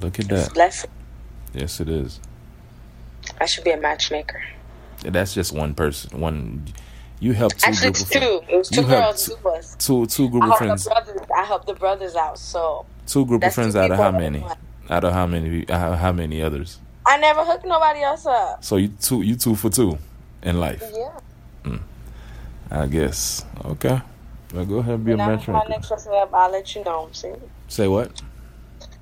Look 0.00 0.18
at 0.18 0.28
that. 0.28 0.54
blessing. 0.54 0.90
Yes, 1.54 1.80
it 1.80 1.88
is. 1.88 2.18
I 3.40 3.46
should 3.46 3.64
be 3.64 3.70
a 3.70 3.76
matchmaker. 3.76 4.42
That's 5.04 5.34
just 5.34 5.52
one 5.52 5.74
person. 5.74 6.20
One. 6.20 6.64
You 7.20 7.32
helped 7.34 7.60
two 7.60 7.68
Actually, 7.70 7.92
group 7.92 7.94
it's 7.94 8.02
of 8.02 8.08
friends. 8.08 8.26
two. 8.48 8.52
It 8.52 8.56
was 8.56 8.68
two 8.68 8.80
You 8.82 8.86
girls, 8.88 9.26
two- 9.26 9.34
two 9.34 9.40
boys. 9.42 9.76
Two 9.78 10.06
two 10.06 10.28
group 10.30 10.44
of 10.44 10.58
friends. 10.58 10.84
brothers. 10.86 11.20
I 11.36 11.44
helped 11.44 11.66
the 11.66 11.74
brothers 11.74 12.16
out. 12.16 12.38
So 12.38 12.84
Two 13.06 13.24
group 13.26 13.44
of 13.44 13.54
friends 13.54 13.76
out 13.76 13.90
of 13.90 13.98
how 13.98 14.10
many? 14.10 14.44
Out 14.90 15.04
of 15.04 15.12
how 15.12 15.26
many? 15.26 15.64
How, 15.68 15.92
how 15.92 16.12
many 16.12 16.42
others? 16.42 16.78
I 17.06 17.18
never 17.18 17.44
hooked 17.44 17.64
nobody 17.64 18.02
else 18.02 18.26
up. 18.26 18.64
So 18.64 18.76
you 18.76 18.88
two 19.00 19.22
you 19.22 19.36
two 19.36 19.54
for 19.54 19.70
two 19.70 19.98
in 20.42 20.58
life, 20.58 20.82
Yeah. 20.92 21.10
Hmm. 21.64 21.76
I 22.70 22.86
guess. 22.86 23.44
Okay. 23.64 24.00
Well, 24.52 24.64
go 24.66 24.78
ahead 24.78 24.94
and 24.96 25.04
be 25.04 25.12
a 25.12 25.16
When 25.16 25.20
I 25.30 25.36
hook 25.36 25.48
my 25.48 25.52
matchmaker. 25.54 25.68
next 25.70 25.88
person 25.88 26.12
up, 26.14 26.34
I'll 26.34 26.50
let 26.50 26.74
you 26.74 26.84
know. 26.84 27.08
See. 27.12 27.32
Say 27.68 27.88
what? 27.88 28.20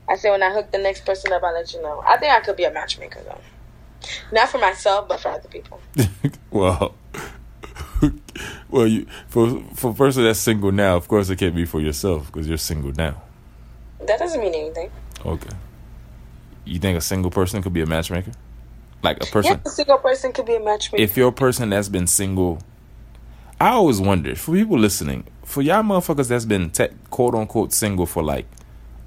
I 0.09 0.17
say 0.17 0.31
when 0.31 0.43
I 0.43 0.53
hook 0.53 0.71
the 0.71 0.79
next 0.79 1.05
person 1.05 1.33
up, 1.33 1.43
I'll 1.43 1.55
let 1.55 1.73
you 1.73 1.83
know. 1.83 2.03
I 2.07 2.17
think 2.17 2.33
I 2.33 2.41
could 2.41 2.57
be 2.57 2.65
a 2.65 2.73
matchmaker 2.73 3.21
though. 3.25 3.39
Not 4.33 4.49
for 4.49 4.59
myself, 4.59 5.09
but 5.09 5.21
for 5.21 5.29
other 5.29 5.49
people. 5.49 5.81
well, 6.51 6.95
well, 8.71 8.87
you 8.87 9.07
for 9.29 9.63
for 9.75 9.91
a 9.91 9.95
person 9.95 10.25
that's 10.25 10.39
single 10.39 10.73
now, 10.73 10.97
of 10.97 11.07
course 11.07 11.29
it 11.31 11.37
can't 11.37 11.55
be 11.55 11.65
for 11.65 11.81
yourself 11.81 12.27
because 12.27 12.49
you're 12.49 12.57
single 12.59 12.93
now. 12.93 13.23
That 14.07 14.19
doesn't 14.19 14.41
mean 14.41 14.55
anything. 14.55 14.91
Okay. 15.25 15.51
You 16.65 16.79
think 16.79 16.97
a 16.97 17.01
single 17.03 17.31
person 17.31 17.63
could 17.63 17.73
be 17.73 17.83
a 17.83 17.87
matchmaker? 17.87 18.33
Like 19.03 19.23
a 19.23 19.27
person, 19.27 19.61
Yes, 19.65 19.73
a 19.73 19.77
single 19.77 19.99
person 19.99 20.33
could 20.33 20.47
be 20.47 20.55
a 20.57 20.61
matchmaker. 20.61 21.03
if 21.03 21.17
you're 21.17 21.29
a 21.29 21.33
person 21.33 21.71
that's 21.71 21.89
been 21.89 22.07
single, 22.07 22.59
I 23.61 23.71
always 23.71 24.01
wonder 24.01 24.35
for 24.35 24.53
people 24.55 24.79
listening, 24.79 25.25
for 25.51 25.63
y'all 25.63 25.83
motherfuckers 25.83 26.29
that's 26.29 26.45
been 26.45 26.71
te- 26.71 26.89
quote 27.11 27.35
unquote 27.35 27.73
single 27.73 28.07
for 28.07 28.23
like 28.23 28.47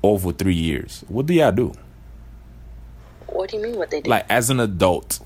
over 0.04 0.32
three 0.32 0.56
years, 0.56 1.04
what 1.08 1.26
do 1.26 1.34
y'all 1.34 1.52
do? 1.52 1.74
what 3.28 3.50
do 3.50 3.58
you 3.58 3.64
mean? 3.64 3.76
What 3.76 3.90
they 3.90 4.02
do? 4.02 4.10
Like 4.10 4.26
as 4.30 4.50
an 4.50 4.60
adult, 4.60 5.20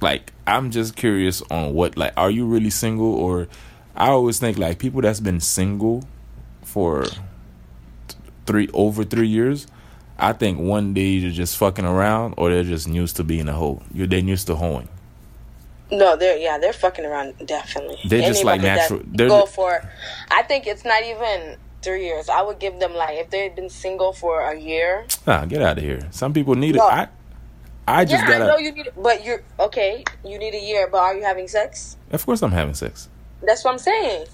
like 0.00 0.32
I'm 0.46 0.70
just 0.70 0.96
curious 0.96 1.42
on 1.50 1.74
what 1.74 1.96
like 1.96 2.12
are 2.16 2.30
you 2.30 2.46
really 2.46 2.70
single 2.70 3.14
or 3.14 3.48
I 3.94 4.08
always 4.08 4.38
think 4.38 4.58
like 4.58 4.78
people 4.78 5.00
that's 5.00 5.20
been 5.20 5.40
single 5.40 6.04
for 6.62 7.06
three 8.46 8.68
over 8.74 9.04
three 9.04 9.28
years. 9.28 9.66
I 10.18 10.32
think 10.32 10.58
one 10.58 10.94
day 10.94 11.08
you're 11.08 11.30
just 11.30 11.56
fucking 11.58 11.84
around, 11.84 12.34
or 12.38 12.50
they're 12.50 12.62
just 12.62 12.88
used 12.88 13.16
to 13.16 13.24
being 13.24 13.48
a 13.48 13.52
hoe. 13.52 13.82
You're 13.92 14.06
they're 14.06 14.18
used 14.20 14.46
to 14.46 14.56
hoeing. 14.56 14.88
No, 15.90 16.16
they're 16.16 16.36
yeah, 16.38 16.58
they're 16.58 16.72
fucking 16.72 17.04
around 17.04 17.34
definitely. 17.46 17.98
They're 18.06 18.26
just 18.26 18.44
like 18.44 18.60
natural- 18.60 19.02
they're 19.04 19.28
Go 19.28 19.46
for. 19.46 19.88
I 20.30 20.42
think 20.42 20.66
it's 20.66 20.84
not 20.84 21.02
even 21.04 21.56
three 21.82 22.04
years. 22.06 22.28
I 22.28 22.42
would 22.42 22.58
give 22.58 22.78
them 22.80 22.94
like 22.94 23.18
if 23.18 23.30
they've 23.30 23.54
been 23.54 23.70
single 23.70 24.12
for 24.12 24.40
a 24.42 24.58
year. 24.58 25.06
Nah, 25.26 25.44
get 25.44 25.62
out 25.62 25.78
of 25.78 25.84
here. 25.84 26.00
Some 26.10 26.32
people 26.32 26.54
need 26.54 26.74
No. 26.76 26.86
it. 26.88 26.92
I, 26.92 27.08
I 27.88 28.04
just 28.04 28.26
yeah, 28.28 28.34
I 28.34 28.38
know 28.38 28.56
you 28.58 28.72
need, 28.72 28.90
but 28.96 29.24
you're 29.24 29.42
okay. 29.60 30.02
You 30.24 30.38
need 30.38 30.54
a 30.54 30.60
year, 30.60 30.88
but 30.90 30.98
are 30.98 31.14
you 31.14 31.22
having 31.22 31.46
sex? 31.46 31.96
Of 32.10 32.26
course, 32.26 32.42
I'm 32.42 32.50
having 32.50 32.74
sex. 32.74 33.08
That's 33.42 33.62
what 33.64 33.72
I'm 33.72 33.78
saying. 33.78 34.26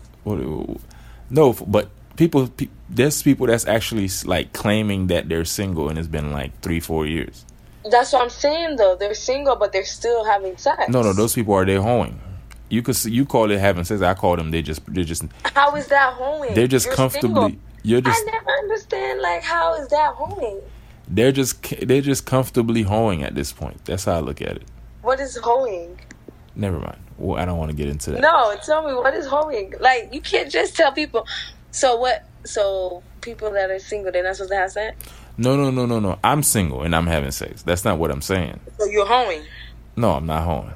No, 1.31 1.53
but 1.53 1.91
people, 2.17 2.51
there's 2.89 3.23
people 3.23 3.47
that's 3.47 3.67
actually 3.67 4.09
like 4.25 4.53
claiming 4.53 5.09
that 5.09 5.29
they're 5.29 5.45
single 5.45 5.89
and 5.89 5.99
it's 5.99 6.09
been 6.09 6.33
like 6.33 6.59
three, 6.61 6.81
four 6.81 7.07
years. 7.07 7.45
That's 7.91 8.13
what 8.13 8.23
I'm 8.23 8.31
saying 8.31 8.77
though. 8.77 8.97
They're 8.97 9.15
single, 9.15 9.57
but 9.57 9.73
they're 9.73 9.85
still 9.85 10.25
having 10.25 10.57
sex. 10.57 10.89
No, 10.89 11.03
no, 11.03 11.13
those 11.13 11.35
people 11.35 11.55
are 11.55 11.65
they 11.65 11.77
hoeing. 11.77 12.21
You 12.69 12.83
could 12.83 13.03
you 13.05 13.27
call 13.27 13.51
it 13.51 13.59
having 13.61 13.85
sex. 13.85 14.01
I 14.03 14.15
call 14.15 14.37
them 14.37 14.51
they 14.51 14.63
just 14.63 14.83
they're 14.87 15.05
just 15.05 15.25
How 15.55 15.75
is 15.77 15.89
that 15.89 16.15
hoeing? 16.15 16.55
they're 16.55 16.67
just 16.69 16.87
You're 16.87 16.95
comfortably. 16.95 17.29
single. 17.43 17.61
You're 17.83 18.01
just 18.01 18.23
I 18.27 18.31
never 18.31 18.51
understand 18.51 19.21
like 19.21 19.43
how 19.43 19.75
is 19.75 19.89
that 19.89 20.15
hoeing? 20.15 20.61
they're 21.09 21.33
just 21.33 21.63
they're 21.87 22.01
just 22.01 22.25
comfortably 22.25 22.83
hoeing 22.83 23.23
at 23.25 23.35
this 23.35 23.53
point. 23.53 23.85
That's 23.85 24.05
how 24.05 24.15
I 24.15 24.21
look 24.21 24.41
at 24.41 24.57
it. 24.57 24.63
What 25.03 25.19
is 25.21 25.37
hoeing? 25.43 26.01
Never 26.55 26.79
mind. 26.79 26.99
Well, 27.19 27.41
I 27.41 27.45
don't 27.45 27.59
want 27.59 27.71
to 27.71 27.77
get 27.77 27.89
into 27.89 28.13
that. 28.13 28.21
No, 28.21 28.55
tell 28.65 28.87
me 28.87 28.95
what 28.95 29.13
is 29.15 29.27
hoeing. 29.27 29.75
Like 29.81 30.15
you 30.15 30.21
can't 30.21 30.51
just 30.51 30.77
tell 30.77 30.93
people. 30.93 31.27
So 31.73 31.97
what? 31.97 32.25
So 32.45 33.03
people 33.21 33.51
that 33.53 33.71
are 33.71 33.79
single, 33.79 34.13
they're 34.13 34.23
not 34.23 34.37
supposed 34.37 34.53
to 34.53 34.57
have 34.57 34.71
sex. 34.73 34.97
No, 35.37 35.57
no, 35.57 35.71
no, 35.71 35.87
no, 35.87 35.99
no. 35.99 36.19
I'm 36.23 36.43
single 36.43 36.83
and 36.83 36.95
I'm 36.95 37.07
having 37.07 37.31
sex. 37.31 37.63
That's 37.63 37.85
not 37.85 37.99
what 37.99 38.11
I'm 38.11 38.23
saying. 38.23 38.61
So 38.79 38.87
you're 38.87 39.07
hoeing. 39.07 39.43
No, 39.97 40.13
I'm 40.13 40.27
not 40.27 40.45
hoeing. 40.45 40.75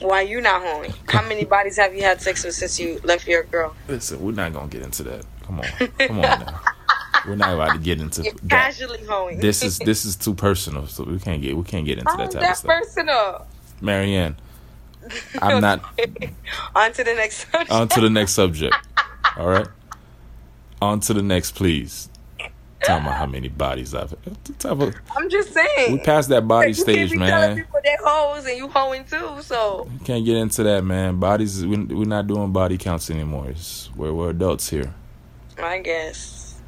Why 0.00 0.22
you 0.22 0.40
not 0.40 0.62
hoeing? 0.62 0.92
How 1.08 1.26
many 1.26 1.44
bodies 1.56 1.76
have 1.76 1.94
you 1.94 2.02
had 2.02 2.20
sex 2.20 2.44
with 2.44 2.54
since 2.54 2.78
you 2.78 3.00
left 3.04 3.26
your 3.26 3.44
girl? 3.44 3.74
Listen, 3.88 4.20
we're 4.20 4.32
not 4.32 4.52
gonna 4.52 4.68
get 4.68 4.82
into 4.82 5.02
that. 5.04 5.24
Come 5.44 5.60
on, 5.60 5.66
come 5.98 6.16
on 6.18 6.22
now. 6.22 6.60
We're 7.26 7.36
not 7.36 7.54
about 7.54 7.72
to 7.72 7.78
get 7.78 8.00
into 8.00 8.22
You're 8.22 8.32
that. 8.34 8.50
casually 8.50 9.02
hoeing. 9.08 9.38
This 9.38 9.62
is 9.62 9.78
this 9.84 10.04
is 10.04 10.16
too 10.16 10.34
personal, 10.34 10.86
so 10.88 11.04
we 11.04 11.18
can't 11.18 11.40
get 11.40 11.56
we 11.56 11.62
can't 11.64 11.86
get 11.86 11.98
into 11.98 12.10
How 12.10 12.16
that 12.18 12.28
is 12.28 12.34
type 12.34 12.42
of 12.42 12.48
that 12.48 12.56
stuff. 12.56 12.68
personal? 12.70 13.46
Marianne, 13.80 14.36
I'm 15.40 15.60
not. 15.60 15.84
On 16.74 16.92
to 16.92 17.04
the 17.04 17.14
next 17.14 17.46
subject. 17.50 17.70
On 17.70 17.88
to 17.88 18.00
the 18.00 18.10
next 18.10 18.32
subject. 18.32 18.74
All 19.36 19.48
right. 19.48 19.68
On 20.82 21.00
to 21.00 21.14
the 21.14 21.22
next, 21.22 21.52
please. 21.52 22.08
Tell 22.84 23.00
me 23.00 23.08
how 23.10 23.26
many 23.26 23.48
bodies 23.48 23.94
I've. 23.94 24.12
Me- 24.26 24.92
I'm 25.16 25.30
just 25.30 25.52
saying. 25.52 25.92
We 25.92 25.98
passed 25.98 26.28
that 26.28 26.46
body 26.46 26.68
you 26.68 26.74
stage, 26.74 27.10
can't 27.10 27.10
be 27.12 27.18
telling 27.26 27.56
man. 27.56 27.64
people 27.64 27.80
they 27.82 27.96
hoes 28.02 28.46
and 28.46 28.56
you 28.56 28.68
hoeing 28.68 29.04
too. 29.04 29.42
So 29.42 29.88
We 29.98 30.04
can't 30.04 30.24
get 30.24 30.36
into 30.36 30.62
that, 30.64 30.84
man. 30.84 31.18
Bodies, 31.18 31.64
we- 31.64 31.76
we're 31.84 32.04
not 32.04 32.26
doing 32.26 32.52
body 32.52 32.78
counts 32.78 33.10
anymore. 33.10 33.48
It's, 33.48 33.90
we're 33.96 34.12
we're 34.12 34.30
adults 34.30 34.68
here. 34.68 34.92
I 35.62 35.78
guess 35.78 36.60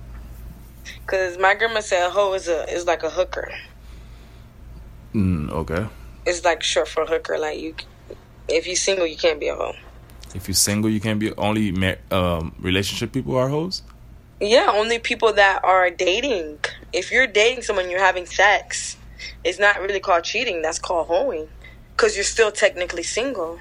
Cause 1.07 1.39
my 1.39 1.55
grandma 1.55 1.81
said 1.81 2.07
a 2.07 2.11
hoe 2.11 2.33
is 2.35 2.49
a 2.49 2.69
is 2.73 2.87
like 2.87 3.03
a 3.05 3.11
hooker. 3.11 3.53
Mm, 5.15 5.51
okay. 5.51 5.87
It's 6.25 6.45
like 6.45 6.63
short 6.63 6.89
for 6.89 7.07
hooker. 7.07 7.39
Like 7.39 7.61
you, 7.61 7.75
if 8.49 8.67
you 8.67 8.75
single, 8.77 9.07
you 9.07 9.17
can't 9.17 9.39
be 9.39 9.49
a 9.49 9.55
hoe. 9.55 9.75
If 10.35 10.49
you're 10.49 10.55
single, 10.55 10.91
you 10.91 11.01
can't 11.01 11.19
be 11.21 11.33
only 11.37 11.71
mar- 11.73 11.99
um, 12.11 12.55
relationship 12.59 13.13
people 13.13 13.37
are 13.37 13.49
hoes. 13.49 13.83
Yeah, 14.41 14.71
only 14.75 14.99
people 14.99 15.33
that 15.33 15.65
are 15.65 15.91
dating. 15.91 16.59
If 16.93 17.11
you're 17.11 17.27
dating 17.27 17.63
someone, 17.63 17.89
you're 17.91 18.01
having 18.01 18.27
sex. 18.27 18.97
It's 19.45 19.59
not 19.59 19.81
really 19.81 20.01
called 20.01 20.25
cheating. 20.25 20.61
That's 20.63 20.79
called 20.79 21.07
hoeing, 21.07 21.49
because 21.93 22.17
you're 22.17 22.25
still 22.25 22.53
technically 22.53 23.03
single. 23.03 23.59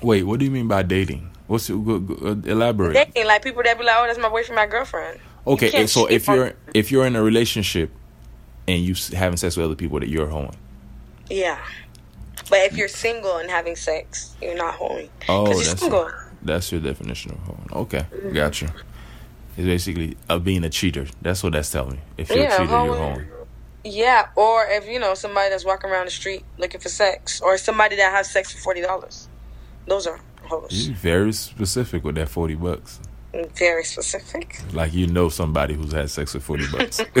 Wait, 0.00 0.22
what 0.24 0.38
do 0.38 0.44
you 0.44 0.50
mean 0.50 0.68
by 0.68 0.82
dating? 0.82 1.30
What's 1.48 1.68
it, 1.68 1.84
go, 1.84 1.98
go, 1.98 2.40
elaborate? 2.48 2.94
Dating, 2.94 3.26
like 3.26 3.42
people 3.42 3.62
that 3.64 3.78
be 3.78 3.84
like, 3.84 3.96
"Oh, 3.98 4.06
that's 4.06 4.18
my 4.18 4.28
boyfriend, 4.28 4.56
my 4.56 4.66
girlfriend." 4.66 5.18
Okay, 5.46 5.86
so 5.86 6.06
if 6.06 6.28
you're 6.28 6.54
if 6.72 6.92
you're 6.92 7.06
in 7.06 7.16
a 7.16 7.22
relationship 7.22 7.90
and 8.68 8.80
you 8.80 8.94
having 9.16 9.36
sex 9.36 9.56
with 9.56 9.66
other 9.66 9.74
people, 9.74 9.98
that 10.00 10.08
you're 10.08 10.28
hoeing. 10.28 10.54
yeah, 11.28 11.58
but 12.48 12.60
if 12.60 12.76
you're 12.76 12.88
single 12.88 13.38
and 13.38 13.50
having 13.50 13.74
sex, 13.74 14.36
you're 14.40 14.56
not 14.56 14.74
hoeing. 14.74 15.08
Oh, 15.28 15.52
that's 15.52 15.82
your, 15.82 16.32
that's 16.42 16.70
your 16.70 16.80
definition 16.80 17.32
of 17.32 17.38
hoeing. 17.38 17.68
Okay, 17.72 18.06
mm-hmm. 18.12 18.34
gotcha. 18.34 18.72
It's 19.56 19.66
basically 19.66 20.16
uh, 20.30 20.38
being 20.38 20.64
a 20.64 20.70
cheater. 20.70 21.06
That's 21.20 21.42
what 21.42 21.52
that's 21.52 21.70
telling 21.70 21.92
me. 21.96 22.00
If 22.16 22.30
you're 22.30 22.38
Yeah, 22.38 22.54
a 22.54 22.58
cheater, 22.66 22.84
you're 22.84 22.94
hoeing. 22.96 23.26
Yeah, 23.84 24.28
or 24.36 24.64
if 24.68 24.86
you 24.88 24.98
know 24.98 25.14
somebody 25.14 25.50
that's 25.50 25.64
walking 25.64 25.90
around 25.90 26.06
the 26.06 26.10
street 26.12 26.44
looking 26.56 26.80
for 26.80 26.88
sex, 26.88 27.40
or 27.40 27.58
somebody 27.58 27.96
that 27.96 28.12
has 28.12 28.30
sex 28.30 28.52
for 28.52 28.58
forty 28.58 28.80
dollars, 28.80 29.28
those 29.86 30.06
are 30.06 30.20
hoes. 30.44 30.86
You're 30.88 30.96
very 30.96 31.32
specific 31.32 32.04
with 32.04 32.14
that 32.14 32.28
forty 32.28 32.54
bucks. 32.54 33.00
Very 33.56 33.84
specific. 33.84 34.60
Like 34.72 34.92
you 34.94 35.06
know 35.06 35.28
somebody 35.30 35.74
who's 35.74 35.92
had 35.92 36.10
sex 36.10 36.32
with 36.34 36.44
forty 36.44 36.66
bucks. 36.70 37.00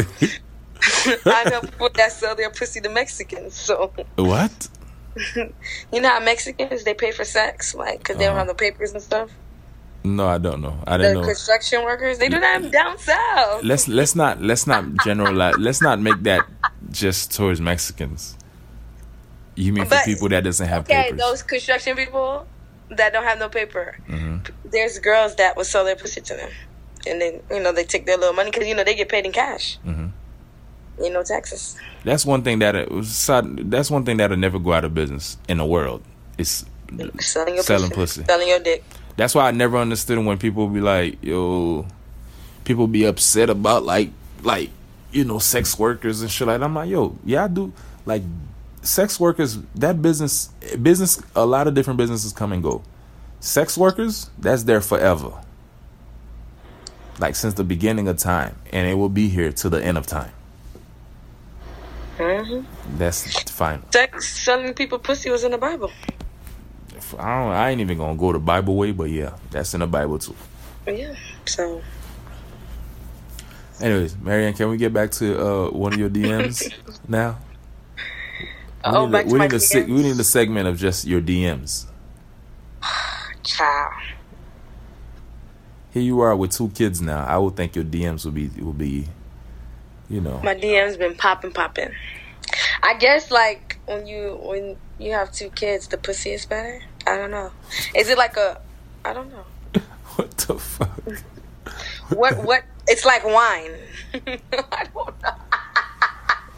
I 1.26 1.44
know 1.50 1.60
people 1.62 1.88
that 1.94 2.12
sell 2.12 2.34
their 2.34 2.50
pussy 2.50 2.80
to 2.80 2.88
Mexicans. 2.88 3.54
So 3.54 3.92
what? 4.16 4.68
you 5.36 6.00
know 6.00 6.08
how 6.08 6.20
Mexicans 6.20 6.84
they 6.84 6.94
pay 6.94 7.12
for 7.12 7.24
sex, 7.24 7.74
like 7.74 7.98
because 7.98 8.16
they 8.16 8.24
don't 8.24 8.32
Uh-huh. 8.36 8.46
have 8.46 8.48
the 8.48 8.54
papers 8.54 8.92
and 8.92 9.02
stuff. 9.02 9.30
No, 10.04 10.26
I 10.26 10.38
don't 10.38 10.60
know. 10.60 10.78
I 10.86 10.96
didn't 10.98 11.14
know. 11.14 11.24
construction 11.24 11.84
workers 11.84 12.18
they 12.18 12.28
do 12.28 12.40
that 12.40 12.70
down 12.72 12.98
south. 12.98 13.62
Let's 13.62 13.86
let's 13.86 14.16
not 14.16 14.42
let's 14.42 14.66
not 14.66 14.84
generalize. 15.04 15.58
let's 15.58 15.80
not 15.80 16.00
make 16.00 16.22
that 16.24 16.44
just 16.90 17.32
towards 17.34 17.60
Mexicans. 17.60 18.36
You 19.54 19.72
mean 19.72 19.84
for 19.86 19.98
people 20.04 20.28
that 20.30 20.44
doesn't 20.44 20.66
have 20.66 20.84
Okay, 20.84 21.04
papers? 21.04 21.20
those 21.20 21.42
construction 21.42 21.96
people 21.96 22.46
that 22.90 23.12
don't 23.12 23.24
have 23.24 23.38
no 23.38 23.48
paper. 23.48 23.96
hmm 24.06 24.38
There's 24.64 24.98
girls 24.98 25.36
that 25.36 25.56
will 25.56 25.64
sell 25.64 25.84
their 25.84 25.96
pussy 25.96 26.20
to 26.20 26.34
them, 26.34 26.50
and 27.06 27.20
then 27.20 27.40
you 27.50 27.60
know 27.60 27.72
they 27.72 27.84
take 27.84 28.06
their 28.06 28.16
little 28.16 28.34
money 28.34 28.50
because 28.50 28.66
you 28.66 28.74
know 28.74 28.82
they 28.84 28.94
get 28.96 29.08
paid 29.08 29.24
in 29.24 29.32
cash. 29.32 29.78
hmm 29.84 30.06
You 30.98 31.10
know 31.10 31.22
taxes. 31.22 31.76
That's 32.04 32.26
one 32.26 32.42
thing 32.42 32.58
that 32.58 32.74
it 32.74 32.90
was 32.90 33.26
that's 33.28 33.90
one 33.90 34.04
thing 34.04 34.16
that'll 34.16 34.36
never 34.36 34.58
go 34.58 34.72
out 34.72 34.84
of 34.84 34.94
business 34.94 35.36
in 35.48 35.58
the 35.58 35.66
world. 35.66 36.02
It's 36.38 36.64
Selling 37.20 37.54
your 37.54 37.62
Selling 37.64 37.90
pussy. 37.90 38.24
Selling 38.24 38.48
your 38.48 38.58
dick. 38.58 38.84
That's 39.16 39.34
why 39.34 39.48
I 39.48 39.50
never 39.50 39.76
understood 39.76 40.18
when 40.24 40.38
people 40.38 40.68
be 40.68 40.80
like, 40.80 41.22
"Yo," 41.22 41.86
people 42.64 42.86
be 42.86 43.04
upset 43.04 43.50
about 43.50 43.84
like 43.84 44.10
like 44.42 44.70
you 45.10 45.24
know 45.24 45.38
sex 45.38 45.78
workers 45.78 46.22
and 46.22 46.30
shit 46.30 46.46
like. 46.46 46.60
that. 46.60 46.64
I'm 46.64 46.74
like, 46.74 46.90
"Yo, 46.90 47.16
yeah, 47.24 47.44
I 47.44 47.48
do." 47.48 47.72
Like 48.06 48.22
sex 48.82 49.20
workers, 49.20 49.58
that 49.74 50.02
business 50.02 50.48
business. 50.82 51.20
A 51.36 51.46
lot 51.46 51.66
of 51.66 51.74
different 51.74 51.98
businesses 51.98 52.32
come 52.32 52.52
and 52.52 52.62
go. 52.62 52.82
Sex 53.40 53.76
workers, 53.76 54.30
that's 54.38 54.62
there 54.64 54.80
forever. 54.80 55.32
Like 57.18 57.34
since 57.36 57.54
the 57.54 57.64
beginning 57.64 58.08
of 58.08 58.16
time, 58.16 58.56
and 58.72 58.88
it 58.88 58.94
will 58.94 59.08
be 59.08 59.28
here 59.28 59.52
till 59.52 59.70
the 59.70 59.82
end 59.84 59.98
of 59.98 60.06
time. 60.06 60.32
hmm 62.18 62.60
That's 62.96 63.50
fine. 63.50 63.82
Sex 63.92 64.28
selling 64.44 64.74
people 64.74 64.98
pussy 64.98 65.30
was 65.30 65.44
in 65.44 65.50
the 65.52 65.58
Bible. 65.58 65.90
I 67.18 67.42
don't. 67.42 67.52
I 67.52 67.70
ain't 67.70 67.80
even 67.80 67.98
gonna 67.98 68.16
go 68.18 68.32
the 68.32 68.38
Bible 68.40 68.76
way, 68.76 68.92
but 68.92 69.10
yeah, 69.10 69.36
that's 69.50 69.74
in 69.74 69.80
the 69.80 69.86
Bible 69.86 70.18
too. 70.18 70.36
Yeah. 70.86 71.14
So 71.46 71.82
Anyways, 73.80 74.16
Marianne, 74.18 74.54
can 74.54 74.68
we 74.70 74.76
get 74.76 74.92
back 74.92 75.10
to 75.12 75.40
uh, 75.40 75.70
one 75.70 75.92
of 75.92 75.98
your 75.98 76.10
DMs 76.10 76.72
now? 77.08 77.38
We 78.86 78.98
Oh, 78.98 79.06
need, 79.06 79.12
back 79.12 79.26
a, 79.26 79.28
to 79.28 79.34
we, 79.34 79.38
my 79.38 79.48
need 79.48 79.52
a 79.54 79.60
se- 79.60 79.86
we 79.86 80.02
need 80.02 80.18
a 80.18 80.24
segment 80.24 80.68
of 80.68 80.78
just 80.78 81.06
your 81.06 81.20
DMs. 81.20 81.86
child. 83.44 83.92
Here 85.92 86.02
you 86.02 86.20
are 86.20 86.36
with 86.36 86.52
two 86.52 86.70
kids 86.70 87.00
now. 87.02 87.24
I 87.26 87.38
would 87.38 87.56
think 87.56 87.76
your 87.76 87.84
DMs 87.84 88.24
would 88.24 88.34
be 88.34 88.48
will 88.62 88.72
be, 88.72 89.08
you 90.08 90.20
know, 90.20 90.42
My 90.42 90.54
DM's 90.54 90.96
been 90.96 91.16
popping, 91.16 91.52
popping. 91.52 91.90
I 92.82 92.94
guess 92.94 93.30
like 93.30 93.78
when 93.86 94.06
you 94.06 94.38
when 94.42 94.76
you 94.98 95.12
have 95.12 95.32
two 95.32 95.50
kids, 95.50 95.88
the 95.88 95.98
pussy 95.98 96.32
is 96.32 96.46
better. 96.46 96.82
I 97.12 97.18
don't 97.18 97.30
know. 97.30 97.52
Is 97.94 98.08
it 98.08 98.16
like 98.16 98.38
a? 98.38 98.58
I 99.04 99.12
don't 99.12 99.30
know. 99.30 99.44
what 100.16 100.30
the 100.38 100.58
fuck? 100.58 100.88
What 102.08 102.42
what? 102.42 102.64
It's 102.88 103.04
like 103.04 103.22
wine. 103.22 103.72
I 104.14 104.88
don't 104.94 105.22
know. 105.22 105.34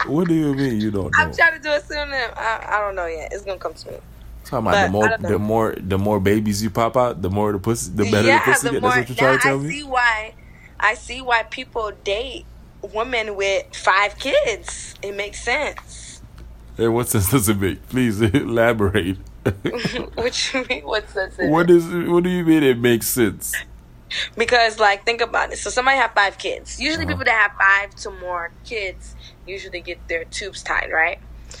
What 0.07 0.29
do 0.29 0.33
you 0.33 0.53
mean 0.53 0.79
you 0.79 0.91
don't 0.91 1.11
know? 1.11 1.11
I'm 1.17 1.33
trying 1.33 1.57
to 1.57 1.59
do 1.59 1.73
a 1.73 1.81
synonym. 1.81 2.31
I, 2.37 2.65
I 2.69 2.79
don't 2.79 2.95
know 2.95 3.05
yet. 3.05 3.33
It's 3.33 3.43
gonna 3.43 3.59
come 3.59 3.73
to 3.73 3.91
me. 3.91 3.97
Talking 4.45 4.67
about 4.67 4.85
the 4.85 4.91
more 4.91 5.17
the 5.19 5.39
more 5.39 5.75
the 5.77 5.97
more 5.97 6.19
babies 6.21 6.63
you 6.63 6.69
pop 6.69 6.95
out, 6.95 7.21
the 7.21 7.29
more 7.29 7.51
the 7.51 7.59
pussy, 7.59 7.91
the 7.91 8.09
better 8.09 8.29
yeah, 8.29 8.45
the 8.45 8.51
pussy 8.51 8.67
the 8.67 8.73
get. 8.75 8.81
more 8.81 8.91
That's 8.91 9.09
what 9.09 9.09
you're 9.09 9.27
trying 9.27 9.37
to 9.39 9.43
tell 9.43 9.59
I 9.59 9.61
me. 9.61 9.69
see 9.71 9.83
why. 9.83 10.33
I 10.79 10.93
see 10.93 11.21
why 11.21 11.43
people 11.43 11.91
date 12.05 12.45
women 12.81 13.35
with 13.35 13.75
five 13.75 14.17
kids. 14.19 14.95
It 15.01 15.15
makes 15.15 15.43
sense. 15.43 16.21
Hey, 16.77 16.87
what 16.87 17.09
sense 17.09 17.29
does 17.31 17.49
it 17.49 17.59
make? 17.59 17.85
Please 17.89 18.21
elaborate. 18.21 19.17
Which 20.15 20.53
mean 20.69 20.83
what's 20.85 21.13
that? 21.13 21.33
what 21.49 21.69
is? 21.69 21.85
What 22.09 22.23
do 22.23 22.29
you 22.29 22.43
mean 22.43 22.63
it 22.63 22.77
makes 22.79 23.07
sense? 23.07 23.53
Because 24.37 24.79
like 24.79 25.05
think 25.05 25.21
about 25.21 25.51
it. 25.53 25.57
So 25.57 25.69
somebody 25.69 25.97
have 25.97 26.13
five 26.13 26.37
kids. 26.37 26.79
Usually 26.79 27.03
Uh-huh. 27.05 27.13
people 27.13 27.25
that 27.25 27.39
have 27.49 27.51
five 27.57 27.95
to 28.01 28.11
more 28.11 28.51
kids 28.63 29.15
usually 29.47 29.81
get 29.81 30.07
their 30.07 30.25
tubes 30.25 30.63
tied, 30.63 30.89
right? 30.91 31.19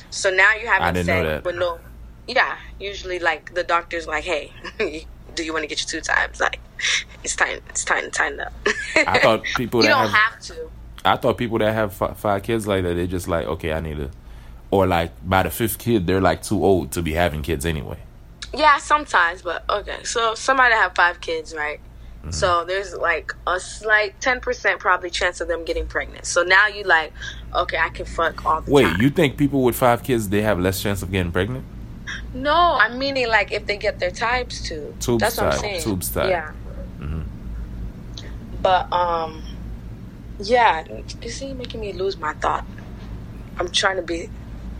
So 0.09 0.29
now 0.29 0.49
having 0.67 0.69
I 0.87 0.91
didn't 0.91 1.07
know 1.07 1.23
sex 1.23 1.27
that. 1.27 1.43
with 1.45 1.55
no 1.55 1.79
Yeah. 2.27 2.57
Usually 2.79 3.19
like 3.19 3.53
the 3.53 3.63
doctor's 3.63 4.07
like, 4.07 4.23
Hey, 4.23 4.51
do 5.35 5.43
you 5.43 5.53
want 5.53 5.63
to 5.63 5.67
get 5.67 5.79
your 5.81 5.87
two 5.87 6.01
times? 6.05 6.39
Like 6.39 6.59
it's 7.23 7.35
time 7.35 7.59
it's 7.69 7.83
time 7.83 8.03
to 8.03 8.09
tighten 8.09 8.39
up. 8.39 8.53
I 8.95 9.19
thought 9.19 9.43
people 9.57 9.79
You 9.83 9.89
that 9.89 9.95
don't 9.95 10.09
have- 10.09 10.33
have 10.33 10.39
to. 10.41 10.69
I 11.03 11.17
thought 11.17 11.37
people 11.37 11.59
that 11.59 11.71
have 11.73 11.93
fi- 11.93 12.13
five 12.15 12.41
kids 12.41 12.65
like 12.65 12.81
that, 12.83 12.95
they 12.95 13.05
just 13.05 13.27
like, 13.27 13.45
okay, 13.45 13.73
I 13.73 13.79
need 13.79 13.97
to, 13.97 14.09
or 14.71 14.87
like 14.87 15.11
by 15.27 15.43
the 15.43 15.49
fifth 15.49 15.77
kid, 15.77 16.07
they're 16.07 16.21
like 16.21 16.41
too 16.43 16.63
old 16.63 16.91
to 16.93 17.01
be 17.01 17.13
having 17.13 17.41
kids 17.41 17.65
anyway. 17.65 17.97
Yeah, 18.53 18.77
sometimes, 18.77 19.41
but 19.41 19.63
okay. 19.69 20.03
So 20.03 20.33
somebody 20.35 20.73
have 20.75 20.95
five 20.95 21.19
kids, 21.21 21.53
right? 21.53 21.79
Mm-hmm. 22.21 22.31
So 22.31 22.63
there's 22.65 22.95
like 22.95 23.33
a 23.45 23.59
slight 23.59 24.19
ten 24.21 24.39
percent 24.39 24.79
probably 24.79 25.09
chance 25.09 25.41
of 25.41 25.47
them 25.47 25.63
getting 25.65 25.85
pregnant. 25.87 26.25
So 26.25 26.43
now 26.43 26.67
you 26.67 26.83
like, 26.83 27.11
okay, 27.53 27.77
I 27.77 27.89
can 27.89 28.05
fuck 28.05 28.45
all 28.45 28.61
the 28.61 28.71
Wait, 28.71 28.83
time. 28.83 29.01
you 29.01 29.09
think 29.09 29.37
people 29.37 29.61
with 29.63 29.75
five 29.75 30.03
kids 30.03 30.29
they 30.29 30.41
have 30.41 30.59
less 30.59 30.81
chance 30.81 31.01
of 31.03 31.11
getting 31.11 31.31
pregnant? 31.31 31.65
No, 32.33 32.53
I'm 32.79 32.97
meaning 32.97 33.27
like 33.27 33.51
if 33.51 33.65
they 33.65 33.77
get 33.77 33.99
their 33.99 34.11
types 34.11 34.61
too. 34.61 34.95
Tubes 34.99 35.21
That's 35.21 35.37
what 35.37 35.53
I'm 35.53 35.59
saying. 35.59 35.81
tubes 35.81 36.09
tied. 36.09 36.29
Yeah. 36.29 36.51
Mhm. 36.99 37.25
But 38.61 38.91
um, 38.91 39.43
yeah. 40.39 40.83
You 41.21 41.29
see, 41.29 41.53
making 41.53 41.81
me 41.81 41.93
lose 41.93 42.17
my 42.17 42.33
thought. 42.33 42.65
I'm 43.59 43.69
trying 43.69 43.97
to 43.97 44.01
be 44.01 44.29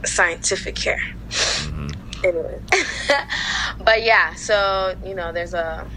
scientific 0.05 0.77
here. 0.77 1.01
Mm-hmm. 1.29 2.25
Anyway, 2.25 2.61
but 3.83 4.03
yeah. 4.03 4.33
So 4.35 4.95
you 5.05 5.15
know, 5.15 5.31
there's 5.31 5.53
a 5.53 5.87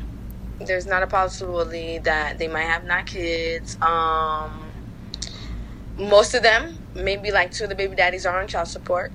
there's 0.61 0.87
not 0.87 1.03
a 1.03 1.07
possibility 1.07 1.99
that 1.99 2.39
they 2.39 2.49
might 2.49 2.65
have 2.65 2.85
not 2.85 3.07
kids. 3.07 3.81
Um, 3.81 4.71
most 5.97 6.35
of 6.35 6.43
them, 6.43 6.79
maybe 6.95 7.31
like 7.31 7.51
two 7.53 7.65
of 7.65 7.71
the 7.71 7.77
baby 7.77 7.97
daddies 7.97 8.27
are 8.27 8.41
on 8.41 8.49
child 8.49 8.69
support. 8.69 9.13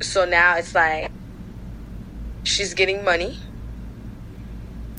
So 0.00 0.24
now 0.24 0.56
it's 0.56 0.74
like 0.74 1.10
she's 2.44 2.74
getting 2.74 3.04
money. 3.04 3.38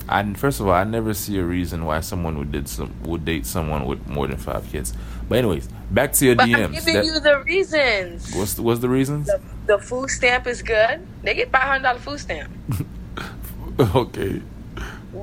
I 0.08 0.34
first 0.34 0.60
of 0.60 0.66
all, 0.66 0.74
I 0.74 0.84
never 0.84 1.14
see 1.14 1.38
a 1.38 1.44
reason 1.44 1.84
why 1.84 2.00
someone 2.00 2.38
would 2.38 2.52
did 2.52 2.68
some 2.68 2.94
would 3.04 3.24
date 3.24 3.46
someone 3.46 3.86
with 3.86 4.06
more 4.06 4.26
than 4.26 4.36
five 4.36 4.70
kids. 4.70 4.92
But 5.28 5.38
anyways, 5.38 5.68
back 5.90 6.12
to 6.14 6.26
your 6.26 6.36
But 6.36 6.50
I'm 6.50 6.72
giving 6.72 6.94
That- 6.94 7.04
you 7.04 7.20
the 7.20 7.40
reasons. 7.40 8.34
what's 8.34 8.54
the, 8.54 8.62
what's 8.62 8.80
the 8.80 8.88
reasons? 8.88 9.26
The, 9.26 9.40
the 9.66 9.78
food 9.78 10.10
stamp 10.10 10.46
is 10.46 10.62
good. 10.62 11.06
They 11.22 11.34
get 11.34 11.50
five 11.50 11.62
hundred 11.62 11.84
dollar 11.84 11.98
food 11.98 12.20
stamp. 12.20 12.50
okay, 13.94 14.42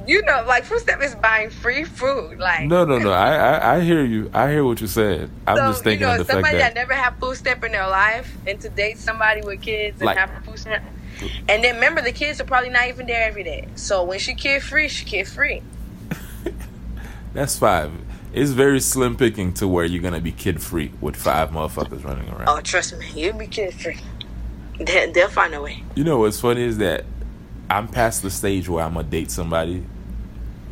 You 0.08 0.22
know, 0.24 0.44
like 0.48 0.64
food 0.66 0.80
stamp 0.80 1.02
is 1.04 1.14
buying 1.16 1.50
free 1.52 1.84
food. 1.84 2.40
Like 2.40 2.66
no, 2.66 2.84
no, 2.86 2.98
no. 2.98 3.12
I, 3.12 3.36
I 3.36 3.76
I 3.76 3.82
hear 3.82 4.04
you. 4.04 4.32
I 4.34 4.50
hear 4.50 4.64
what 4.66 4.82
you 4.82 4.88
said. 4.88 5.30
I'm 5.46 5.58
so, 5.58 5.62
just 5.70 5.84
thinking 5.84 6.02
you 6.02 6.08
know, 6.08 6.14
of 6.14 6.18
the 6.20 6.26
fact 6.26 6.34
somebody 6.34 6.58
that 6.58 6.74
that, 6.74 6.80
never 6.80 6.94
had 6.94 7.12
food 7.20 7.36
stamp 7.38 7.64
in 7.64 7.72
their 7.72 7.88
life 7.88 8.36
and 8.48 8.60
to 8.62 8.70
date 8.70 8.98
somebody 8.98 9.42
with 9.42 9.62
kids 9.62 9.98
and 10.00 10.08
Like- 10.08 10.18
have 10.18 10.44
food 10.44 10.58
stamp. 10.60 10.84
And 11.48 11.64
then 11.64 11.76
remember 11.76 12.02
the 12.02 12.12
kids 12.12 12.42
are 12.42 12.46
probably 12.46 12.72
not 12.72 12.88
even 12.88 13.06
there 13.06 13.24
every 13.28 13.44
day. 13.44 13.68
So 13.76 14.04
when 14.04 14.18
she 14.18 14.34
kid 14.34 14.64
free, 14.64 14.88
she 14.88 15.06
kid 15.06 15.28
free. 15.28 15.62
That's 17.34 17.60
five. 17.60 17.92
It's 18.34 18.52
very 18.52 18.80
slim 18.80 19.16
picking 19.16 19.54
to 19.56 19.68
where 19.68 19.86
you're 19.86 20.02
gonna 20.02 20.22
be 20.22 20.32
kid 20.32 20.62
free 20.62 20.92
with 21.02 21.16
five 21.16 21.50
motherfuckers 21.50 22.04
running 22.04 22.30
around. 22.30 22.48
Oh, 22.48 22.62
trust 22.62 22.98
me, 22.98 23.08
you'll 23.16 23.38
be 23.38 23.48
kid 23.48 23.74
free. 23.74 24.00
They, 24.80 25.12
they'll 25.12 25.30
find 25.30 25.54
a 25.54 25.62
way. 25.62 25.84
You 25.96 26.04
know 26.04 26.20
what's 26.20 26.40
funny 26.40 26.64
is 26.64 26.78
that 26.78 27.06
I'm 27.70 27.88
past 27.88 28.22
the 28.22 28.30
stage 28.30 28.68
where 28.68 28.84
I'm 28.84 28.94
gonna 28.96 29.08
date 29.08 29.32
somebody 29.32 29.84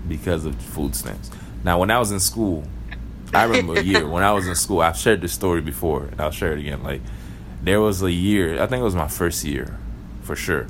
because 0.07 0.45
of 0.45 0.55
food 0.55 0.95
stamps. 0.95 1.31
Now, 1.63 1.79
when 1.79 1.91
I 1.91 1.99
was 1.99 2.11
in 2.11 2.19
school, 2.19 2.63
I 3.33 3.43
remember 3.43 3.79
a 3.79 3.83
year 3.83 4.07
when 4.07 4.23
I 4.23 4.31
was 4.31 4.47
in 4.47 4.55
school. 4.55 4.81
I've 4.81 4.97
shared 4.97 5.21
this 5.21 5.33
story 5.33 5.61
before, 5.61 6.05
and 6.05 6.19
I'll 6.19 6.31
share 6.31 6.53
it 6.53 6.59
again. 6.59 6.81
Like, 6.83 7.01
there 7.61 7.81
was 7.81 8.01
a 8.01 8.11
year. 8.11 8.61
I 8.61 8.67
think 8.67 8.79
it 8.79 8.83
was 8.83 8.95
my 8.95 9.07
first 9.07 9.43
year, 9.43 9.77
for 10.21 10.35
sure, 10.35 10.67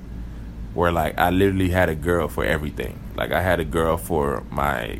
where 0.80 0.92
like 0.92 1.18
I 1.20 1.30
literally 1.30 1.70
had 1.70 1.90
a 1.90 1.96
girl 1.96 2.28
for 2.28 2.46
everything. 2.46 3.00
Like, 3.16 3.32
I 3.32 3.42
had 3.42 3.60
a 3.60 3.66
girl 3.66 3.98
for 3.98 4.44
my 4.50 5.00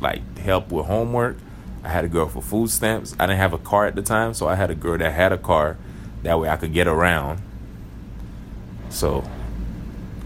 like 0.00 0.38
help 0.38 0.72
with 0.72 0.86
homework. 0.86 1.36
I 1.84 1.88
had 1.88 2.04
a 2.04 2.08
girl 2.08 2.26
for 2.26 2.42
food 2.42 2.70
stamps. 2.70 3.14
I 3.18 3.26
didn't 3.26 3.38
have 3.38 3.52
a 3.52 3.58
car 3.58 3.86
at 3.86 3.94
the 3.94 4.02
time, 4.02 4.34
so 4.34 4.48
I 4.48 4.54
had 4.54 4.70
a 4.70 4.74
girl 4.74 4.98
that 4.98 5.12
had 5.12 5.32
a 5.32 5.38
car. 5.38 5.76
That 6.22 6.38
way, 6.40 6.48
I 6.48 6.56
could 6.56 6.72
get 6.72 6.86
around. 6.86 7.40
So, 8.88 9.24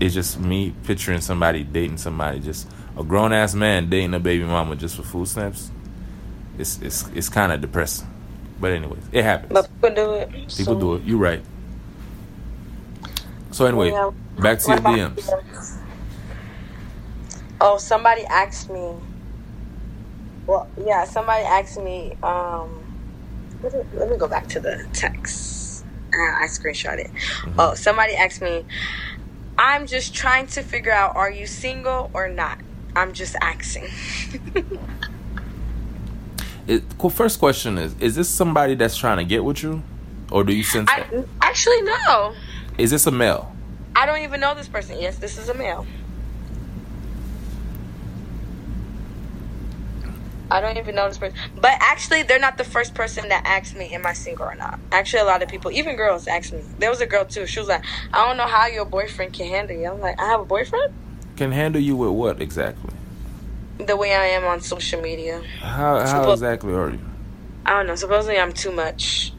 it's 0.00 0.14
just 0.14 0.40
me 0.40 0.74
picturing 0.84 1.20
somebody 1.20 1.64
dating 1.64 1.98
somebody, 1.98 2.40
just 2.40 2.68
a 2.96 3.04
grown 3.04 3.32
ass 3.32 3.54
man 3.54 3.90
dating 3.90 4.14
a 4.14 4.20
baby 4.20 4.44
mama 4.44 4.76
just 4.76 4.96
for 4.96 5.02
food 5.02 5.26
stamps 5.26 5.70
it's 6.58 6.80
it's 6.80 7.08
it's 7.14 7.28
kind 7.28 7.52
of 7.52 7.60
depressing. 7.60 8.08
But 8.60 8.72
anyways, 8.72 9.02
it 9.12 9.24
happens. 9.24 9.52
But 9.52 9.70
people 9.72 9.90
do 9.90 10.14
it. 10.14 10.30
People 10.30 10.48
so. 10.48 10.80
do 10.80 10.94
it. 10.94 11.02
You're 11.02 11.18
right. 11.18 11.42
So 13.54 13.66
anyway, 13.66 13.92
Yeah. 13.92 14.10
back 14.40 14.58
to 14.58 14.68
your 14.72 14.80
DMs. 14.80 15.14
DMs? 15.14 15.78
Oh, 17.60 17.78
somebody 17.78 18.24
asked 18.24 18.68
me. 18.68 18.94
Well, 20.48 20.66
yeah, 20.84 21.04
somebody 21.04 21.44
asked 21.44 21.78
me. 21.78 22.16
Um, 22.20 22.68
let 23.62 23.72
me, 23.72 23.80
let 23.94 24.10
me 24.10 24.16
go 24.16 24.26
back 24.26 24.48
to 24.48 24.60
the 24.60 24.84
text. 24.92 25.84
Uh, 26.12 26.16
I 26.16 26.46
screenshot 26.46 26.98
it. 26.98 27.12
Mm-hmm. 27.12 27.60
Oh, 27.60 27.74
somebody 27.74 28.16
asked 28.16 28.42
me. 28.42 28.64
I'm 29.56 29.86
just 29.86 30.12
trying 30.12 30.48
to 30.48 30.62
figure 30.62 30.90
out: 30.90 31.14
Are 31.14 31.30
you 31.30 31.46
single 31.46 32.10
or 32.12 32.28
not? 32.28 32.58
I'm 32.96 33.12
just 33.12 33.36
asking. 33.40 33.86
It, 36.66 36.82
cool, 36.96 37.10
first 37.10 37.38
question 37.38 37.76
is: 37.76 37.94
Is 38.00 38.14
this 38.14 38.26
somebody 38.26 38.74
that's 38.74 38.96
trying 38.96 39.18
to 39.18 39.24
get 39.24 39.44
with 39.44 39.62
you, 39.62 39.82
or 40.30 40.44
do 40.44 40.54
you 40.54 40.62
sense? 40.62 40.88
I 40.90 41.04
actually 41.42 41.82
no. 41.82 42.32
Is 42.78 42.90
this 42.90 43.06
a 43.06 43.10
male? 43.10 43.54
I 43.94 44.06
don't 44.06 44.22
even 44.22 44.40
know 44.40 44.54
this 44.54 44.68
person. 44.68 45.00
Yes, 45.00 45.18
this 45.18 45.38
is 45.38 45.48
a 45.48 45.54
male. 45.54 45.86
I 50.50 50.60
don't 50.60 50.76
even 50.76 50.94
know 50.94 51.08
this 51.08 51.18
person. 51.18 51.36
But 51.56 51.72
actually, 51.80 52.22
they're 52.22 52.38
not 52.38 52.58
the 52.58 52.64
first 52.64 52.94
person 52.94 53.28
that 53.28 53.44
asked 53.46 53.76
me, 53.76 53.94
Am 53.94 54.04
I 54.06 54.12
single 54.12 54.46
or 54.46 54.54
not? 54.54 54.78
Actually, 54.92 55.20
a 55.20 55.24
lot 55.24 55.42
of 55.42 55.48
people, 55.48 55.70
even 55.70 55.96
girls, 55.96 56.26
asked 56.26 56.52
me. 56.52 56.62
There 56.78 56.90
was 56.90 57.00
a 57.00 57.06
girl 57.06 57.24
too. 57.24 57.46
She 57.46 57.60
was 57.60 57.68
like, 57.68 57.84
I 58.12 58.26
don't 58.26 58.36
know 58.36 58.46
how 58.46 58.66
your 58.66 58.84
boyfriend 58.84 59.32
can 59.32 59.48
handle 59.48 59.76
you. 59.76 59.88
I'm 59.90 60.00
like, 60.00 60.20
I 60.20 60.26
have 60.26 60.40
a 60.40 60.44
boyfriend? 60.44 60.92
Can 61.36 61.52
handle 61.52 61.80
you 61.80 61.96
with 61.96 62.10
what 62.10 62.42
exactly? 62.42 62.94
The 63.78 63.96
way 63.96 64.14
I 64.14 64.26
am 64.26 64.44
on 64.44 64.60
social 64.60 65.00
media. 65.00 65.42
How 65.60 65.98
how 66.00 66.26
Suppo- 66.26 66.32
exactly 66.32 66.72
are 66.72 66.90
you? 66.90 67.00
I 67.66 67.70
don't 67.70 67.86
know. 67.86 67.96
Supposedly, 67.96 68.38
I'm 68.38 68.52
too 68.52 68.70
much. 68.70 69.32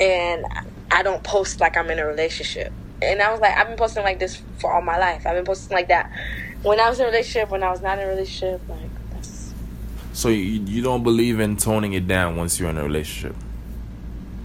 And 0.00 0.44
I 0.92 1.02
don't 1.02 1.22
post 1.22 1.60
like 1.60 1.76
I'm 1.76 1.90
in 1.90 1.98
a 1.98 2.06
relationship. 2.06 2.72
And 3.00 3.20
I 3.20 3.32
was 3.32 3.40
like, 3.40 3.56
I've 3.56 3.66
been 3.66 3.76
posting 3.76 4.04
like 4.04 4.18
this 4.20 4.40
for 4.58 4.72
all 4.72 4.82
my 4.82 4.98
life. 4.98 5.26
I've 5.26 5.34
been 5.34 5.44
posting 5.44 5.74
like 5.74 5.88
that 5.88 6.10
when 6.62 6.78
I 6.78 6.88
was 6.88 7.00
in 7.00 7.06
a 7.06 7.08
relationship, 7.08 7.50
when 7.50 7.62
I 7.62 7.70
was 7.70 7.80
not 7.80 7.98
in 7.98 8.04
a 8.04 8.08
relationship. 8.08 8.60
Like, 8.68 8.90
that's 9.12 9.52
So 10.12 10.28
you 10.28 10.62
you 10.66 10.82
don't 10.82 11.02
believe 11.02 11.40
in 11.40 11.56
toning 11.56 11.94
it 11.94 12.06
down 12.06 12.36
once 12.36 12.60
you're 12.60 12.70
in 12.70 12.78
a 12.78 12.84
relationship? 12.84 13.34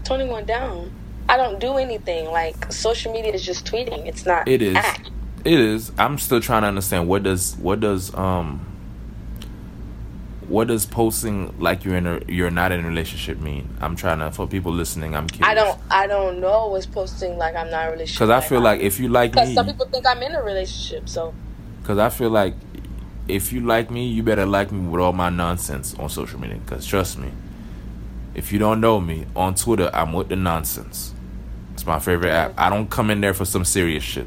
toning 0.04 0.28
one 0.28 0.44
down. 0.46 0.90
I 1.28 1.36
don't 1.36 1.58
do 1.60 1.74
anything. 1.76 2.30
Like, 2.30 2.72
social 2.72 3.12
media 3.12 3.32
is 3.34 3.44
just 3.44 3.66
tweeting. 3.66 4.06
It's 4.06 4.24
not. 4.24 4.48
It 4.48 4.62
is. 4.62 4.74
act. 4.74 5.10
It 5.44 5.60
is. 5.60 5.92
I'm 5.98 6.16
still 6.18 6.40
trying 6.40 6.62
to 6.62 6.68
understand 6.68 7.06
what 7.06 7.22
does 7.22 7.54
what 7.56 7.80
does 7.80 8.14
um 8.14 8.64
what 10.48 10.68
does 10.68 10.86
posting 10.86 11.54
like 11.60 11.84
you're 11.84 11.96
in 11.96 12.06
a 12.06 12.20
you're 12.26 12.50
not 12.50 12.72
in 12.72 12.84
a 12.84 12.88
relationship 12.88 13.38
mean? 13.38 13.68
I'm 13.80 13.96
trying 13.96 14.18
to 14.20 14.30
for 14.30 14.46
people 14.46 14.72
listening. 14.72 15.14
I'm 15.14 15.28
curious. 15.28 15.50
I 15.50 15.54
don't. 15.54 15.78
I 15.90 16.06
don't 16.06 16.40
know 16.40 16.68
what's 16.68 16.86
posting 16.86 17.36
like 17.36 17.54
I'm 17.54 17.70
not 17.70 17.82
in 17.82 17.88
a 17.88 17.92
relationship. 17.92 18.16
because 18.16 18.30
I 18.30 18.40
feel 18.40 18.60
like 18.60 18.80
if 18.80 18.98
you 18.98 19.08
like 19.08 19.34
me 19.34 19.40
because 19.42 19.54
some 19.54 19.66
people 19.66 19.86
think 19.86 20.06
I'm 20.06 20.22
in 20.22 20.34
a 20.34 20.42
relationship. 20.42 21.08
So 21.08 21.34
because 21.82 21.98
I 21.98 22.08
feel 22.08 22.30
like 22.30 22.54
if 23.28 23.52
you 23.52 23.60
like 23.60 23.90
me, 23.90 24.06
you 24.06 24.22
better 24.22 24.46
like 24.46 24.72
me 24.72 24.88
with 24.88 25.00
all 25.02 25.12
my 25.12 25.28
nonsense 25.28 25.94
on 25.94 26.08
social 26.08 26.40
media. 26.40 26.56
Because 26.56 26.86
trust 26.86 27.18
me, 27.18 27.30
if 28.34 28.50
you 28.52 28.58
don't 28.58 28.80
know 28.80 29.00
me 29.00 29.26
on 29.36 29.54
Twitter, 29.54 29.90
I'm 29.92 30.14
with 30.14 30.28
the 30.28 30.36
nonsense. 30.36 31.14
It's 31.74 31.86
my 31.86 31.98
favorite 31.98 32.30
app. 32.30 32.54
I 32.56 32.70
don't 32.70 32.88
come 32.90 33.10
in 33.10 33.20
there 33.20 33.34
for 33.34 33.44
some 33.44 33.64
serious 33.64 34.02
shit. 34.02 34.26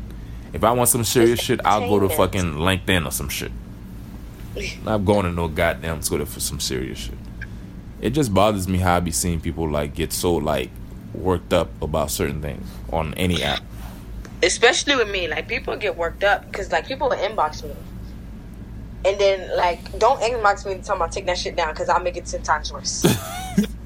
If 0.53 0.63
I 0.63 0.71
want 0.71 0.89
some 0.89 1.03
serious 1.03 1.39
shit, 1.39 1.60
I'll 1.65 1.88
go 1.89 1.99
to 1.99 2.10
fucking 2.10 2.53
LinkedIn 2.55 3.07
or 3.07 3.12
some 3.12 3.29
shit. 3.29 3.51
Not 4.83 5.05
going 5.05 5.25
to 5.25 5.31
no 5.31 5.47
goddamn 5.47 6.01
Twitter 6.01 6.25
for 6.25 6.39
some 6.39 6.59
serious 6.59 6.99
shit. 6.99 7.17
It 8.01 8.09
just 8.11 8.33
bothers 8.33 8.67
me 8.67 8.79
how 8.79 8.97
I 8.97 8.99
be 8.99 9.11
seeing 9.11 9.39
people 9.39 9.69
like 9.69 9.93
get 9.93 10.11
so 10.11 10.35
like 10.35 10.69
worked 11.13 11.53
up 11.53 11.69
about 11.81 12.09
certain 12.11 12.41
things 12.41 12.67
on 12.91 13.13
any 13.15 13.43
app. 13.43 13.61
especially 14.43 14.95
with 14.95 15.09
me, 15.09 15.27
like 15.27 15.47
people 15.47 15.75
get 15.75 15.95
worked 15.97 16.23
up 16.23 16.45
because 16.49 16.71
like 16.71 16.87
people 16.87 17.09
will 17.09 17.17
inbox 17.17 17.63
me, 17.63 17.75
and 19.05 19.19
then 19.21 19.55
like 19.55 19.97
don't 19.99 20.19
inbox 20.21 20.65
me 20.65 20.75
talking 20.75 20.95
about 20.95 21.11
take 21.11 21.25
that 21.27 21.37
shit 21.37 21.55
down 21.55 21.69
because 21.73 21.89
I'll 21.89 22.01
make 22.01 22.17
it 22.17 22.25
ten 22.25 22.41
times 22.41 22.71
worse. 22.73 23.05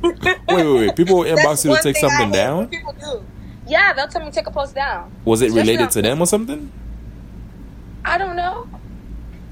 Wait, 0.02 0.38
wait, 0.48 0.74
wait. 0.88 0.96
People 0.96 1.18
will 1.18 1.24
inbox 1.26 1.66
you 1.66 1.76
to 1.76 1.82
take 1.82 1.98
something 1.98 2.30
down? 2.32 2.68
People 2.70 2.94
do. 2.94 3.24
Yeah, 3.68 3.92
they'll 3.94 4.08
tell 4.08 4.22
me 4.22 4.28
to 4.28 4.32
take 4.36 4.46
a 4.46 4.52
post 4.52 4.76
down. 4.76 5.12
Was 5.26 5.42
it 5.42 5.48
Especially 5.48 5.72
related 5.72 5.92
to 5.92 6.02
them 6.04 6.22
or 6.22 6.28
something? 6.28 6.72
I 8.06 8.20
don't 8.20 8.36
know. 8.36 8.70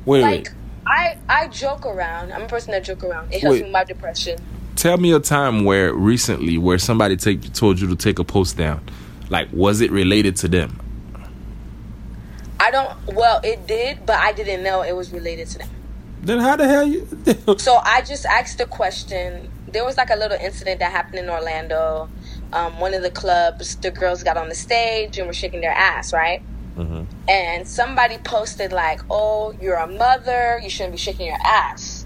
Wait, 0.05 0.21
Like 0.21 0.31
wait. 0.45 0.53
I 0.85 1.17
I 1.29 1.47
joke 1.47 1.85
around. 1.85 2.31
I'm 2.31 2.43
a 2.43 2.47
person 2.47 2.71
that 2.71 2.83
joke 2.83 3.03
around. 3.03 3.33
It 3.33 3.41
helps 3.41 3.53
Wait. 3.53 3.59
me 3.59 3.63
with 3.63 3.71
my 3.71 3.83
depression. 3.83 4.39
Tell 4.75 4.97
me 4.97 5.13
a 5.13 5.19
time 5.19 5.65
where 5.65 5.93
recently 5.93 6.57
where 6.57 6.77
somebody 6.77 7.15
take 7.15 7.53
told 7.53 7.79
you 7.79 7.87
to 7.87 7.95
take 7.95 8.19
a 8.19 8.23
post 8.23 8.57
down. 8.57 8.83
Like, 9.29 9.47
was 9.53 9.81
it 9.81 9.91
related 9.91 10.35
to 10.37 10.47
them? 10.47 10.79
I 12.59 12.71
don't. 12.71 12.97
Well, 13.07 13.39
it 13.43 13.67
did, 13.67 14.05
but 14.05 14.17
I 14.17 14.33
didn't 14.33 14.63
know 14.63 14.81
it 14.81 14.95
was 14.95 15.11
related 15.11 15.47
to 15.49 15.59
them. 15.59 15.69
Then 16.21 16.39
how 16.39 16.55
the 16.55 16.67
hell 16.67 16.87
you? 16.87 17.07
So 17.57 17.75
I 17.75 18.01
just 18.01 18.25
asked 18.25 18.59
a 18.61 18.65
question. 18.65 19.51
There 19.67 19.83
was 19.83 19.97
like 19.97 20.09
a 20.09 20.15
little 20.15 20.37
incident 20.37 20.79
that 20.79 20.91
happened 20.91 21.19
in 21.19 21.29
Orlando. 21.29 22.09
Um, 22.53 22.79
one 22.79 22.93
of 22.93 23.01
the 23.01 23.09
clubs, 23.09 23.75
the 23.77 23.91
girls 23.91 24.23
got 24.23 24.37
on 24.37 24.47
the 24.47 24.55
stage 24.55 25.17
and 25.17 25.27
were 25.27 25.33
shaking 25.33 25.61
their 25.61 25.71
ass, 25.71 26.13
right? 26.13 26.41
Mhm. 26.77 27.05
And 27.27 27.67
somebody 27.67 28.17
posted 28.17 28.71
like, 28.71 29.01
"Oh, 29.09 29.53
you're 29.61 29.75
a 29.75 29.87
mother. 29.87 30.59
You 30.63 30.69
shouldn't 30.69 30.93
be 30.93 30.97
shaking 30.97 31.27
your 31.27 31.37
ass." 31.43 32.05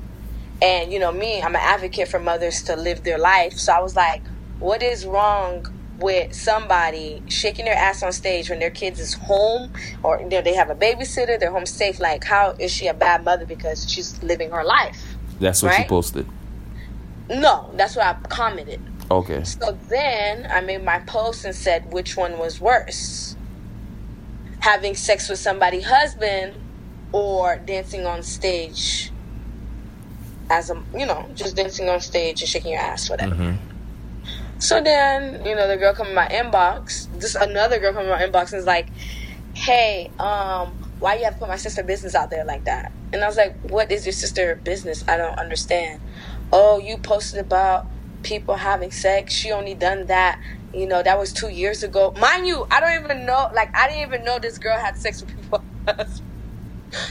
And 0.61 0.91
you 0.91 0.99
know 0.99 1.11
me, 1.11 1.41
I'm 1.41 1.55
an 1.55 1.61
advocate 1.61 2.07
for 2.07 2.19
mothers 2.19 2.63
to 2.63 2.75
live 2.75 3.03
their 3.03 3.17
life. 3.17 3.53
So 3.57 3.73
I 3.73 3.81
was 3.81 3.95
like, 3.95 4.21
"What 4.59 4.81
is 4.83 5.05
wrong 5.05 5.67
with 5.99 6.33
somebody 6.33 7.23
shaking 7.27 7.65
their 7.65 7.75
ass 7.75 8.03
on 8.03 8.11
stage 8.11 8.49
when 8.49 8.59
their 8.59 8.69
kids 8.69 8.99
is 8.99 9.13
home 9.13 9.71
or 10.03 10.19
you 10.19 10.29
know, 10.29 10.41
they 10.41 10.53
have 10.53 10.69
a 10.69 10.75
babysitter, 10.75 11.39
they're 11.39 11.51
home 11.51 11.65
safe? 11.65 11.99
Like, 11.99 12.23
how 12.23 12.55
is 12.59 12.71
she 12.71 12.87
a 12.87 12.93
bad 12.93 13.23
mother 13.23 13.45
because 13.45 13.89
she's 13.89 14.21
living 14.21 14.51
her 14.51 14.63
life?" 14.63 14.99
That's 15.39 15.61
what 15.63 15.71
you 15.73 15.77
Right? 15.79 15.87
posted. 15.87 16.27
No, 17.29 17.69
that's 17.75 17.95
what 17.95 18.05
I 18.05 18.15
commented. 18.27 18.81
Okay. 19.09 19.43
So 19.43 19.77
then 19.89 20.47
I 20.51 20.61
made 20.61 20.83
my 20.83 20.99
post 20.99 21.45
and 21.45 21.55
said 21.55 21.91
which 21.91 22.17
one 22.17 22.37
was 22.37 22.59
worse. 22.59 23.35
Having 24.67 24.95
sex 24.95 25.29
with 25.29 25.39
somebody's 25.39 25.85
husband 25.85 26.55
or 27.13 27.57
dancing 27.65 28.05
on 28.05 28.21
stage 28.21 29.13
as 30.49 30.69
a 30.69 30.83
you 30.93 31.05
know, 31.05 31.25
just 31.35 31.55
dancing 31.55 31.87
on 31.87 32.01
stage 32.01 32.41
and 32.41 32.49
shaking 32.49 32.73
your 32.73 32.81
ass, 32.81 33.09
whatever. 33.09 33.33
hmm 33.35 33.55
So 34.59 34.81
then, 34.81 35.45
you 35.45 35.55
know, 35.55 35.67
the 35.69 35.77
girl 35.77 35.93
come 35.93 36.07
in 36.07 36.15
my 36.15 36.27
inbox, 36.27 37.07
just 37.21 37.37
another 37.37 37.79
girl 37.79 37.93
come 37.93 38.03
in 38.03 38.09
my 38.09 38.21
inbox 38.27 38.51
and 38.51 38.59
is 38.59 38.65
like, 38.65 38.89
Hey, 39.53 40.11
um, 40.19 40.67
why 40.99 41.15
you 41.15 41.23
have 41.25 41.35
to 41.35 41.39
put 41.39 41.47
my 41.47 41.55
sister 41.57 41.83
business 41.83 42.13
out 42.13 42.29
there 42.29 42.43
like 42.43 42.65
that? 42.65 42.91
And 43.13 43.23
I 43.23 43.27
was 43.27 43.37
like, 43.37 43.55
What 43.61 43.89
is 43.91 44.05
your 44.05 44.13
sister 44.13 44.59
business? 44.65 45.03
I 45.07 45.15
don't 45.17 45.39
understand. 45.39 46.01
Oh, 46.51 46.77
you 46.77 46.97
posted 46.97 47.39
about 47.39 47.87
people 48.23 48.55
having 48.55 48.91
sex. 48.91 49.33
She 49.33 49.51
only 49.51 49.75
done 49.75 50.07
that. 50.07 50.41
You 50.77 50.87
know, 50.87 51.01
that 51.01 51.17
was 51.17 51.33
two 51.33 51.49
years 51.49 51.83
ago. 51.83 52.13
Mind 52.19 52.47
you, 52.47 52.67
I 52.69 52.79
don't 52.79 53.03
even 53.03 53.25
know 53.25 53.49
like 53.53 53.75
I 53.75 53.87
didn't 53.87 54.07
even 54.07 54.23
know 54.23 54.39
this 54.39 54.57
girl 54.57 54.77
had 54.77 54.97
sex 54.97 55.21
with 55.21 55.35
people. 55.35 55.63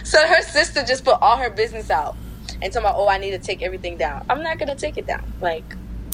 so 0.05 0.27
her 0.27 0.43
sister 0.43 0.85
just 0.85 1.05
put 1.05 1.19
all 1.21 1.37
her 1.37 1.51
business 1.51 1.91
out 1.91 2.17
and 2.63 2.73
told 2.73 2.85
me, 2.85 2.91
Oh, 2.95 3.09
I 3.09 3.19
need 3.19 3.33
to 3.33 3.39
take 3.39 3.63
everything 3.63 3.97
down. 3.97 4.25
I'm 4.29 4.43
not 4.43 4.59
gonna 4.59 4.77
take 4.77 4.97
it 4.97 5.07
down. 5.07 5.33
Like 5.41 5.65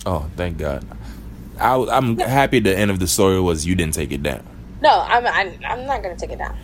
Oh, 0.06 0.30
thank 0.36 0.58
God. 0.58 0.84
I, 1.60 1.74
I'm 1.74 2.18
happy 2.18 2.60
the 2.60 2.76
end 2.76 2.90
of 2.90 2.98
the 2.98 3.06
story 3.06 3.40
was 3.40 3.66
you 3.66 3.74
didn't 3.74 3.94
take 3.94 4.12
it 4.12 4.22
down. 4.22 4.44
No, 4.80 4.90
I'm, 4.90 5.26
I'm 5.26 5.58
I'm 5.64 5.86
not 5.86 6.02
gonna 6.02 6.16
take 6.16 6.30
it 6.30 6.38
down. 6.38 6.56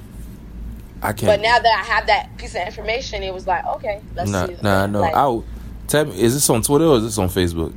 I 1.03 1.12
can't. 1.12 1.27
But 1.31 1.40
now 1.40 1.59
that 1.59 1.79
I 1.81 1.85
have 1.85 2.07
that 2.09 2.37
piece 2.38 2.57
of 2.57 2.66
information, 2.66 3.22
it 3.22 3.33
was 3.33 3.46
like, 3.46 3.64
okay, 3.64 4.01
let's 4.16 4.31
nah, 4.31 4.46
see. 4.46 4.57
nah, 4.62 4.87
no. 4.87 5.01
Like, 5.01 5.14
I, 5.14 5.42
Tell 5.88 6.05
me, 6.05 6.20
is 6.20 6.35
this 6.35 6.48
on 6.51 6.61
Twitter 6.61 6.85
or 6.85 6.98
is 6.98 7.05
this 7.05 7.18
on 7.18 7.29
Facebook? 7.29 7.72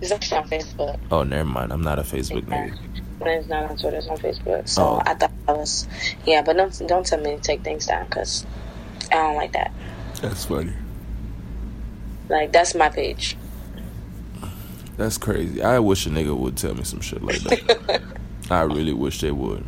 It's 0.00 0.10
actually 0.12 0.38
on 0.38 0.48
Facebook. 0.48 0.98
Oh, 1.10 1.22
never 1.22 1.48
mind. 1.48 1.72
I'm 1.72 1.82
not 1.82 1.98
a 1.98 2.02
Facebook 2.02 2.42
nigga. 2.46 2.76
But 3.18 3.28
it's 3.28 3.48
not 3.48 3.70
on 3.70 3.76
Twitter. 3.76 3.98
It's 3.98 4.06
on 4.08 4.16
Facebook. 4.16 4.68
So 4.68 4.82
Oh. 4.82 5.02
I 5.04 5.14
thought 5.14 5.32
I 5.46 5.52
was. 5.52 5.86
Yeah, 6.26 6.42
but 6.42 6.56
don't 6.56 6.82
don't 6.88 7.04
tell 7.06 7.20
me 7.20 7.36
to 7.36 7.40
take 7.40 7.62
things 7.62 7.86
down 7.86 8.06
because 8.06 8.46
I 9.12 9.16
don't 9.16 9.36
like 9.36 9.52
that. 9.52 9.72
That's 10.22 10.46
funny. 10.46 10.72
Like 12.28 12.52
that's 12.52 12.74
my 12.74 12.88
page. 12.88 13.36
That's 14.96 15.18
crazy. 15.18 15.62
I 15.62 15.78
wish 15.78 16.06
a 16.06 16.10
nigga 16.10 16.36
would 16.36 16.56
tell 16.56 16.74
me 16.74 16.84
some 16.84 17.00
shit 17.00 17.22
like 17.22 17.40
that. 17.40 18.02
I 18.50 18.62
really 18.62 18.92
wish 18.92 19.20
they 19.20 19.30
would. 19.30 19.64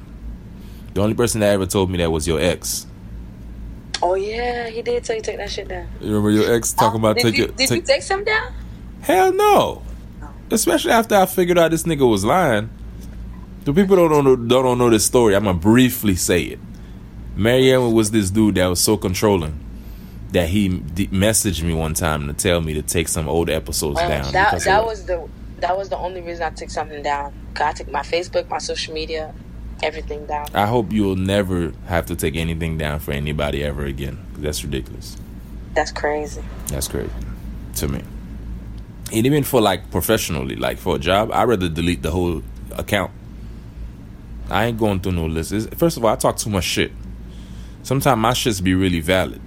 The 0.94 1.00
only 1.00 1.14
person 1.14 1.40
that 1.40 1.52
ever 1.52 1.66
told 1.66 1.90
me 1.90 1.98
that 1.98 2.10
was 2.10 2.26
your 2.26 2.38
ex. 2.40 2.86
Oh 4.02 4.14
yeah, 4.14 4.68
he 4.68 4.82
did 4.82 5.04
tell 5.04 5.16
you 5.16 5.22
take 5.22 5.36
that 5.38 5.50
shit 5.50 5.68
down. 5.68 5.88
You 6.00 6.08
remember 6.08 6.30
your 6.30 6.52
ex 6.54 6.72
talking 6.72 7.00
about 7.00 7.16
did 7.16 7.22
take 7.22 7.36
you, 7.38 7.44
it? 7.44 7.56
Did 7.56 7.68
take- 7.68 7.80
you 7.80 7.86
take 7.86 8.02
some 8.02 8.24
down? 8.24 8.52
Hell 9.02 9.32
no. 9.32 9.82
Especially 10.52 10.92
after 10.92 11.14
I 11.14 11.26
figured 11.26 11.58
out 11.58 11.70
this 11.70 11.84
nigga 11.84 12.08
was 12.08 12.24
lying. 12.24 12.70
The 13.64 13.72
people 13.72 13.96
don't 13.96 14.24
know 14.24 14.36
don't, 14.36 14.48
don't 14.48 14.78
know 14.78 14.90
this 14.90 15.06
story. 15.06 15.34
I'm 15.34 15.44
gonna 15.44 15.58
briefly 15.58 16.16
say 16.16 16.42
it. 16.42 16.58
Marianne 17.36 17.92
was 17.92 18.10
this 18.10 18.30
dude 18.30 18.56
that 18.56 18.66
was 18.66 18.80
so 18.80 18.96
controlling 18.96 19.58
that 20.32 20.48
he 20.48 20.68
d- 20.68 21.08
messaged 21.08 21.62
me 21.62 21.74
one 21.74 21.94
time 21.94 22.26
to 22.26 22.32
tell 22.32 22.60
me 22.60 22.74
to 22.74 22.82
take 22.82 23.08
some 23.08 23.28
old 23.28 23.48
episodes 23.48 23.98
down. 24.00 24.32
that 24.32 24.60
that 24.62 24.84
was 24.84 25.06
the 25.06 25.28
that 25.60 25.76
was 25.76 25.88
the 25.88 25.96
only 25.96 26.20
reason 26.20 26.42
I 26.42 26.50
took 26.50 26.70
something 26.70 27.02
down. 27.02 27.32
I 27.60 27.72
took 27.72 27.88
my 27.90 28.00
Facebook, 28.00 28.48
my 28.48 28.58
social 28.58 28.92
media, 28.92 29.32
everything 29.82 30.26
down. 30.26 30.46
I 30.54 30.66
hope 30.66 30.92
you'll 30.92 31.16
never 31.16 31.72
have 31.86 32.06
to 32.06 32.16
take 32.16 32.34
anything 32.36 32.78
down 32.78 32.98
for 32.98 33.12
anybody 33.12 33.62
ever 33.62 33.84
again. 33.84 34.18
That's 34.36 34.64
ridiculous. 34.64 35.16
That's 35.74 35.92
crazy. 35.92 36.42
That's 36.68 36.88
crazy 36.88 37.10
to 37.76 37.88
me. 37.88 38.02
And 39.12 39.26
even 39.26 39.44
for 39.44 39.60
like 39.60 39.90
professionally, 39.90 40.56
like 40.56 40.78
for 40.78 40.96
a 40.96 40.98
job, 40.98 41.30
I'd 41.32 41.44
rather 41.44 41.68
delete 41.68 42.02
the 42.02 42.10
whole 42.10 42.42
account. 42.76 43.10
I 44.50 44.66
ain't 44.66 44.78
going 44.78 45.00
through 45.00 45.12
no 45.12 45.26
list. 45.26 45.52
It's- 45.52 45.78
First 45.78 45.96
of 45.96 46.04
all, 46.04 46.12
I 46.12 46.16
talk 46.16 46.36
too 46.36 46.50
much 46.50 46.64
shit. 46.64 46.92
Sometimes 47.82 48.18
my 48.18 48.30
shits 48.32 48.62
be 48.62 48.74
really 48.74 49.00
valid. 49.00 49.40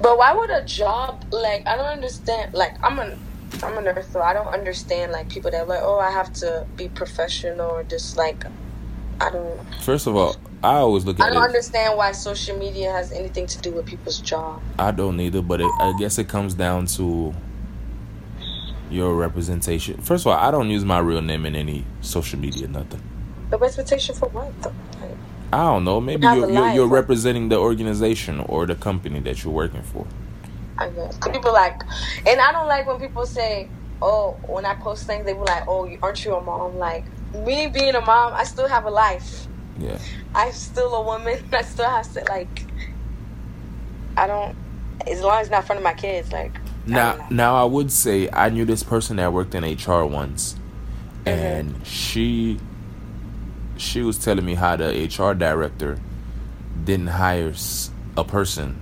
But 0.00 0.16
why 0.16 0.32
would 0.32 0.50
a 0.50 0.64
job 0.64 1.24
like 1.32 1.66
I 1.66 1.76
don't 1.76 1.86
understand 1.86 2.54
like 2.54 2.74
I'm 2.84 2.98
a 2.98 3.16
I'm 3.62 3.76
a 3.78 3.82
nurse 3.82 4.08
so 4.12 4.20
I 4.20 4.32
don't 4.32 4.46
understand 4.46 5.10
like 5.12 5.28
people 5.28 5.50
that 5.50 5.62
are 5.62 5.66
like 5.66 5.80
oh 5.82 5.98
I 5.98 6.10
have 6.10 6.32
to 6.34 6.66
be 6.76 6.88
professional 6.88 7.70
or 7.70 7.82
just 7.82 8.16
like 8.16 8.44
I 9.20 9.30
don't 9.30 9.58
First 9.82 10.06
of 10.06 10.14
all, 10.14 10.36
I 10.62 10.74
always 10.76 11.04
look 11.04 11.18
at 11.18 11.26
I 11.26 11.30
don't 11.34 11.42
it. 11.42 11.46
understand 11.46 11.96
why 11.98 12.12
social 12.12 12.56
media 12.56 12.92
has 12.92 13.10
anything 13.10 13.46
to 13.48 13.58
do 13.60 13.72
with 13.72 13.86
people's 13.86 14.20
job. 14.20 14.62
I 14.78 14.92
don't 14.92 15.18
either, 15.20 15.42
but 15.42 15.60
it, 15.60 15.70
I 15.80 15.92
guess 15.98 16.18
it 16.18 16.28
comes 16.28 16.54
down 16.54 16.86
to 16.98 17.34
your 18.90 19.14
representation. 19.14 20.00
First 20.00 20.26
of 20.26 20.32
all, 20.32 20.38
I 20.38 20.50
don't 20.50 20.70
use 20.70 20.84
my 20.84 20.98
real 20.98 21.22
name 21.22 21.46
in 21.46 21.54
any 21.54 21.84
social 22.00 22.38
media, 22.38 22.68
nothing. 22.68 23.00
The 23.50 23.58
representation 23.58 24.14
for 24.14 24.28
what 24.28 24.52
though? 24.62 24.72
Like, 25.00 25.16
I 25.52 25.58
don't 25.64 25.84
know. 25.84 26.00
Maybe 26.00 26.26
you're, 26.26 26.36
you're, 26.36 26.48
life. 26.48 26.74
you're 26.74 26.86
representing 26.88 27.48
the 27.48 27.56
organization 27.58 28.40
or 28.40 28.66
the 28.66 28.74
company 28.74 29.20
that 29.20 29.42
you're 29.42 29.52
working 29.52 29.82
for. 29.82 30.06
I 30.76 30.90
guess 30.90 31.18
people 31.18 31.52
like, 31.52 31.80
and 32.26 32.40
I 32.40 32.52
don't 32.52 32.68
like 32.68 32.86
when 32.86 33.00
people 33.00 33.26
say, 33.26 33.68
"Oh, 34.00 34.32
when 34.46 34.64
I 34.64 34.74
post 34.74 35.06
things, 35.06 35.24
they 35.24 35.32
were 35.34 35.44
like, 35.46 35.66
oh, 35.66 35.86
you- 35.86 35.98
aren't 36.02 36.24
you 36.24 36.34
a 36.36 36.40
mom?" 36.40 36.76
Like 36.78 37.04
me 37.34 37.66
being 37.66 37.94
a 37.94 38.00
mom, 38.00 38.32
I 38.34 38.44
still 38.44 38.68
have 38.68 38.84
a 38.84 38.90
life. 38.90 39.46
Yeah. 39.78 39.98
I'm 40.34 40.52
still 40.52 40.94
a 40.94 41.02
woman. 41.02 41.42
I 41.52 41.62
still 41.62 41.88
have 41.88 42.12
to 42.12 42.24
like. 42.28 42.64
I 44.16 44.26
don't. 44.26 44.56
As 45.06 45.20
long 45.22 45.40
as 45.40 45.50
not 45.50 45.60
in 45.62 45.66
front 45.66 45.78
of 45.78 45.84
my 45.84 45.94
kids, 45.94 46.32
like. 46.32 46.52
Now, 46.88 47.26
now 47.30 47.54
I 47.56 47.64
would 47.64 47.92
say 47.92 48.28
I 48.32 48.48
knew 48.48 48.64
this 48.64 48.82
person 48.82 49.16
that 49.16 49.32
worked 49.32 49.54
in 49.54 49.64
HR 49.64 50.04
once, 50.04 50.54
Mm-hmm. 51.24 51.28
and 51.28 51.86
she, 51.86 52.58
she 53.76 54.02
was 54.02 54.16
telling 54.18 54.44
me 54.44 54.54
how 54.54 54.76
the 54.76 54.86
HR 55.06 55.34
director 55.34 55.98
didn't 56.84 57.08
hire 57.08 57.52
a 58.16 58.24
person. 58.24 58.76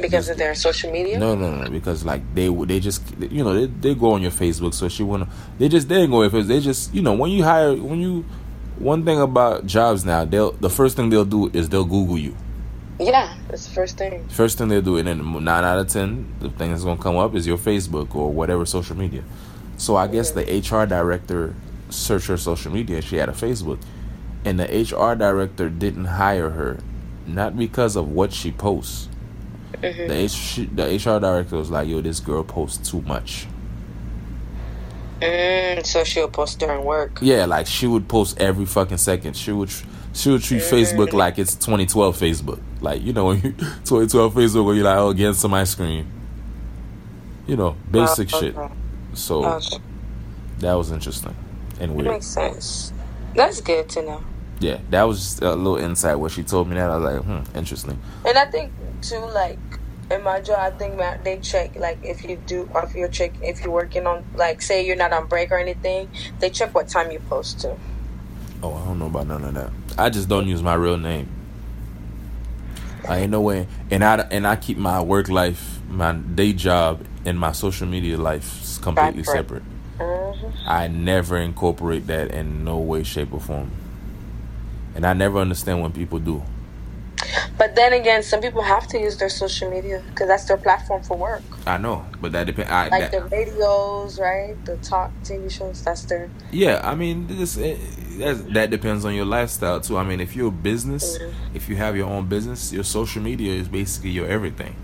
because 0.00 0.28
of 0.28 0.36
their 0.38 0.54
social 0.54 0.90
media. 0.92 1.18
No, 1.18 1.34
no, 1.34 1.54
no, 1.54 1.70
because 1.70 2.04
like 2.04 2.22
they 2.34 2.48
would- 2.48 2.68
they 2.68 2.80
just 2.80 3.02
you 3.18 3.42
know 3.44 3.54
they, 3.54 3.66
they 3.66 3.94
go 3.94 4.12
on 4.12 4.22
your 4.22 4.30
Facebook, 4.30 4.72
so 4.74 4.88
she 4.88 5.02
wanna 5.02 5.28
they 5.58 5.68
just 5.68 5.88
they 5.88 5.96
ain't 6.02 6.10
go 6.10 6.22
if 6.22 6.32
they 6.32 6.60
just 6.60 6.92
you 6.94 7.02
know 7.02 7.12
when 7.14 7.30
you 7.30 7.44
hire 7.44 7.74
when 7.74 8.00
you 8.00 8.24
one 8.78 9.04
thing 9.04 9.20
about 9.20 9.66
jobs 9.66 10.04
now 10.06 10.24
they'll 10.24 10.52
the 10.52 10.70
first 10.70 10.96
thing 10.96 11.10
they'll 11.10 11.24
do 11.26 11.50
is 11.52 11.68
they'll 11.68 11.84
Google 11.84 12.16
you. 12.18 12.34
Yeah, 12.98 13.34
that's 13.50 13.66
the 13.66 13.74
first 13.74 13.98
thing. 13.98 14.26
First 14.28 14.58
thing 14.58 14.68
they'll 14.68 14.82
do, 14.82 14.96
and 14.96 15.08
then 15.08 15.44
nine 15.44 15.64
out 15.64 15.78
of 15.78 15.88
ten, 15.88 16.32
the 16.40 16.50
thing 16.50 16.70
that's 16.70 16.84
gonna 16.84 17.00
come 17.00 17.16
up 17.16 17.34
is 17.34 17.46
your 17.46 17.58
Facebook 17.58 18.14
or 18.14 18.32
whatever 18.32 18.64
social 18.64 18.96
media. 18.96 19.24
So 19.76 19.96
I 19.96 20.06
guess 20.06 20.30
the 20.30 20.42
HR 20.42 20.86
director 20.86 21.54
searched 21.88 22.26
her 22.28 22.36
social 22.36 22.72
media. 22.72 23.02
She 23.02 23.16
had 23.16 23.28
a 23.28 23.32
Facebook, 23.32 23.80
and 24.44 24.60
the 24.60 24.64
HR 24.64 25.14
director 25.16 25.68
didn't 25.68 26.06
hire 26.06 26.50
her, 26.50 26.78
not 27.26 27.56
because 27.56 27.96
of 27.96 28.10
what 28.10 28.32
she 28.32 28.52
posts. 28.52 29.08
The, 29.80 30.12
H, 30.12 30.60
the 30.74 30.84
HR 30.84 31.20
director 31.20 31.56
was 31.56 31.70
like, 31.70 31.88
"Yo, 31.88 32.00
this 32.00 32.20
girl 32.20 32.44
posts 32.44 32.90
too 32.90 33.00
much." 33.02 33.46
Mm, 35.20 35.84
so 35.84 36.04
she'll 36.04 36.28
post 36.28 36.58
during 36.58 36.84
work. 36.84 37.18
Yeah, 37.20 37.44
like 37.44 37.66
she 37.66 37.86
would 37.86 38.08
post 38.08 38.38
every 38.40 38.66
fucking 38.66 38.98
second. 38.98 39.36
She 39.36 39.52
would 39.52 39.70
she 39.70 39.84
would 40.26 40.42
treat 40.42 40.60
Facebook 40.62 41.12
like 41.12 41.38
it's 41.38 41.54
2012 41.54 42.16
Facebook. 42.18 42.60
Like 42.80 43.02
you 43.02 43.12
know, 43.12 43.26
when 43.26 43.36
you 43.42 43.52
2012 43.84 44.34
Facebook, 44.34 44.64
where 44.64 44.74
you're 44.74 44.84
like, 44.84 44.98
"Oh, 44.98 45.12
getting 45.12 45.34
some 45.34 45.54
ice 45.54 45.74
cream." 45.74 46.06
You 47.46 47.56
know, 47.56 47.76
basic 47.90 48.32
Oh, 48.34 48.40
shit. 48.40 48.56
okay. 48.56 48.72
So 49.14 49.44
Okay. 49.44 49.78
that 50.60 50.74
was 50.74 50.90
interesting 50.92 51.34
and 51.80 51.94
weird. 51.94 52.08
makes 52.10 52.26
sense. 52.26 52.92
That's 53.34 53.60
good 53.60 53.88
to 53.90 54.02
know. 54.02 54.20
Yeah, 54.60 54.78
that 54.90 55.04
was 55.04 55.18
just 55.20 55.42
a 55.42 55.54
little 55.54 55.76
insight 55.78 56.18
where 56.18 56.28
she 56.30 56.42
told 56.42 56.68
me 56.68 56.74
that. 56.74 56.90
I 56.90 56.96
was 56.98 57.14
like, 57.14 57.22
hmm, 57.24 57.56
interesting. 57.58 57.98
And 58.26 58.36
I 58.36 58.44
think 58.46 58.72
too, 59.00 59.18
like 59.18 59.58
in 60.10 60.22
my 60.22 60.40
job, 60.40 60.58
I 60.58 60.70
think 60.70 61.00
they 61.24 61.38
check 61.38 61.76
like 61.76 61.98
if 62.04 62.22
you 62.24 62.36
do, 62.46 62.68
or 62.74 62.84
if 62.84 62.94
you're 62.94 63.08
check, 63.08 63.32
if 63.42 63.62
you're 63.62 63.72
working 63.72 64.06
on, 64.06 64.24
like 64.36 64.60
say 64.60 64.84
you're 64.84 64.96
not 64.96 65.12
on 65.12 65.26
break 65.28 65.50
or 65.50 65.58
anything, 65.58 66.08
they 66.40 66.50
check 66.50 66.74
what 66.74 66.88
time 66.88 67.10
you 67.10 67.20
post 67.20 67.60
to. 67.60 67.76
Oh, 68.62 68.74
I 68.74 68.84
don't 68.84 68.98
know 68.98 69.06
about 69.06 69.26
none 69.28 69.44
of 69.44 69.54
that. 69.54 69.70
I 69.98 70.10
just 70.10 70.28
don't 70.28 70.46
use 70.48 70.62
my 70.62 70.74
real 70.74 70.96
name. 70.96 71.28
I 73.08 73.18
ain't 73.18 73.30
no 73.30 73.40
way, 73.40 73.66
and 73.90 74.04
I 74.04 74.16
and 74.30 74.46
I 74.46 74.56
keep 74.56 74.76
my 74.76 75.00
work 75.00 75.28
life, 75.28 75.80
my 75.88 76.12
day 76.12 76.52
job, 76.52 77.04
and 77.24 77.38
my 77.38 77.52
social 77.52 77.86
media 77.86 78.16
life 78.16 78.80
completely 78.82 79.24
Separate. 79.24 79.62
separate. 79.98 80.42
hmm 80.46 80.68
I 80.68 80.88
never 80.88 81.36
incorporate 81.38 82.06
that 82.06 82.30
in 82.30 82.64
no 82.64 82.78
way, 82.78 83.02
shape, 83.02 83.32
or 83.32 83.40
form. 83.40 83.70
And 84.94 85.04
I 85.06 85.12
never 85.12 85.38
understand 85.38 85.82
when 85.82 85.92
people 85.92 86.18
do. 86.18 86.42
But 87.58 87.74
then 87.76 87.92
again, 87.92 88.22
some 88.22 88.40
people 88.40 88.62
have 88.62 88.86
to 88.88 88.98
use 88.98 89.18
their 89.18 89.28
social 89.28 89.70
media 89.70 90.02
because 90.10 90.28
that's 90.28 90.44
their 90.44 90.56
platform 90.56 91.02
for 91.02 91.16
work. 91.16 91.42
I 91.66 91.76
know, 91.78 92.04
but 92.20 92.32
that 92.32 92.46
depends. 92.46 92.70
Like 92.70 92.90
that, 92.90 93.12
the 93.12 93.22
radios, 93.24 94.18
right? 94.18 94.56
The 94.64 94.76
talk 94.78 95.10
TV 95.24 95.50
shows. 95.50 95.84
That's 95.84 96.02
their. 96.04 96.30
yeah, 96.50 96.80
I 96.82 96.94
mean, 96.94 97.26
this 97.26 97.58
eh, 97.58 97.76
that 98.54 98.70
depends 98.70 99.04
on 99.04 99.14
your 99.14 99.26
lifestyle 99.26 99.80
too. 99.80 99.98
I 99.98 100.04
mean, 100.04 100.20
if 100.20 100.34
you're 100.34 100.48
a 100.48 100.50
business, 100.70 101.18
Mhm. 101.18 101.32
if 101.54 101.68
you 101.68 101.76
have 101.76 101.96
your 101.96 102.08
own 102.08 102.26
business, 102.26 102.72
your 102.72 102.84
social 102.84 103.22
media 103.22 103.52
is 103.52 103.68
basically 103.68 104.10
your 104.10 104.26
everything. 104.26 104.74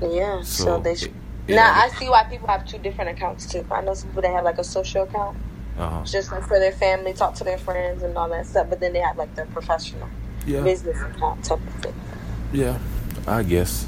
Yeah. 0.00 0.42
So, 0.42 0.64
So, 0.64 0.78
they. 0.78 0.94
Should, 0.94 1.12
yeah. 1.48 1.56
Now 1.56 1.72
I 1.74 1.88
see 1.98 2.08
why 2.08 2.24
people 2.24 2.46
have 2.48 2.66
two 2.66 2.78
different 2.78 3.10
accounts 3.10 3.46
too. 3.46 3.64
I 3.70 3.80
know 3.80 3.94
some 3.94 4.08
people 4.10 4.22
that 4.22 4.32
have 4.32 4.44
like 4.44 4.58
a 4.58 4.64
social 4.64 5.02
account, 5.04 5.36
Uh-huh. 5.78 6.04
just 6.04 6.30
like 6.30 6.46
for 6.46 6.58
their 6.58 6.72
family, 6.72 7.12
talk 7.14 7.34
to 7.36 7.44
their 7.44 7.58
friends 7.58 8.02
and 8.02 8.16
all 8.16 8.28
that 8.28 8.46
stuff. 8.46 8.66
But 8.70 8.80
then 8.80 8.92
they 8.92 9.00
have 9.00 9.16
like 9.16 9.34
their 9.34 9.46
professional 9.46 10.08
Yeah, 10.48 10.62
business 10.62 11.00
account 11.00 11.44
type 11.44 11.58
of 11.58 11.74
thing. 11.82 11.94
yeah, 12.52 12.78
I 13.26 13.42
guess. 13.42 13.86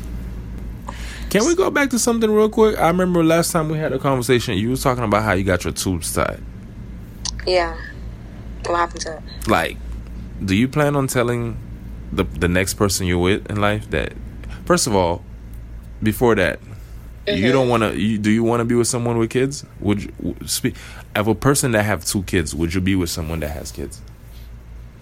Can 1.31 1.47
we 1.47 1.55
go 1.55 1.71
back 1.71 1.91
to 1.91 1.99
something 1.99 2.31
real 2.31 2.49
quick? 2.49 2.79
I 2.79 2.89
remember 2.89 3.23
last 3.23 3.53
time 3.53 3.69
we 3.69 3.79
had 3.79 3.93
a 3.93 3.99
conversation. 3.99 4.59
You 4.59 4.71
was 4.71 4.83
talking 4.83 5.05
about 5.05 5.23
how 5.23 5.33
you 5.33 5.45
got 5.45 5.63
your 5.65 5.73
tubes 5.73 6.13
tied. 6.13 6.43
Yeah. 7.47 7.77
What 8.67 8.77
happened 8.77 9.01
to 9.03 9.17
it? 9.17 9.23
like 9.49 9.77
do 10.45 10.55
you 10.55 10.69
plan 10.69 10.97
on 10.97 11.07
telling 11.07 11.57
the 12.13 12.25
the 12.25 12.49
next 12.49 12.75
person 12.75 13.07
you're 13.07 13.19
with 13.19 13.49
in 13.51 13.61
life 13.61 13.91
that 13.91 14.13
first 14.65 14.87
of 14.87 14.95
all 14.95 15.23
before 16.03 16.35
that 16.35 16.61
you 17.27 17.35
mm-hmm. 17.35 17.53
don't 17.53 17.69
want 17.69 17.83
to 17.83 17.99
you, 17.99 18.19
do 18.19 18.31
you 18.31 18.43
want 18.43 18.61
to 18.61 18.65
be 18.65 18.75
with 18.75 18.89
someone 18.89 19.19
with 19.19 19.31
kids 19.31 19.65
would 19.81 20.03
you 20.03 20.37
speak 20.47 20.75
of 21.15 21.29
a 21.29 21.35
person 21.35 21.73
that 21.73 21.85
have 21.85 22.05
two 22.05 22.23
kids 22.25 22.55
would 22.55 22.73
you 22.75 22.81
be 22.81 22.95
with 22.95 23.11
someone 23.11 23.41
that 23.41 23.51
has 23.51 23.71
kids 23.71 24.01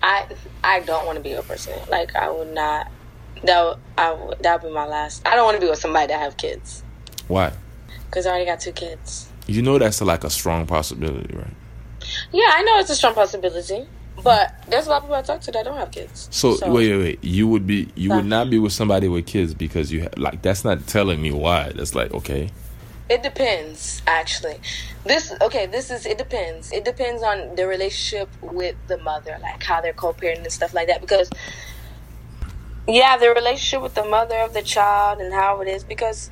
I 0.02 0.26
I 0.64 0.80
don't 0.80 1.06
want 1.06 1.16
to 1.16 1.22
be 1.22 1.32
a 1.32 1.42
person. 1.42 1.74
Like 1.88 2.14
I 2.16 2.30
would 2.30 2.52
not. 2.54 2.90
That 3.44 3.64
would, 3.64 3.76
I 3.96 4.12
would, 4.12 4.38
that 4.40 4.62
would 4.62 4.68
be 4.68 4.74
my 4.74 4.86
last. 4.86 5.26
I 5.26 5.36
don't 5.36 5.44
want 5.44 5.56
to 5.56 5.60
be 5.60 5.68
with 5.70 5.78
somebody 5.78 6.08
that 6.08 6.18
have 6.20 6.36
kids 6.36 6.82
why 7.28 7.52
because 8.06 8.26
I 8.26 8.30
already 8.30 8.46
got 8.46 8.58
two 8.60 8.72
kids. 8.72 9.28
you 9.46 9.60
know 9.62 9.78
that's 9.78 10.00
like 10.00 10.24
a 10.24 10.30
strong 10.30 10.66
possibility 10.66 11.36
right 11.36 11.54
Yeah, 12.32 12.46
I 12.48 12.62
know 12.62 12.78
it's 12.78 12.90
a 12.90 12.94
strong 12.94 13.14
possibility, 13.14 13.86
but 14.24 14.54
there's 14.66 14.86
a 14.86 14.90
lot 14.90 14.96
of 14.98 15.02
people 15.04 15.16
I 15.16 15.22
talk 15.22 15.40
to 15.42 15.52
that 15.52 15.64
don't 15.64 15.76
have 15.76 15.90
kids. 15.90 16.28
so, 16.32 16.56
wait 16.72 16.90
wait 16.90 16.98
wait 16.98 17.24
you 17.24 17.46
would 17.46 17.66
be 17.66 17.90
you 17.94 18.10
would 18.10 18.24
not 18.24 18.50
be 18.50 18.58
with 18.58 18.72
somebody 18.72 19.08
with 19.08 19.26
kids 19.26 19.54
because 19.54 19.92
you 19.92 20.02
ha- 20.04 20.08
like 20.16 20.42
that's 20.42 20.64
not 20.64 20.86
telling 20.86 21.20
me 21.20 21.30
why 21.32 21.70
that's 21.74 21.94
like 21.94 22.12
okay 22.14 22.50
It 23.08 23.22
depends, 23.22 24.02
actually. 24.06 24.60
This 25.04 25.32
okay. 25.40 25.64
This 25.66 25.90
is 25.90 26.04
it 26.04 26.18
depends. 26.18 26.72
It 26.72 26.84
depends 26.84 27.22
on 27.22 27.54
the 27.56 27.66
relationship 27.66 28.28
with 28.42 28.76
the 28.86 28.98
mother, 28.98 29.38
like 29.40 29.62
how 29.62 29.80
they're 29.80 29.94
co-parenting 29.94 30.42
and 30.44 30.52
stuff 30.52 30.74
like 30.74 30.88
that. 30.88 31.00
Because 31.00 31.30
yeah, 32.86 33.16
the 33.16 33.30
relationship 33.30 33.82
with 33.82 33.94
the 33.94 34.04
mother 34.04 34.36
of 34.38 34.52
the 34.52 34.62
child 34.62 35.20
and 35.20 35.32
how 35.32 35.60
it 35.62 35.68
is 35.68 35.84
because 35.84 36.30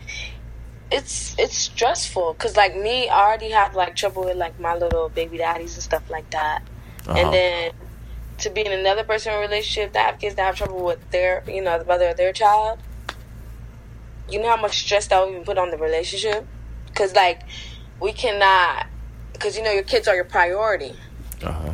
it's 0.92 1.34
it's 1.38 1.56
stressful. 1.56 2.34
Because 2.34 2.56
like 2.56 2.76
me, 2.76 3.08
I 3.08 3.26
already 3.26 3.50
have 3.50 3.74
like 3.74 3.96
trouble 3.96 4.24
with 4.24 4.36
like 4.36 4.58
my 4.60 4.74
little 4.74 5.08
baby 5.08 5.38
daddies 5.38 5.74
and 5.74 5.82
stuff 5.82 6.08
like 6.10 6.28
that, 6.30 6.62
Uh-huh. 7.06 7.18
and 7.18 7.32
then 7.32 7.72
to 8.38 8.50
be 8.50 8.66
in 8.66 8.72
another 8.72 9.02
person 9.04 9.32
relationship 9.40 9.94
that 9.94 10.10
have 10.10 10.20
kids 10.20 10.34
that 10.34 10.44
have 10.44 10.56
trouble 10.56 10.84
with 10.84 11.10
their 11.10 11.42
you 11.48 11.62
know 11.62 11.78
the 11.78 11.86
mother 11.86 12.08
of 12.08 12.18
their 12.18 12.34
child. 12.34 12.78
You 14.28 14.40
know 14.42 14.48
how 14.48 14.60
much 14.60 14.80
stress 14.80 15.06
that 15.06 15.20
would 15.22 15.30
even 15.32 15.44
put 15.44 15.56
on 15.56 15.70
the 15.70 15.78
relationship 15.78 16.46
because 16.96 17.14
like 17.14 17.42
we 18.00 18.12
cannot 18.12 18.86
because 19.32 19.56
you 19.56 19.62
know 19.62 19.70
your 19.70 19.82
kids 19.82 20.08
are 20.08 20.14
your 20.14 20.24
priority. 20.24 20.94
Uh-huh. 21.42 21.72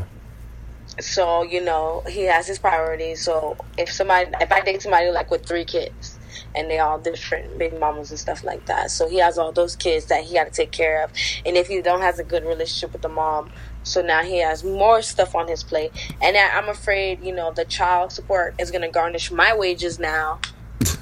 so 0.98 1.42
you 1.44 1.60
know 1.60 2.02
he 2.08 2.22
has 2.22 2.48
his 2.48 2.58
priorities 2.58 3.22
so 3.22 3.56
if 3.78 3.92
somebody 3.92 4.28
if 4.40 4.50
i 4.50 4.60
date 4.60 4.82
somebody 4.82 5.08
like 5.12 5.30
with 5.30 5.46
three 5.46 5.64
kids 5.64 6.18
and 6.56 6.68
they 6.68 6.80
all 6.80 6.98
different 6.98 7.56
baby 7.58 7.78
mamas 7.78 8.10
and 8.10 8.18
stuff 8.18 8.42
like 8.42 8.66
that 8.66 8.90
so 8.90 9.08
he 9.08 9.18
has 9.18 9.38
all 9.38 9.52
those 9.52 9.76
kids 9.76 10.06
that 10.06 10.24
he 10.24 10.34
got 10.34 10.44
to 10.44 10.50
take 10.50 10.72
care 10.72 11.04
of. 11.04 11.12
And 11.46 11.56
if 11.56 11.68
he 11.68 11.80
don't 11.80 12.00
has 12.00 12.18
a 12.18 12.24
good 12.24 12.44
relationship 12.44 12.92
with 12.92 13.02
the 13.02 13.08
mom 13.08 13.52
so 13.84 14.02
now 14.02 14.22
he 14.22 14.38
has 14.38 14.64
more 14.64 15.00
stuff 15.00 15.34
on 15.36 15.46
his 15.46 15.62
plate. 15.62 15.92
And 16.20 16.36
i'm 16.36 16.68
afraid 16.68 17.22
you 17.22 17.32
know 17.32 17.52
the 17.52 17.64
child 17.64 18.10
support 18.10 18.56
is 18.58 18.72
going 18.72 18.82
to 18.82 18.88
garnish 18.88 19.30
my 19.30 19.54
wages 19.54 20.00
now 20.00 20.40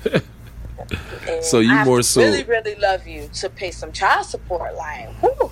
And 1.29 1.45
So 1.45 1.61
you 1.61 1.73
I 1.73 1.85
more 1.85 2.03
so- 2.03 2.23
really 2.23 2.45
really 2.45 2.75
love 2.77 3.07
you 3.07 3.29
to 3.35 3.49
pay 3.51 3.71
some 3.71 3.93
child 3.93 4.27
support 4.27 4.75
like 4.77 5.09
whew. 5.21 5.51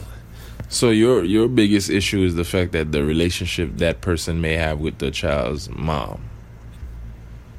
So 0.68 0.90
your 0.90 1.24
your 1.24 1.48
biggest 1.48 1.88
issue 1.88 2.22
is 2.22 2.34
the 2.34 2.44
fact 2.44 2.72
that 2.72 2.92
the 2.92 3.02
relationship 3.04 3.76
that 3.78 4.00
person 4.00 4.40
may 4.40 4.54
have 4.54 4.80
with 4.80 4.98
the 4.98 5.10
child's 5.10 5.70
mom. 5.70 6.24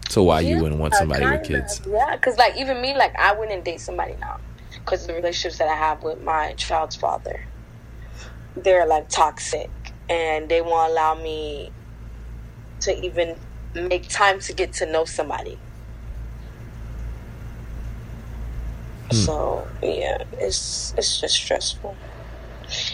So 0.09 0.24
why 0.24 0.41
you 0.41 0.57
wouldn't 0.61 0.80
want 0.80 0.93
uh, 0.93 0.97
somebody 0.97 1.26
with 1.26 1.43
kinda, 1.43 1.61
kids? 1.61 1.82
Yeah, 1.88 2.15
because 2.15 2.38
like 2.38 2.57
even 2.57 2.82
me, 2.82 2.95
like 2.95 3.15
I 3.17 3.34
wouldn't 3.34 3.63
date 3.65 3.80
somebody 3.80 4.15
now 4.20 4.39
because 4.74 5.05
the 5.07 5.13
relationships 5.13 5.57
that 5.59 5.67
I 5.67 5.76
have 5.76 6.03
with 6.03 6.24
my 6.24 6.53
child's 6.53 6.95
father, 6.95 7.45
they're 8.55 8.88
like 8.88 9.09
toxic, 9.09 9.70
and 10.07 10.49
they 10.49 10.61
won't 10.61 10.91
allow 10.91 11.15
me 11.15 11.72
to 12.82 13.05
even 13.05 13.36
make 13.76 14.07
time 14.09 14.39
to 14.41 14.53
get 14.53 14.74
to 14.74 14.86
know 14.91 15.05
somebody. 15.05 15.59
Hmm. 19.12 19.16
So 19.16 19.68
yeah, 19.82 20.24
it's 20.34 20.93
it's 20.97 21.20
just 21.20 21.36
stressful. 21.36 21.95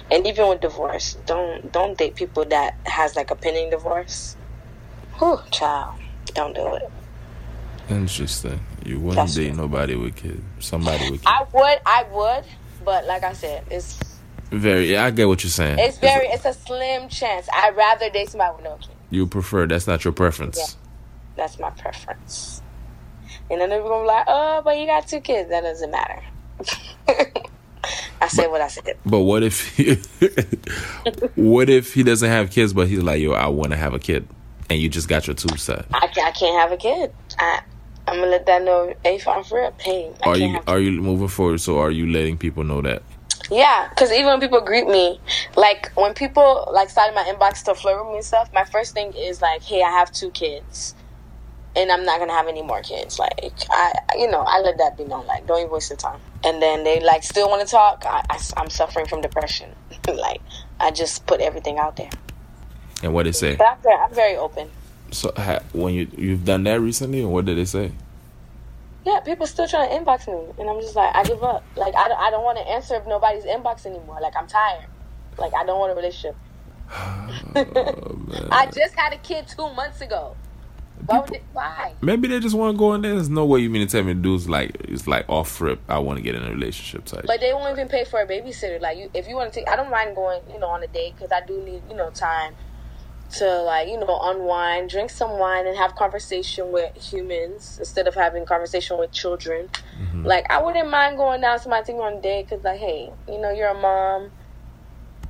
And 0.10 0.26
even 0.26 0.48
with 0.48 0.62
divorce, 0.62 1.18
don't 1.26 1.72
don't 1.72 1.98
date 1.98 2.16
people 2.16 2.46
that 2.46 2.76
has 2.86 3.16
like 3.16 3.32
a 3.32 3.36
pending 3.36 3.70
divorce. 3.70 4.36
Whew, 5.20 5.40
child, 5.52 5.96
don't 6.34 6.54
do 6.56 6.76
it. 6.76 6.90
Interesting. 7.90 8.60
You 8.86 9.00
wouldn't 9.00 9.16
That's 9.16 9.36
date 9.36 9.50
true. 9.50 9.58
nobody 9.58 9.96
with 9.96 10.16
kids. 10.16 10.42
Somebody 10.60 11.12
with 11.12 11.22
kids. 11.22 11.26
I 11.28 11.46
would, 11.54 11.80
I 11.86 12.06
would, 12.12 12.46
but 12.84 13.06
like 13.06 13.24
I 13.24 13.34
said, 13.34 13.64
it's 13.70 14.00
Very. 14.52 14.92
Yeah, 14.92 15.06
I 15.06 15.12
get 15.12 15.28
what 15.28 15.44
you're 15.44 15.52
saying. 15.52 15.78
it's 15.80 15.98
very, 15.98 16.28
it's 16.28 16.46
a 16.46 16.54
slim 16.54 17.10
chance. 17.10 17.48
I'd 17.54 17.76
rather 17.76 18.10
date 18.10 18.30
somebody 18.30 18.56
with 18.56 18.64
no 18.64 18.76
kids. 18.78 18.90
You 19.10 19.28
prefer. 19.28 19.68
That's 19.68 19.88
not 19.88 20.04
your 20.04 20.14
preference. 20.14 20.58
Yeah. 20.58 20.82
That's 21.36 21.60
my 21.60 21.70
preference. 21.72 22.62
And 23.50 23.62
then 23.62 23.70
they're 23.70 23.82
gonna 23.82 24.04
be 24.04 24.08
like, 24.08 24.26
"Oh, 24.28 24.62
but 24.64 24.78
you 24.78 24.86
got 24.86 25.08
two 25.08 25.22
kids. 25.22 25.50
That 25.50 25.62
doesn't 25.62 25.92
matter." 25.92 26.22
I 28.22 28.28
said 28.28 28.48
what 28.48 28.62
I 28.62 28.68
said. 28.68 28.98
But 29.06 29.20
what 29.20 29.44
if? 29.44 29.76
He, 29.76 29.96
what 31.36 31.70
if 31.70 31.94
he 31.94 32.04
doesn't 32.04 32.30
have 32.30 32.50
kids, 32.50 32.74
but 32.74 32.88
he's 32.88 33.04
like, 33.04 33.22
yo, 33.22 33.34
I 33.34 33.48
want 33.48 33.72
to 33.72 33.78
have 33.78 33.94
a 33.94 34.00
kid, 34.00 34.28
and 34.70 34.80
you 34.80 34.90
just 34.90 35.08
got 35.08 35.28
your 35.28 35.36
tubes 35.36 35.64
set? 35.64 35.86
I 35.94 36.08
can't, 36.08 36.28
I 36.28 36.32
can't 36.32 36.60
have 36.60 36.72
a 36.72 36.78
kid. 36.78 37.14
I, 37.38 37.62
I'm 38.08 38.16
gonna 38.16 38.28
let 38.28 38.46
that 38.46 38.64
know. 38.64 38.94
If 39.04 39.28
I'm 39.28 39.44
for 39.44 39.60
real, 39.60 39.72
pain. 39.78 40.14
I 40.24 40.30
Are 40.30 40.38
you 40.38 40.60
are 40.68 40.80
you 40.80 41.02
moving 41.02 41.28
forward? 41.28 41.60
So 41.62 41.80
are 41.80 41.92
you 41.92 42.10
letting 42.12 42.38
people 42.38 42.64
know 42.64 42.82
that? 42.82 43.04
Yeah, 43.52 43.90
because 43.90 44.12
even 44.12 44.26
when 44.26 44.40
people 44.40 44.62
greet 44.62 44.88
me, 44.88 45.20
like 45.56 45.92
when 45.96 46.14
people 46.14 46.68
like 46.72 46.90
in 46.90 47.14
my 47.14 47.24
inbox 47.24 47.64
to 47.66 47.76
flirt 47.76 48.04
with 48.04 48.12
me 48.12 48.18
and 48.18 48.26
stuff, 48.26 48.52
my 48.54 48.64
first 48.64 48.94
thing 48.94 49.14
is 49.14 49.42
like, 49.42 49.62
"Hey, 49.62 49.84
I 49.84 49.92
have 49.92 50.12
two 50.12 50.32
kids, 50.32 50.96
and 51.76 51.92
I'm 51.92 52.06
not 52.06 52.20
gonna 52.20 52.34
have 52.34 52.48
any 52.48 52.62
more 52.62 52.82
kids." 52.82 53.20
Like, 53.20 53.54
I, 53.70 53.94
you 54.18 54.30
know, 54.30 54.42
I 54.42 54.60
let 54.60 54.78
that 54.78 54.98
be 54.98 55.04
known. 55.04 55.26
Like, 55.28 55.48
don't 55.48 55.60
even 55.60 55.72
waste 55.72 55.90
your 55.90 55.98
time. 55.98 56.20
And 56.44 56.62
then 56.62 56.84
they 56.84 57.00
like 57.00 57.24
still 57.24 57.50
want 57.50 57.62
to 57.62 57.68
talk. 57.68 58.04
I, 58.06 58.24
I, 58.30 58.62
am 58.62 58.70
suffering 58.70 59.06
from 59.06 59.22
depression. 59.22 59.72
like, 60.08 60.42
I 60.80 60.92
just 60.92 61.26
put 61.26 61.42
everything 61.42 61.78
out 61.78 61.96
there. 61.96 62.10
And 63.04 63.14
what 63.14 63.24
they 63.24 63.32
say? 63.32 63.56
But 63.56 63.68
I'm 63.68 63.82
very, 63.82 63.96
I'm 63.96 64.14
very 64.14 64.38
open. 64.38 64.70
So 65.12 65.32
ha, 65.38 65.60
when 65.74 65.94
you 65.94 66.08
you've 66.18 66.46
done 66.46 66.64
that 66.64 66.80
recently, 66.80 67.22
and 67.22 67.32
what 67.32 67.46
did 67.46 67.58
they 67.58 67.66
say? 67.66 67.92
Yeah, 69.06 69.20
people 69.20 69.46
still 69.46 69.68
trying 69.68 69.90
to 69.90 69.96
inbox 69.96 70.28
me, 70.28 70.52
and 70.58 70.68
I'm 70.68 70.82
just 70.82 70.96
like, 70.96 71.16
I 71.16 71.24
give 71.24 71.44
up. 71.44 71.64
Like, 71.76 71.94
I 71.96 72.08
don't, 72.08 72.20
I 72.20 72.32
don't 72.32 72.44
want 72.44 72.58
to 72.58 72.68
answer 72.68 72.96
if 72.96 73.06
nobody's 73.06 73.44
inbox 73.44 73.86
anymore. 73.86 74.18
Like, 74.20 74.34
I'm 74.36 74.48
tired. 74.48 74.88
Like, 75.38 75.54
I 75.54 75.64
don't 75.64 75.80
want 75.80 75.92
a 75.92 75.96
relationship. 75.96 76.36
Oh, 77.58 78.48
I 78.52 78.66
just 78.68 78.96
had 78.96 79.14
a 79.14 79.18
kid 79.18 79.48
two 79.48 79.70
months 79.74 80.02
ago. 80.02 80.36
Why? 81.06 81.20
Would 81.20 81.34
it, 81.34 81.44
why? 81.54 81.94
Maybe 82.02 82.28
they 82.28 82.40
just 82.40 82.56
want 82.56 82.76
to 82.76 82.80
go 82.80 82.94
in 82.94 83.02
there. 83.02 83.14
There's 83.14 83.30
no 83.30 83.46
way 83.46 83.60
you 83.60 83.70
mean 83.70 83.86
to 83.86 83.92
tell 83.92 84.04
me 84.04 84.14
dudes 84.14 84.50
like 84.50 84.76
it's 84.82 85.08
like 85.08 85.30
off 85.30 85.62
rip. 85.62 85.80
I 85.88 86.00
want 86.00 86.18
to 86.18 86.24
get 86.24 86.36
in 86.36 86.44
a 86.44 86.50
relationship 86.50 87.06
type. 87.06 87.26
But 87.28 87.40
they 87.40 87.54
won't 87.54 87.72
even 87.72 87.88
pay 87.88 88.06
for 88.06 88.20
a 88.20 88.28
babysitter. 88.28 88.82
Like, 88.82 88.98
you, 88.98 89.10
if 89.14 89.28
you 89.28 89.36
want 89.36 89.54
to 89.54 89.60
take, 89.60 89.70
I 89.70 89.76
don't 89.76 89.92
mind 89.92 90.16
going, 90.16 90.42
you 90.52 90.60
know, 90.60 90.68
on 90.68 90.84
a 90.84 90.88
date 90.88 91.16
because 91.16 91.32
I 91.32 91.46
do 91.46 91.62
need, 91.62 91.82
you 91.90 91.96
know, 91.96 92.10
time 92.10 92.56
to 93.38 93.62
like, 93.64 93.88
you 93.88 94.00
know, 94.00 94.20
unwind, 94.24 94.90
drink 94.90 95.10
some 95.10 95.38
wine, 95.40 95.68
and 95.68 95.78
have 95.78 95.96
conversation 95.96 96.72
with 96.72 96.96
humans 96.96 97.78
instead 97.80 98.08
of 98.08 98.16
having 98.16 98.46
conversation 98.46 98.98
with 98.98 99.12
children. 99.12 99.70
Mm-hmm. 100.00 100.26
Like, 100.26 100.50
I 100.50 100.62
wouldn't 100.62 100.90
mind 100.90 101.18
going 101.18 101.42
down 101.42 101.60
to 101.60 101.70
my 101.70 101.82
thing 101.82 101.98
on 101.98 102.14
a 102.14 102.22
date 102.22 102.48
because, 102.50 102.64
like, 102.64 102.80
hey, 102.80 103.12
you 103.28 103.40
know, 103.40 103.52
you're 103.52 103.70
a 103.70 103.80
mom, 103.80 104.32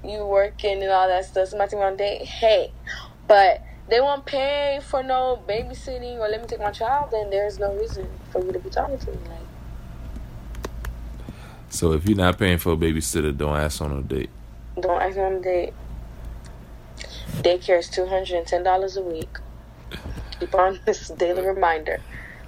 you 0.03 0.26
working 0.26 0.82
and 0.84 0.91
all 0.91 1.07
that 1.07 1.26
stuff. 1.26 1.49
Somebody 1.49 1.71
take 1.71 1.80
me 1.80 1.86
on 1.86 1.93
a 1.93 1.97
date, 1.97 2.21
hey, 2.23 2.71
but 3.28 3.61
they 3.89 4.01
won't 4.01 4.25
pay 4.25 4.79
for 4.83 5.03
no 5.03 5.41
babysitting 5.47 6.17
or 6.17 6.27
let 6.27 6.41
me 6.41 6.47
take 6.47 6.59
my 6.59 6.71
child. 6.71 7.11
Then 7.11 7.29
there's 7.29 7.59
no 7.59 7.73
reason 7.75 8.07
for 8.31 8.43
you 8.43 8.51
to 8.51 8.59
be 8.59 8.69
talking 8.69 8.97
to 8.97 9.11
me. 9.11 9.17
Like. 9.29 9.39
So 11.69 11.91
if 11.93 12.07
you're 12.07 12.17
not 12.17 12.38
paying 12.39 12.57
for 12.57 12.73
a 12.73 12.77
babysitter, 12.77 13.36
don't 13.36 13.57
ask 13.57 13.81
on 13.81 13.91
a 13.91 14.01
date. 14.01 14.29
Don't 14.79 15.01
ask 15.01 15.17
on 15.17 15.33
a 15.33 15.41
date. 15.41 15.73
Daycare 17.41 17.79
is 17.79 17.89
two 17.89 18.05
hundred 18.05 18.38
and 18.38 18.47
ten 18.47 18.63
dollars 18.63 18.97
a 18.97 19.01
week. 19.01 19.29
Keep 20.39 20.55
on 20.55 20.79
this 20.86 21.09
daily 21.09 21.45
reminder. 21.45 21.99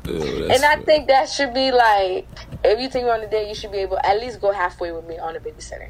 Ew, 0.06 0.46
And 0.50 0.64
I 0.64 0.76
fair. 0.76 0.84
think 0.84 1.08
that 1.08 1.30
should 1.30 1.54
be 1.54 1.72
like 1.72 2.28
if 2.64 2.80
you 2.80 2.90
take 2.90 3.04
me 3.04 3.10
on 3.10 3.22
a 3.22 3.30
date, 3.30 3.50
you 3.50 3.56
should 3.56 3.72
be 3.72 3.80
able 3.80 4.00
at 4.00 4.20
least 4.20 4.40
go 4.42 4.52
halfway 4.52 4.92
with 4.92 5.06
me 5.08 5.18
on 5.20 5.36
a 5.36 5.40
babysitter. 5.40 5.90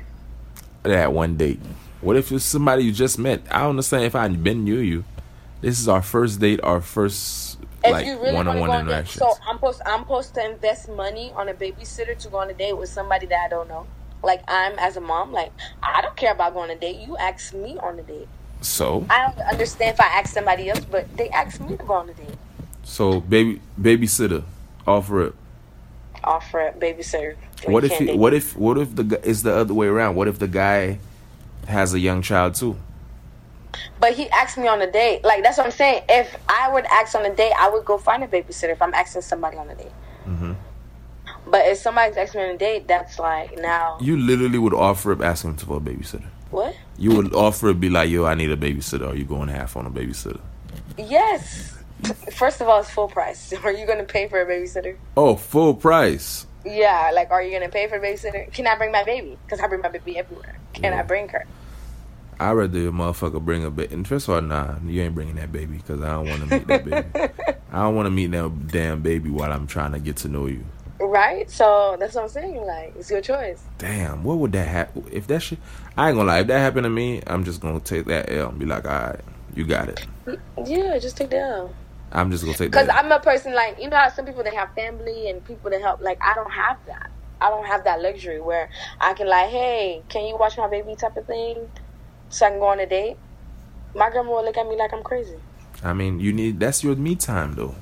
that 0.83 1.13
one 1.13 1.37
date. 1.37 1.59
What 2.01 2.15
if 2.15 2.31
it's 2.31 2.43
somebody 2.43 2.83
you 2.83 2.91
just 2.91 3.17
met? 3.17 3.41
I 3.51 3.59
don't 3.61 3.71
understand 3.71 4.03
if 4.03 4.15
I 4.15 4.27
been 4.29 4.63
knew 4.63 4.77
you. 4.77 5.03
This 5.61 5.79
is 5.79 5.87
our 5.87 6.01
first 6.01 6.39
date, 6.39 6.59
our 6.63 6.81
first 6.81 7.57
If 7.83 7.91
like 7.91 8.05
really 8.05 8.33
one-on-one 8.33 8.69
go 8.69 8.73
on 8.73 8.81
a 8.81 8.83
date, 8.83 8.89
interactions. 8.91 9.19
so 9.19 9.33
I'm 9.47 9.57
post 9.57 9.81
I'm 9.85 10.01
supposed 10.01 10.33
to 10.35 10.45
invest 10.45 10.89
money 10.89 11.31
on 11.35 11.49
a 11.49 11.53
babysitter 11.53 12.17
to 12.19 12.29
go 12.29 12.37
on 12.37 12.49
a 12.49 12.53
date 12.53 12.77
with 12.77 12.89
somebody 12.89 13.25
that 13.27 13.45
I 13.45 13.49
don't 13.49 13.67
know. 13.67 13.87
Like 14.23 14.43
I'm 14.47 14.77
as 14.79 14.97
a 14.97 15.01
mom, 15.01 15.31
like 15.31 15.51
I 15.81 16.01
don't 16.01 16.15
care 16.15 16.31
about 16.33 16.53
going 16.53 16.69
on 16.71 16.77
a 16.77 16.79
date. 16.79 16.97
You 16.97 17.17
ask 17.17 17.53
me 17.53 17.77
on 17.79 17.97
a 17.99 18.03
date. 18.03 18.27
So, 18.61 19.05
I 19.07 19.27
don't 19.27 19.39
understand 19.47 19.93
if 19.93 20.01
I 20.01 20.07
ask 20.07 20.33
somebody 20.33 20.69
else, 20.69 20.83
but 20.83 21.15
they 21.15 21.29
ask 21.29 21.61
me 21.61 21.77
to 21.77 21.83
go 21.83 21.93
on 21.93 22.09
a 22.09 22.13
date. 22.13 22.37
so 22.83 23.19
baby 23.21 23.61
babysitter, 23.79 24.43
offer 24.87 25.27
it. 25.27 25.35
Offer 26.23 26.59
a 26.67 26.73
babysitter. 26.73 27.35
What 27.65 27.83
if 27.83 27.97
he, 27.97 28.15
what 28.15 28.33
if 28.33 28.55
what 28.57 28.77
if 28.77 28.95
the 28.95 29.19
it's 29.23 29.43
the 29.43 29.55
other 29.55 29.73
way 29.73 29.87
around? 29.87 30.15
What 30.15 30.27
if 30.27 30.39
the 30.39 30.47
guy 30.47 30.99
has 31.67 31.93
a 31.93 31.99
young 31.99 32.21
child 32.21 32.55
too? 32.55 32.77
But 33.99 34.13
he 34.13 34.29
asked 34.29 34.57
me 34.57 34.67
on 34.67 34.81
a 34.81 34.91
date. 34.91 35.23
Like 35.23 35.43
that's 35.43 35.57
what 35.57 35.65
I'm 35.67 35.71
saying. 35.71 36.03
If 36.09 36.35
I 36.49 36.71
would 36.71 36.85
ask 36.85 37.15
on 37.15 37.25
a 37.25 37.33
date, 37.35 37.53
I 37.57 37.69
would 37.69 37.85
go 37.85 37.97
find 37.97 38.23
a 38.23 38.27
babysitter 38.27 38.71
if 38.71 38.81
I'm 38.81 38.93
asking 38.93 39.21
somebody 39.23 39.57
on 39.57 39.69
a 39.69 39.75
date. 39.75 39.91
Mhm. 40.27 40.55
But 41.47 41.65
if 41.67 41.77
somebody's 41.77 42.17
asking 42.17 42.41
me 42.41 42.47
on 42.49 42.55
a 42.55 42.57
date, 42.57 42.87
that's 42.87 43.19
like 43.19 43.57
now 43.57 43.97
You 44.01 44.17
literally 44.17 44.57
would 44.57 44.73
offer 44.73 45.11
up 45.13 45.21
asking 45.21 45.55
for 45.57 45.77
a 45.77 45.79
babysitter. 45.79 46.27
what? 46.51 46.75
You 46.97 47.15
would 47.15 47.33
offer 47.35 47.69
it, 47.69 47.79
be 47.79 47.89
like, 47.89 48.09
"Yo, 48.09 48.25
I 48.25 48.33
need 48.35 48.51
a 48.51 48.57
babysitter." 48.57 49.09
Are 49.09 49.15
you 49.15 49.23
going 49.25 49.49
half 49.49 49.77
on 49.77 49.85
a 49.85 49.89
babysitter? 49.91 50.39
Yes. 50.97 51.73
First 52.33 52.61
of 52.61 52.67
all, 52.67 52.79
it's 52.81 52.89
full 52.89 53.07
price. 53.07 53.53
Are 53.63 53.71
you 53.71 53.85
gonna 53.85 54.03
pay 54.03 54.27
for 54.27 54.41
a 54.41 54.45
babysitter? 54.45 54.95
Oh, 55.15 55.35
full 55.35 55.73
price. 55.73 56.45
Yeah. 56.65 57.11
Like, 57.13 57.31
are 57.31 57.41
you 57.41 57.51
gonna 57.57 57.69
pay 57.69 57.87
for 57.87 57.95
a 57.95 57.99
babysitter? 57.99 58.51
Can 58.51 58.67
I 58.67 58.75
bring 58.75 58.91
my 58.91 59.03
baby? 59.03 59.37
Because 59.45 59.59
I 59.61 59.67
bring 59.67 59.81
my 59.81 59.89
baby 59.89 60.17
everywhere. 60.17 60.55
Can 60.73 60.83
Yeah. 60.93 60.99
I 60.99 61.03
bring 61.03 61.29
her? 61.29 61.45
I'd 62.39 62.51
rather 62.51 62.87
a 62.87 62.91
motherfucker 62.91 63.43
bring 63.43 63.63
a 63.63 63.71
baby. 63.71 63.93
And 63.93 64.07
first 64.07 64.27
of 64.27 64.35
all, 64.35 64.41
nah, 64.41 64.75
you 64.85 65.01
ain't 65.01 65.15
bringing 65.15 65.35
that 65.35 65.51
baby 65.51 65.77
because 65.77 66.01
I 66.01 66.09
don't 66.13 66.27
want 66.29 66.47
to 66.47 66.59
meet 66.59 66.67
that 66.67 66.85
baby. 66.85 67.33
I 67.71 67.83
don't 67.83 67.95
want 67.95 68.05
to 68.05 68.11
meet 68.11 68.31
that 68.31 68.67
damn 68.67 69.01
baby 69.01 69.29
while 69.29 69.51
I'm 69.51 69.67
trying 69.67 69.91
to 69.93 69.99
get 69.99 70.17
to 70.17 70.27
know 70.29 70.45
you. 70.45 70.63
Right? 70.99 71.49
So 71.49 71.95
that's 71.99 72.15
what 72.15 72.23
I'm 72.23 72.29
saying. 72.29 72.65
Like, 72.65 72.93
it's 72.97 73.09
your 73.09 73.21
choice. 73.21 73.63
Damn, 73.77 74.23
what 74.23 74.37
would 74.37 74.51
that 74.53 74.67
happen 74.67 75.05
if 75.11 75.27
that 75.27 75.41
shit? 75.41 75.59
I 75.95 76.09
ain't 76.09 76.17
gonna 76.17 76.27
lie. 76.27 76.39
If 76.39 76.47
that 76.47 76.59
happened 76.59 76.85
to 76.85 76.89
me, 76.89 77.21
I'm 77.27 77.43
just 77.43 77.59
gonna 77.61 77.79
take 77.79 78.05
that 78.05 78.31
L 78.31 78.49
and 78.49 78.59
be 78.59 78.65
like, 78.65 78.85
all 78.85 78.91
right, 78.91 79.19
you 79.55 79.65
got 79.65 79.89
it. 79.89 80.05
Yeah, 80.65 80.97
just 80.99 81.17
take 81.17 81.29
the 81.31 81.39
L. 81.39 81.73
I'm 82.11 82.31
just 82.31 82.43
gonna 82.45 82.57
take 82.57 82.71
Because 82.71 82.87
that. 82.87 83.03
I'm 83.03 83.11
a 83.11 83.19
person 83.19 83.53
like 83.53 83.79
you 83.81 83.89
know 83.89 83.97
how 83.97 84.09
some 84.09 84.25
people 84.25 84.43
they 84.43 84.55
have 84.55 84.73
family 84.73 85.29
and 85.29 85.43
people 85.45 85.69
that 85.71 85.81
help. 85.81 86.01
Like 86.01 86.19
I 86.23 86.33
don't 86.33 86.51
have 86.51 86.77
that. 86.87 87.11
I 87.41 87.49
don't 87.49 87.65
have 87.65 87.83
that 87.83 88.01
luxury 88.01 88.41
where 88.41 88.69
I 88.99 89.13
can 89.13 89.27
like, 89.27 89.49
hey, 89.49 90.01
can 90.09 90.25
you 90.25 90.37
watch 90.37 90.57
my 90.57 90.67
baby 90.67 90.95
type 90.95 91.17
of 91.17 91.27
thing, 91.27 91.69
so 92.29 92.45
I 92.45 92.49
can 92.49 92.59
go 92.59 92.67
on 92.67 92.79
a 92.79 92.85
date. 92.85 93.17
My 93.95 94.09
grandma 94.09 94.31
will 94.31 94.45
look 94.45 94.57
at 94.57 94.67
me 94.67 94.75
like 94.75 94.93
I'm 94.93 95.03
crazy. 95.03 95.37
I 95.83 95.93
mean, 95.93 96.19
you 96.19 96.33
need 96.33 96.59
that's 96.59 96.83
your 96.83 96.95
me 96.95 97.15
time 97.15 97.55
though. 97.55 97.75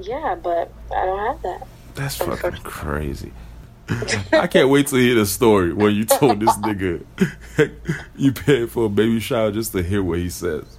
Yeah, 0.00 0.36
but 0.40 0.72
I 0.94 1.06
don't 1.06 1.26
have 1.26 1.42
that. 1.42 1.66
That's 1.94 2.16
fucking 2.16 2.62
crazy. 2.62 3.32
I 4.32 4.46
can't 4.46 4.68
wait 4.68 4.86
to 4.88 4.96
hear 4.96 5.14
the 5.14 5.26
story 5.26 5.72
where 5.72 5.90
you 5.90 6.04
told 6.04 6.40
this 6.40 6.54
nigga 6.58 7.04
you 8.16 8.32
paid 8.32 8.70
for 8.70 8.86
a 8.86 8.88
baby 8.88 9.18
shower 9.18 9.50
just 9.50 9.72
to 9.72 9.82
hear 9.82 10.02
what 10.02 10.18
he 10.18 10.28
says. 10.28 10.78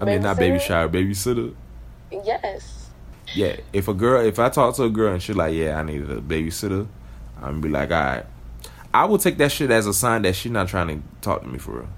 I 0.00 0.04
mean, 0.04 0.22
not 0.22 0.36
baby 0.36 0.58
shower, 0.58 0.88
babysitter. 0.88 1.54
Yes. 2.10 2.88
Yeah, 3.34 3.56
if 3.72 3.88
a 3.88 3.94
girl, 3.94 4.24
if 4.24 4.38
I 4.38 4.48
talk 4.48 4.74
to 4.76 4.84
a 4.84 4.90
girl 4.90 5.12
and 5.12 5.22
she 5.22 5.32
like, 5.32 5.54
yeah, 5.54 5.78
I 5.78 5.82
need 5.82 6.02
a 6.02 6.20
babysitter, 6.20 6.86
I'm 7.36 7.42
gonna 7.42 7.60
be 7.60 7.68
like, 7.68 7.90
all 7.90 8.00
right. 8.00 8.26
I 8.92 9.04
will 9.04 9.18
take 9.18 9.38
that 9.38 9.52
shit 9.52 9.70
as 9.70 9.86
a 9.86 9.92
sign 9.94 10.22
that 10.22 10.34
she's 10.34 10.52
not 10.52 10.68
trying 10.68 10.88
to 10.88 11.02
talk 11.20 11.42
to 11.42 11.48
me 11.48 11.58
for 11.58 11.72
real. 11.72 11.88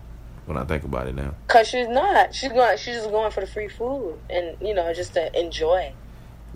When 0.47 0.57
I 0.59 0.65
think 0.65 0.83
about 0.83 1.07
it 1.07 1.15
now, 1.15 1.35
Cause 1.47 1.69
she's 1.69 1.87
not. 1.87 2.35
She's 2.35 2.51
going. 2.51 2.77
She's 2.77 2.97
just 2.97 3.11
going 3.11 3.31
for 3.31 3.41
the 3.41 3.47
free 3.47 3.69
food 3.69 4.19
and 4.29 4.57
you 4.61 4.75
know 4.75 4.93
just 4.93 5.15
to 5.15 5.39
enjoy. 5.39 5.93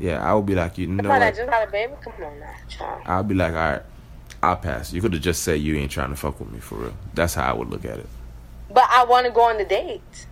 yeah, 0.01 0.21
I 0.29 0.35
would 0.35 0.47
be 0.47 0.57
like, 0.57 0.77
you 0.79 0.89
know 0.89 1.09
that 1.09 1.37
just 1.37 1.49
had 1.49 1.69
a 1.69 1.71
baby. 1.71 1.93
Come 2.03 2.13
on 2.25 2.41
now, 2.41 2.55
child. 2.69 3.03
I'll 3.07 3.23
be 3.23 3.37
like, 3.37 3.53
all 3.53 3.59
right, 3.59 3.83
I'll 4.43 4.57
pass. 4.57 4.93
You 4.93 5.01
could 5.01 5.13
have 5.13 5.23
just 5.23 5.43
said 5.43 5.61
you 5.61 5.77
ain't 5.77 5.93
trying 5.93 6.11
to 6.11 6.17
fuck 6.17 6.41
with 6.41 6.51
me 6.51 6.59
for 6.59 6.75
real. 6.77 6.95
That's 7.15 7.35
how 7.35 7.49
I 7.49 7.53
would 7.55 7.71
look 7.71 7.85
at 7.85 8.01
it. 8.01 8.09
But 8.69 8.85
I 8.91 9.05
want 9.05 9.27
to 9.27 9.33
go 9.33 9.43
on 9.43 9.59
the 9.59 9.65
date. 9.65 10.27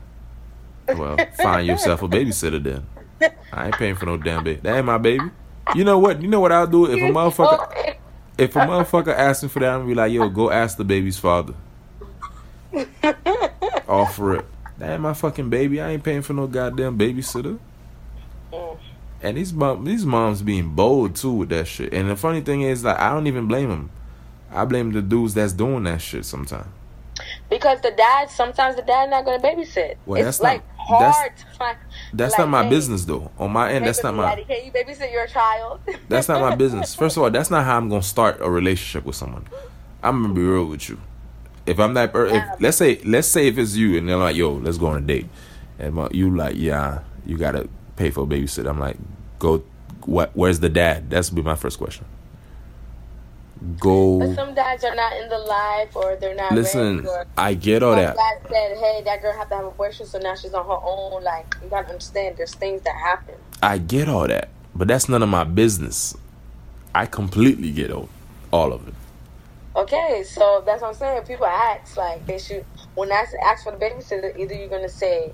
Well, 0.89 1.17
find 1.37 1.65
yourself 1.65 2.03
a 2.03 2.09
babysitter 2.09 2.61
then. 2.61 2.85
I 3.53 3.67
ain't 3.67 3.77
paying 3.77 3.95
for 3.95 4.07
no 4.07 4.17
damn 4.17 4.43
baby. 4.43 4.59
That 4.63 4.77
ain't 4.79 4.87
my 4.87 4.99
baby. 4.99 5.31
You 5.77 5.85
know 5.85 6.01
what? 6.01 6.21
You 6.21 6.27
know 6.27 6.41
what 6.41 6.51
I'll 6.51 6.67
do 6.67 6.87
if 6.87 6.95
a 6.99 7.13
motherfucker 7.13 7.95
if 8.43 8.57
a 8.57 8.61
motherfucker 8.61 9.15
asking 9.17 9.51
for 9.51 9.61
that, 9.61 9.71
I'm 9.71 9.81
gonna 9.81 9.89
be 9.89 9.95
like, 9.95 10.13
yo, 10.13 10.29
go 10.29 10.51
ask 10.51 10.77
the 10.77 10.85
baby's 10.85 11.19
father. 11.19 11.55
Offer 13.89 14.37
it. 14.37 14.45
That 14.79 14.91
ain't 14.93 15.01
my 15.01 15.15
fucking 15.15 15.51
baby. 15.51 15.81
I 15.81 15.91
ain't 15.91 16.03
paying 16.03 16.23
for 16.23 16.33
no 16.33 16.47
goddamn 16.47 16.99
babysitter. 16.99 17.59
Mm. 18.53 18.79
And 19.23 19.37
these 19.37 19.53
mom, 19.53 19.85
these 19.85 20.05
moms 20.05 20.43
being 20.43 20.75
bold 20.75 21.15
too 21.15 21.33
with 21.33 21.51
that 21.51 21.69
shit. 21.69 21.93
And 21.93 22.11
the 22.11 22.17
funny 22.17 22.41
thing 22.41 22.63
is, 22.63 22.83
like, 22.83 22.99
I 22.99 23.13
don't 23.13 23.27
even 23.27 23.47
blame 23.47 23.69
them. 23.69 23.91
I 24.51 24.65
blame 24.65 24.93
the 24.93 25.03
dudes 25.03 25.35
that's 25.35 25.53
doing 25.53 25.85
that 25.85 26.01
shit 26.01 26.25
sometimes. 26.25 26.67
Because 27.49 27.81
the 27.83 27.93
dad, 27.93 28.31
sometimes 28.31 28.77
the 28.77 28.83
dad 28.83 29.11
not 29.11 29.25
gonna 29.25 29.39
babysit. 29.39 29.97
Well, 30.07 30.19
it's 30.21 30.39
that's 30.39 30.41
not- 30.41 30.49
like 30.49 30.63
hard 30.87 31.37
to 31.37 31.47
find. 31.59 31.79
That's 32.13 32.33
like, 32.33 32.39
not 32.41 32.49
my 32.49 32.65
hey, 32.65 32.71
business 32.71 33.05
though. 33.05 33.31
On 33.39 33.51
my 33.51 33.71
end, 33.73 33.85
hey, 33.85 33.89
that's 33.89 34.03
not 34.03 34.15
my. 34.15 34.35
daddy, 34.35 34.45
Can 34.45 34.65
you 34.65 34.73
babysit 34.73 35.13
your 35.13 35.27
child? 35.27 35.81
That's 36.09 36.29
not 36.29 36.41
my 36.41 36.55
business. 36.55 36.95
First 36.95 37.17
of 37.17 37.23
all, 37.23 37.31
that's 37.31 37.51
not 37.51 37.65
how 37.65 37.77
I'm 37.77 37.89
gonna 37.89 38.03
start 38.03 38.39
a 38.41 38.51
relationship 38.51 39.05
with 39.05 39.17
someone. 39.17 39.47
I'm 40.03 40.23
gonna 40.23 40.35
be 40.35 40.43
real 40.43 40.67
with 40.67 40.89
you. 40.89 41.01
If 41.65 41.79
I'm 41.79 41.95
that, 41.95 42.13
per- 42.13 42.27
if 42.27 42.33
Yeah. 42.35 42.57
let's 42.61 42.77
say, 42.77 43.01
let's 43.05 43.29
say 43.29 43.47
if 43.49 43.57
it's 43.57 43.77
you 43.77 43.97
and 43.99 44.09
they're 44.09 44.17
like, 44.17 44.37
"Yo, 44.37 44.53
let's 44.55 44.79
go 44.79 44.87
on 44.89 44.99
a 44.99 45.01
date," 45.01 45.29
and 45.79 45.97
you 46.13 46.35
like, 46.37 46.55
"Yeah, 46.57 47.01
you 47.25 47.39
gotta 47.39 47.69
pay 47.97 48.11
for 48.11 48.23
a 48.23 48.27
babysitter." 48.27 48.69
I'm 48.69 48.81
like, 48.81 48.97
"Go, 49.39 49.63
what? 50.05 50.33
Where's 50.35 50.61
the 50.61 50.69
dad?" 50.69 51.09
That's 51.11 51.31
be 51.31 51.41
my 51.43 51.55
first 51.55 51.79
question. 51.79 52.05
But 53.63 54.35
some 54.35 54.55
dads 54.55 54.83
are 54.83 54.95
not 54.95 55.13
in 55.17 55.29
the 55.29 55.39
life, 55.39 55.95
or 55.95 56.17
they're 56.17 56.35
not. 56.35 56.53
Listen, 56.53 57.07
or 57.07 57.27
I 57.39 57.55
get 57.55 57.83
all 57.83 57.95
that. 57.95 58.17
dad 58.17 58.39
said, 58.49 58.77
"Hey, 58.77 59.03
that 59.05 59.23
girl 59.23 59.33
have 59.33 59.49
to 59.51 59.55
have 59.57 59.65
a 59.67 59.71
boyfriend, 59.71 60.11
so 60.11 60.19
now 60.19 60.35
she's 60.35 60.53
on 60.53 60.67
her 60.67 60.79
own." 60.83 61.23
Like 61.23 61.55
you 61.63 61.69
gotta 61.69 61.89
understand, 61.89 62.37
there's 62.37 62.55
things 62.55 62.83
that 62.83 62.97
happen. 62.97 63.37
I 63.63 63.79
get 63.79 64.09
all 64.09 64.27
that, 64.27 64.49
but 64.75 64.89
that's 64.89 65.09
none 65.09 65.23
of 65.23 65.29
my 65.29 65.45
business. 65.45 66.17
I 66.95 67.07
completely 67.07 67.71
get 67.71 67.91
all, 67.93 68.09
all 68.53 68.73
of 68.73 68.87
it. 68.89 68.95
Okay, 69.77 70.25
so 70.27 70.63
that's 70.67 70.83
what 70.83 70.89
I'm 70.89 70.95
saying. 70.95 71.23
People 71.23 71.47
ask 71.47 71.97
like 71.97 72.27
they 72.27 72.39
should 72.39 72.65
when 72.95 73.13
I 73.13 73.25
ask 73.45 73.63
for 73.65 73.71
the 73.73 73.79
babysitter, 73.79 74.37
either 74.37 74.55
you're 74.55 74.69
gonna 74.69 74.89
say 74.89 75.33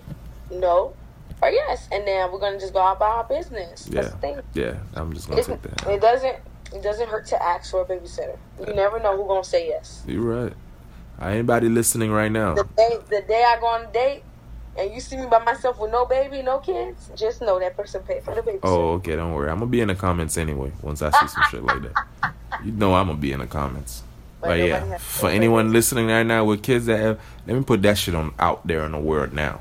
no 0.51 0.93
or 1.41 1.51
yes, 1.51 1.89
and 1.91 2.07
then 2.07 2.31
we're 2.31 2.39
gonna 2.39 2.61
just 2.61 2.73
go 2.75 2.81
about 2.93 3.03
our 3.03 3.25
business. 3.25 3.85
That's 3.87 4.09
Yeah, 4.09 4.13
the 4.13 4.19
thing. 4.19 4.41
yeah. 4.55 4.75
I'm 4.95 5.13
just 5.15 5.29
gonna 5.29 5.41
It's, 5.41 5.49
take 5.49 5.63
that. 5.63 5.87
it 5.91 6.01
doesn't 6.01 6.37
it 6.73 6.83
doesn't 6.83 7.09
hurt 7.09 7.27
to 7.27 7.43
ask 7.43 7.71
for 7.71 7.83
a 7.83 7.85
babysitter. 7.85 8.37
You 8.67 8.75
never 8.75 8.99
know 8.99 9.17
who's 9.17 9.27
gonna 9.27 9.45
say 9.45 9.69
yes. 9.69 10.03
You're 10.07 10.23
right. 10.23 10.53
Anybody 11.21 11.69
listening 11.69 12.11
right 12.11 12.31
now? 12.31 12.55
The 12.55 12.65
day 12.77 12.99
the 13.09 13.23
day 13.23 13.45
I 13.47 13.59
go 13.61 13.67
on 13.67 13.85
a 13.87 13.93
date 13.93 14.23
and 14.79 14.93
you 14.93 15.01
see 15.01 15.17
me 15.17 15.27
by 15.27 15.41
myself 15.41 15.81
with 15.81 15.91
no 15.91 16.07
baby, 16.07 16.43
no 16.43 16.59
kids, 16.59 17.11
just 17.17 17.41
know 17.41 17.59
that 17.59 17.77
person 17.77 18.03
paid 18.03 18.23
for 18.23 18.35
the 18.35 18.43
babysitter. 18.43 18.61
Oh, 18.65 18.93
okay. 18.95 19.17
Don't 19.17 19.33
worry. 19.33 19.51
I'm 19.51 19.59
gonna 19.59 19.71
be 19.71 19.81
in 19.81 19.89
the 19.89 19.95
comments 19.95 20.37
anyway. 20.37 20.73
Once 20.83 21.03
I 21.03 21.11
see 21.11 21.27
some 21.27 21.43
shit 21.51 21.65
like 21.65 21.83
that, 21.83 22.35
you 22.65 22.73
know 22.73 22.95
I'm 22.95 23.09
gonna 23.09 23.19
be 23.19 23.33
in 23.33 23.41
the 23.41 23.47
comments. 23.47 24.03
But 24.41 24.49
But 24.49 24.59
yeah, 24.61 24.99
for 24.99 25.29
anyone 25.29 25.73
listening 25.73 26.07
right 26.07 26.23
now 26.23 26.45
with 26.45 26.63
kids 26.63 26.87
that 26.87 26.99
have, 26.99 27.21
let 27.47 27.57
me 27.57 27.65
put 27.65 27.83
that 27.83 27.99
shit 27.99 28.15
on 28.15 28.33
out 28.39 28.65
there 28.67 28.85
in 28.85 28.93
the 28.93 28.99
world 28.99 29.33
now. 29.33 29.61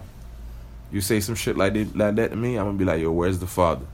You 0.91 1.01
say 1.01 1.19
some 1.19 1.35
shit 1.35 1.57
like 1.57 1.73
that, 1.73 1.95
like 1.95 2.15
that 2.15 2.29
to 2.29 2.35
me, 2.35 2.57
I'm 2.57 2.67
gonna 2.67 2.77
be 2.77 2.85
like, 2.85 3.01
yo, 3.01 3.11
where's 3.11 3.39
the 3.39 3.47
father? 3.47 3.85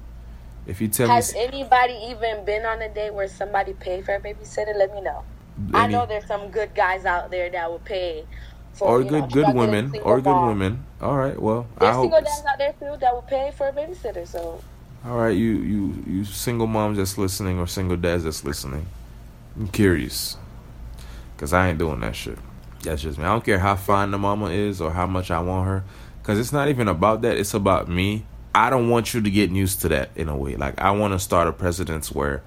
If 0.65 0.81
you 0.81 0.87
tell 0.87 1.07
Has 1.09 1.33
me, 1.33 1.39
has 1.39 1.49
anybody 1.53 1.93
even 2.09 2.45
been 2.45 2.65
on 2.65 2.81
a 2.81 2.89
date 2.89 3.13
where 3.13 3.27
somebody 3.27 3.73
paid 3.73 4.05
for 4.05 4.15
a 4.15 4.19
babysitter? 4.19 4.75
Let 4.75 4.93
me 4.93 5.01
know. 5.01 5.23
I 5.73 5.87
know 5.87 6.05
there's 6.05 6.25
some 6.25 6.49
good 6.51 6.73
guys 6.73 7.05
out 7.05 7.29
there 7.31 7.49
that 7.51 7.71
would 7.71 7.85
pay 7.85 8.25
for 8.73 8.87
or 8.89 9.01
you 9.01 9.05
know, 9.11 9.21
good 9.21 9.31
good 9.31 9.49
women, 9.53 9.95
or 10.03 10.21
good 10.21 10.25
mom. 10.31 10.47
women. 10.47 10.85
All 11.01 11.17
right, 11.17 11.39
well, 11.39 11.67
I 11.77 11.79
There's 11.79 11.95
hope. 11.95 12.03
single 12.05 12.21
dads 12.21 12.43
out 12.49 12.57
there 12.57 12.73
too 12.73 12.97
that 12.99 13.13
will 13.13 13.21
pay 13.23 13.51
for 13.55 13.67
a 13.67 13.73
babysitter. 13.73 14.27
So 14.27 14.63
All 15.05 15.17
right, 15.17 15.35
you 15.35 15.51
you 15.57 16.03
you 16.07 16.25
single 16.25 16.67
moms 16.67 16.97
that's 16.97 17.17
listening 17.17 17.59
or 17.59 17.67
single 17.67 17.97
dads 17.97 18.23
that's 18.23 18.43
listening. 18.43 18.87
I'm 19.55 19.67
curious, 19.67 20.37
cause 21.37 21.53
I 21.53 21.69
ain't 21.69 21.77
doing 21.79 21.99
that 22.01 22.15
shit. 22.15 22.39
That's 22.83 23.01
just 23.01 23.17
me. 23.19 23.25
I 23.25 23.29
don't 23.29 23.45
care 23.45 23.59
how 23.59 23.75
fine 23.75 24.11
the 24.11 24.17
mama 24.17 24.49
is 24.49 24.81
or 24.81 24.91
how 24.91 25.07
much 25.07 25.31
I 25.31 25.39
want 25.39 25.67
her, 25.67 25.83
cause 26.23 26.39
it's 26.39 26.53
not 26.53 26.67
even 26.69 26.87
about 26.87 27.21
that. 27.21 27.37
It's 27.37 27.53
about 27.53 27.87
me. 27.89 28.25
I 28.55 28.69
don't 28.69 28.89
want 28.89 29.13
you 29.13 29.21
to 29.21 29.31
get 29.31 29.49
used 29.49 29.81
to 29.81 29.89
that 29.89 30.09
in 30.15 30.29
a 30.29 30.37
way. 30.37 30.55
Like 30.55 30.79
I 30.79 30.91
want 30.91 31.13
to 31.13 31.19
start 31.19 31.47
a 31.47 31.53
precedence 31.53 32.11
where 32.11 32.43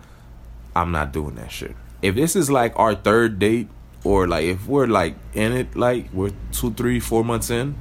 I'm 0.74 0.92
not 0.92 1.12
doing 1.12 1.34
that 1.36 1.50
shit. 1.50 1.74
If 2.02 2.14
this 2.14 2.36
is 2.36 2.50
like 2.50 2.78
our 2.78 2.94
third 2.94 3.38
date, 3.38 3.68
or 4.04 4.28
like 4.28 4.44
if 4.44 4.66
we're 4.68 4.86
like 4.86 5.16
in 5.34 5.52
it, 5.52 5.74
like 5.74 6.12
we're 6.12 6.32
two, 6.52 6.72
three, 6.74 7.00
four 7.00 7.24
months 7.24 7.50
in, 7.50 7.74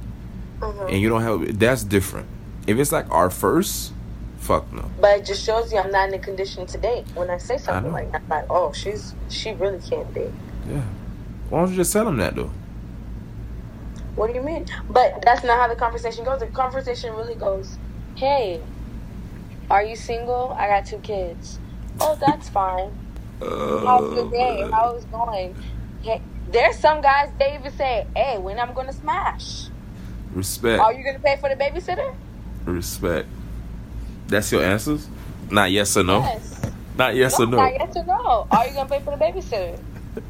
mm-hmm. 0.58 0.88
and 0.88 1.00
you 1.00 1.08
don't 1.08 1.22
have, 1.22 1.58
that's 1.58 1.84
different. 1.84 2.26
If 2.66 2.78
it's 2.78 2.90
like 2.90 3.08
our 3.10 3.30
first, 3.30 3.92
fuck 4.38 4.72
no. 4.72 4.90
but 5.00 5.20
it 5.20 5.26
just 5.26 5.44
shows 5.44 5.72
you 5.72 5.78
I'm 5.78 5.92
not 5.92 6.08
in 6.08 6.14
a 6.14 6.18
condition 6.18 6.66
to 6.66 6.78
date. 6.78 7.04
When 7.14 7.30
I 7.30 7.38
say 7.38 7.58
something 7.58 7.92
know. 7.92 7.96
like 7.96 8.10
that, 8.12 8.28
like, 8.28 8.46
oh, 8.50 8.72
she's 8.72 9.14
she 9.28 9.52
really 9.52 9.78
can't 9.78 10.12
date. 10.14 10.32
Yeah. 10.68 10.82
Why 11.48 11.60
don't 11.60 11.70
you 11.70 11.76
just 11.76 11.92
tell 11.92 12.04
them 12.04 12.16
that 12.16 12.34
though? 12.34 12.50
What 14.16 14.28
do 14.28 14.34
you 14.34 14.42
mean? 14.42 14.66
But 14.88 15.22
that's 15.22 15.44
not 15.44 15.60
how 15.60 15.68
the 15.68 15.76
conversation 15.76 16.24
goes. 16.24 16.40
The 16.40 16.46
conversation 16.46 17.14
really 17.14 17.34
goes, 17.34 17.78
"Hey, 18.16 18.60
are 19.70 19.82
you 19.82 19.96
single? 19.96 20.56
I 20.58 20.68
got 20.68 20.86
two 20.86 20.98
kids. 20.98 21.58
Oh, 22.00 22.16
that's 22.20 22.48
fine. 22.48 22.90
How's 23.40 24.16
your 24.16 24.26
oh, 24.26 24.30
day? 24.30 24.68
How's 24.70 25.04
it 25.04 25.12
going? 25.12 25.54
Hey, 26.02 26.22
there's 26.50 26.78
some 26.78 27.00
guys 27.00 27.30
they 27.38 27.54
even 27.54 27.72
say, 27.72 28.06
"Hey, 28.16 28.38
when 28.38 28.58
I'm 28.58 28.72
gonna 28.74 28.92
smash? 28.92 29.68
Respect. 30.32 30.80
Are 30.80 30.92
you 30.92 31.04
gonna 31.04 31.18
pay 31.18 31.36
for 31.36 31.48
the 31.48 31.56
babysitter?" 31.56 32.14
Respect. 32.64 33.28
That's 34.28 34.50
your 34.50 34.62
answers? 34.62 35.08
Not 35.50 35.70
yes 35.70 35.96
or 35.96 36.02
no? 36.02 36.20
Yes. 36.20 36.60
Not 36.96 37.14
yes 37.14 37.38
no, 37.38 37.44
or 37.44 37.48
no? 37.48 37.56
Not 37.58 37.72
yes 37.74 37.96
or 37.96 38.04
no. 38.04 38.46
Are 38.50 38.66
you 38.66 38.74
gonna 38.74 38.88
pay 38.88 39.00
for 39.00 39.16
the 39.16 39.22
babysitter? 39.22 39.78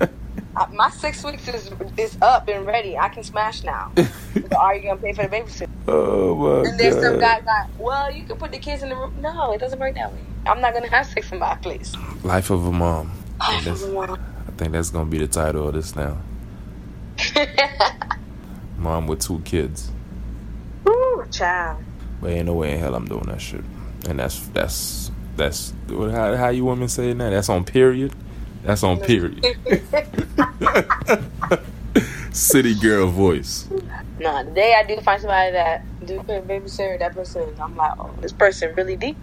My 0.72 0.91
six 0.91 1.22
weeks 1.22 1.47
is 1.49 1.70
is 1.97 2.16
up 2.20 2.49
and 2.49 2.66
ready. 2.66 2.97
I 2.97 3.09
can 3.09 3.22
smash 3.22 3.62
now. 3.62 3.93
so 3.97 4.57
are 4.59 4.74
you 4.74 4.82
gonna 4.82 5.01
pay 5.01 5.12
for 5.12 5.22
the 5.22 5.28
babysitter? 5.28 5.68
Oh 5.89 6.34
my 6.37 6.68
And 6.70 6.78
there's 6.78 6.95
some 6.95 7.18
god. 7.18 7.20
guys 7.20 7.43
like, 7.47 7.66
well, 7.78 8.11
you 8.12 8.24
can 8.24 8.37
put 8.37 8.53
the 8.53 8.59
kids 8.59 8.82
in 8.82 8.91
the 8.91 8.97
room. 8.97 9.14
No, 9.20 9.53
it 9.53 9.59
doesn't 9.59 9.78
work 9.78 9.95
that 9.95 10.12
way. 10.12 10.18
I'm 10.47 10.61
not 10.61 10.74
gonna 10.74 10.91
have 10.91 11.07
sex 11.07 11.32
in 11.32 11.39
my 11.39 11.55
place. 11.57 11.95
Life 12.22 12.51
of 12.51 12.66
a 12.66 12.72
mom. 12.72 13.12
I 13.41 13.53
think, 13.61 13.64
that's, 13.64 13.82
Ooh, 13.82 14.01
I 14.01 14.51
think 14.57 14.72
that's 14.72 14.91
gonna 14.91 15.11
be 15.11 15.18
the 15.18 15.26
title 15.26 15.68
of 15.68 15.74
this 15.74 15.97
now. 15.97 16.18
Mom 18.78 19.07
with 19.07 19.20
two 19.20 19.41
kids. 19.41 19.91
Ooh, 20.89 21.24
child. 21.30 21.82
But 22.20 22.30
ain't 22.30 22.47
no 22.47 22.55
way 22.55 22.72
in 22.72 22.78
hell 22.78 22.95
I'm 22.95 23.07
doing 23.07 23.24
that 23.26 23.41
shit. 23.41 23.64
And 24.09 24.18
that's 24.18 24.47
that's 24.49 25.11
that's 25.37 25.72
what- 25.89 26.12
how, 26.12 26.37
how 26.37 26.49
you 26.51 26.64
women 26.64 26.89
say 26.89 27.11
it 27.11 27.16
now? 27.16 27.30
That's 27.30 27.49
on 27.49 27.64
period. 27.64 28.12
That's 28.62 28.82
on 28.82 29.01
period. 29.01 29.45
City 32.32 32.74
girl 32.74 33.09
voice. 33.09 33.68
No, 34.19 34.45
the 34.45 34.51
day 34.51 34.75
I 34.75 34.83
do 34.83 34.97
find 35.01 35.21
somebody 35.21 35.53
that 35.53 35.85
do 36.07 36.21
a 36.21 36.25
babysitter, 36.25 36.99
that 36.99 37.14
person, 37.14 37.55
I'm 37.61 37.77
like, 37.77 37.93
oh, 37.99 38.11
this 38.21 38.33
person 38.33 38.75
really 38.75 38.97
deep. 38.97 39.17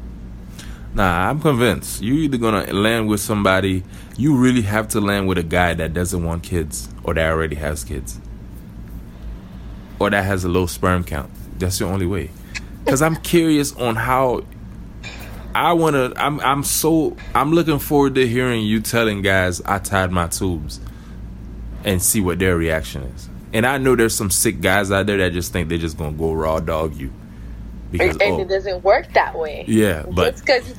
Nah, 0.93 1.29
I'm 1.29 1.39
convinced. 1.39 2.03
You 2.03 2.13
either 2.15 2.37
gonna 2.37 2.71
land 2.71 3.09
with 3.09 3.19
somebody. 3.19 3.83
You 4.15 4.35
really 4.35 4.61
have 4.61 4.89
to 4.89 5.01
land 5.01 5.27
with 5.27 5.39
a 5.39 5.43
guy 5.43 5.73
that 5.73 5.93
doesn't 5.93 6.23
want 6.23 6.43
kids, 6.43 6.87
or 7.03 7.15
that 7.15 7.31
already 7.31 7.55
has 7.55 7.83
kids, 7.83 8.19
or 9.97 10.11
that 10.11 10.23
has 10.23 10.43
a 10.43 10.49
low 10.49 10.67
sperm 10.67 11.03
count. 11.03 11.31
That's 11.57 11.79
the 11.79 11.85
only 11.85 12.05
way. 12.05 12.29
Because 12.83 13.01
I'm 13.01 13.15
curious 13.15 13.75
on 13.75 13.95
how. 13.95 14.43
I 15.55 15.73
wanna. 15.73 16.13
I'm. 16.15 16.39
I'm 16.41 16.63
so. 16.63 17.17
I'm 17.33 17.53
looking 17.53 17.79
forward 17.79 18.13
to 18.15 18.27
hearing 18.27 18.61
you 18.61 18.79
telling 18.79 19.23
guys 19.23 19.61
I 19.61 19.79
tied 19.79 20.11
my 20.11 20.27
tubes, 20.27 20.79
and 21.83 22.03
see 22.03 22.21
what 22.21 22.37
their 22.37 22.55
reaction 22.55 23.01
is. 23.03 23.29
And 23.53 23.65
I 23.67 23.77
know 23.77 23.95
there's 23.95 24.15
some 24.15 24.31
sick 24.31 24.61
guys 24.61 24.91
out 24.91 25.05
there 25.05 25.17
that 25.17 25.31
just 25.31 25.53
think 25.53 25.69
they're 25.69 25.77
just 25.77 25.97
gonna 25.97 26.17
go 26.17 26.33
raw 26.33 26.59
dog 26.59 26.95
you. 26.95 27.13
Because, 27.91 28.17
and, 28.17 28.33
oh, 28.33 28.39
it 28.39 28.49
doesn't 28.49 28.83
work 28.83 29.13
that 29.13 29.37
way. 29.37 29.65
Yeah, 29.67 30.03
but 30.09 30.31
just 30.31 30.45
because 30.45 30.73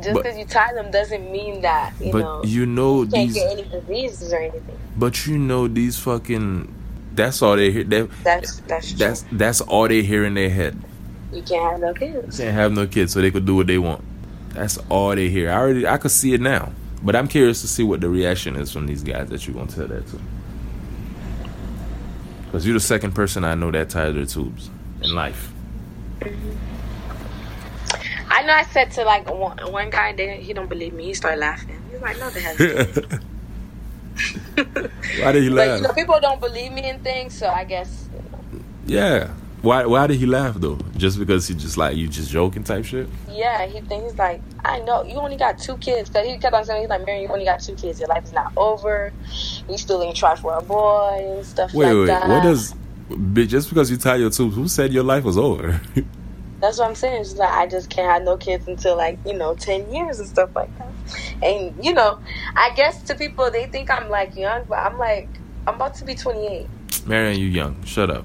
just 0.00 0.14
because 0.14 0.38
you 0.38 0.44
tie 0.44 0.72
them 0.74 0.92
doesn't 0.92 1.30
mean 1.32 1.62
that 1.62 1.92
you 2.00 2.12
but 2.12 2.20
know 2.20 2.44
you 2.44 2.66
know 2.66 3.02
you 3.02 3.06
these 3.06 3.34
can't 3.34 3.56
get 3.56 3.66
any 3.66 3.80
diseases 3.80 4.32
or 4.32 4.38
anything. 4.38 4.78
But 4.96 5.26
you 5.26 5.38
know 5.38 5.68
these 5.68 5.98
fucking. 5.98 6.74
That's 7.14 7.42
all 7.42 7.56
they 7.56 7.72
hear. 7.72 7.84
That, 7.84 8.10
that's 8.22 8.60
that's 8.60 8.88
true. 8.90 8.98
that's 8.98 9.24
that's 9.32 9.60
all 9.60 9.88
they 9.88 10.02
hear 10.02 10.24
in 10.24 10.34
their 10.34 10.50
head. 10.50 10.80
You 11.32 11.42
can't 11.42 11.72
have 11.72 11.80
no 11.80 11.92
kids. 11.92 12.38
You 12.38 12.44
can't 12.44 12.56
have 12.56 12.72
no 12.72 12.86
kids, 12.86 13.12
so 13.12 13.20
they 13.20 13.32
could 13.32 13.44
do 13.44 13.56
what 13.56 13.66
they 13.66 13.78
want. 13.78 14.04
That's 14.50 14.78
all 14.88 15.16
they 15.16 15.28
hear. 15.28 15.50
I 15.50 15.54
already 15.56 15.86
I 15.86 15.98
could 15.98 16.12
see 16.12 16.32
it 16.32 16.40
now, 16.40 16.72
but 17.02 17.16
I'm 17.16 17.26
curious 17.26 17.60
to 17.62 17.66
see 17.66 17.82
what 17.82 18.00
the 18.00 18.08
reaction 18.08 18.54
is 18.54 18.72
from 18.72 18.86
these 18.86 19.02
guys 19.02 19.28
that 19.30 19.46
you're 19.46 19.54
gonna 19.56 19.70
tell 19.70 19.88
that 19.88 20.06
to. 20.08 20.20
Because 22.48 22.64
you're 22.64 22.74
the 22.74 22.80
second 22.80 23.12
person 23.12 23.44
I 23.44 23.54
know 23.54 23.70
that 23.70 23.90
tied 23.90 24.14
their 24.14 24.24
tubes 24.24 24.70
in 25.02 25.14
life. 25.14 25.52
Mm-hmm. 26.20 26.56
I 28.30 28.42
know 28.42 28.54
I 28.54 28.62
said 28.64 28.90
to 28.92 29.04
like 29.04 29.28
one, 29.30 29.58
one 29.70 29.90
guy, 29.90 30.14
then 30.14 30.40
he 30.40 30.54
don't 30.54 30.68
believe 30.68 30.94
me. 30.94 31.04
He 31.04 31.14
started 31.14 31.40
laughing. 31.40 31.80
He's 31.90 32.00
like, 32.00 32.18
"No, 32.18 32.30
the 32.30 32.40
hell." 32.40 32.56
Why 35.22 35.32
did 35.32 35.42
he 35.42 35.50
laugh? 35.50 35.68
But 35.68 35.76
you 35.76 35.82
know, 35.88 35.94
people 35.94 36.18
don't 36.20 36.40
believe 36.40 36.72
me 36.72 36.88
in 36.88 37.00
things, 37.00 37.36
so 37.36 37.48
I 37.48 37.64
guess. 37.64 38.08
You 38.12 38.22
know. 38.30 38.40
Yeah. 38.86 39.30
Why? 39.62 39.86
Why 39.86 40.06
did 40.06 40.18
he 40.18 40.26
laugh 40.26 40.54
though? 40.56 40.78
Just 40.96 41.18
because 41.18 41.48
he 41.48 41.54
just 41.54 41.76
like 41.76 41.96
you 41.96 42.08
just 42.08 42.30
joking 42.30 42.64
type 42.64 42.84
shit? 42.84 43.08
Yeah, 43.28 43.66
he 43.66 43.80
thinks 43.80 44.10
he's 44.10 44.18
like 44.18 44.40
I 44.64 44.80
know 44.80 45.02
you 45.02 45.16
only 45.16 45.36
got 45.36 45.58
two 45.58 45.76
kids. 45.78 46.10
Cause 46.10 46.26
he 46.26 46.38
kept 46.38 46.54
on 46.54 46.64
saying 46.64 46.82
he's 46.82 46.90
like, 46.90 47.04
Mary, 47.04 47.22
you 47.22 47.28
only 47.28 47.44
got 47.44 47.60
two 47.60 47.74
kids. 47.74 47.98
Your 47.98 48.08
life 48.08 48.24
is 48.24 48.32
not 48.32 48.52
over. 48.56 49.12
You 49.68 49.78
still 49.78 50.00
in 50.02 50.14
try 50.14 50.36
for 50.36 50.56
a 50.56 50.62
boy 50.62 51.36
and 51.36 51.46
stuff 51.46 51.74
wait, 51.74 51.86
like 51.86 51.94
wait, 51.94 52.06
that. 52.06 52.28
What 52.28 52.42
does? 52.42 52.74
Just 53.48 53.68
because 53.68 53.90
you 53.90 53.96
tie 53.96 54.16
your 54.16 54.30
tubes, 54.30 54.54
who 54.54 54.68
said 54.68 54.92
your 54.92 55.04
life 55.04 55.24
was 55.24 55.38
over? 55.38 55.80
That's 56.60 56.78
what 56.78 56.88
I'm 56.88 56.94
saying. 56.94 57.22
It's 57.22 57.34
like 57.36 57.50
I 57.50 57.66
just 57.66 57.88
can't 57.88 58.10
have 58.10 58.22
no 58.22 58.36
kids 58.36 58.66
until 58.68 58.96
like 58.96 59.18
you 59.24 59.34
know 59.34 59.54
ten 59.54 59.92
years 59.92 60.18
and 60.18 60.28
stuff 60.28 60.50
like 60.54 60.70
that. 60.78 60.92
And 61.42 61.84
you 61.84 61.94
know, 61.94 62.20
I 62.54 62.74
guess 62.74 63.02
to 63.04 63.14
people 63.14 63.50
they 63.50 63.66
think 63.66 63.90
I'm 63.90 64.08
like 64.08 64.36
young, 64.36 64.64
but 64.68 64.78
I'm 64.78 64.98
like 64.98 65.28
I'm 65.66 65.74
about 65.74 65.94
to 65.96 66.04
be 66.04 66.14
28. 66.14 66.66
Marion, 67.06 67.38
you 67.38 67.46
young. 67.46 67.82
Shut 67.84 68.10
up. 68.10 68.24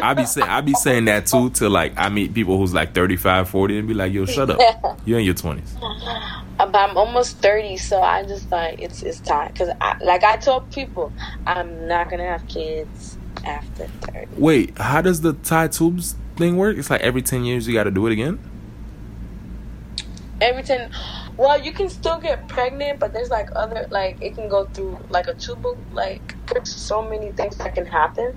I 0.00 0.14
be 0.14 0.24
saying 0.24 0.48
I 0.48 0.60
be 0.60 0.74
saying 0.74 1.06
that 1.06 1.26
too 1.26 1.50
to 1.50 1.68
like 1.68 1.92
I 1.96 2.08
meet 2.08 2.34
people 2.34 2.58
who's 2.58 2.74
like 2.74 2.94
35, 2.94 3.48
40 3.48 3.78
and 3.78 3.88
be 3.88 3.94
like, 3.94 4.12
yo, 4.12 4.24
shut 4.24 4.50
up. 4.50 5.00
You're 5.04 5.18
in 5.18 5.24
your 5.24 5.34
twenties. 5.34 5.74
But 6.58 6.74
I'm 6.74 6.96
almost 6.96 7.38
30, 7.38 7.76
so 7.76 8.00
I 8.00 8.24
just 8.24 8.50
like 8.50 8.80
it's 8.80 9.02
it's 9.02 9.20
time 9.20 9.52
because 9.52 9.68
like 10.02 10.24
I 10.24 10.36
told 10.36 10.70
people, 10.72 11.12
I'm 11.46 11.86
not 11.86 12.10
gonna 12.10 12.26
have 12.26 12.46
kids 12.48 13.16
after 13.44 13.86
30. 14.12 14.28
Wait, 14.36 14.76
how 14.78 15.00
does 15.00 15.20
the 15.20 15.32
tie 15.32 15.68
tubes 15.68 16.16
thing 16.36 16.56
work? 16.56 16.76
It's 16.76 16.90
like 16.90 17.00
every 17.00 17.22
10 17.22 17.44
years 17.44 17.66
you 17.66 17.74
got 17.74 17.84
to 17.84 17.90
do 17.90 18.06
it 18.06 18.12
again. 18.12 18.38
Every 20.40 20.62
10 20.62 20.90
well, 21.36 21.60
you 21.60 21.70
can 21.70 21.88
still 21.88 22.18
get 22.18 22.48
pregnant, 22.48 22.98
but 22.98 23.12
there's 23.12 23.30
like 23.30 23.50
other 23.54 23.86
like 23.90 24.20
it 24.20 24.34
can 24.34 24.48
go 24.48 24.64
through 24.66 24.98
like 25.08 25.28
a 25.28 25.34
tube 25.34 25.64
like 25.92 26.34
there's 26.48 26.74
so 26.74 27.00
many 27.00 27.30
things 27.32 27.56
that 27.58 27.76
can 27.76 27.86
happen. 27.86 28.36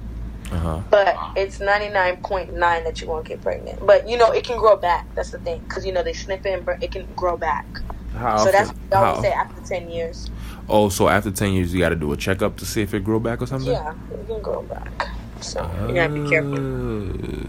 Uh-huh. 0.52 0.82
But 0.90 1.16
it's 1.38 1.60
99.9 1.60 2.54
that 2.60 3.02
you 3.02 3.08
won't 3.08 3.26
get 3.26 3.42
pregnant. 3.42 3.86
But 3.86 4.08
you 4.08 4.18
know, 4.18 4.32
it 4.32 4.44
can 4.44 4.58
grow 4.58 4.76
back. 4.76 5.08
That's 5.16 5.32
the 5.32 5.40
thing. 5.40 5.60
Because 5.60 5.86
you 5.86 5.94
know, 5.94 6.04
they 6.04 6.14
snip 6.14 6.46
it 6.46 6.60
and 6.60 6.84
it 6.84 6.92
can 6.92 7.08
grow 7.16 7.38
back. 7.38 7.66
How 8.14 8.38
so 8.38 8.50
often? 8.50 8.52
that's 8.52 8.70
what 8.70 8.94
I 8.94 9.08
always 9.08 9.16
How? 9.16 9.22
say 9.22 9.32
after 9.32 9.62
10 9.62 9.90
years. 9.90 10.30
Oh, 10.68 10.90
so 10.90 11.08
after 11.08 11.32
10 11.32 11.54
years 11.54 11.74
you 11.74 11.80
got 11.80 11.90
to 11.90 11.96
do 11.96 12.12
a 12.12 12.18
checkup 12.18 12.58
to 12.58 12.66
see 12.66 12.82
if 12.82 12.94
it 12.94 13.04
grow 13.04 13.20
back 13.20 13.42
or 13.42 13.46
something? 13.46 13.72
Yeah, 13.72 13.94
it 14.14 14.28
can 14.28 14.42
grow 14.42 14.62
back. 14.64 15.08
So 15.42 15.70
you 15.88 15.96
gotta 15.96 16.14
be 16.14 16.30
careful. 16.30 16.54
Uh, 16.56 17.48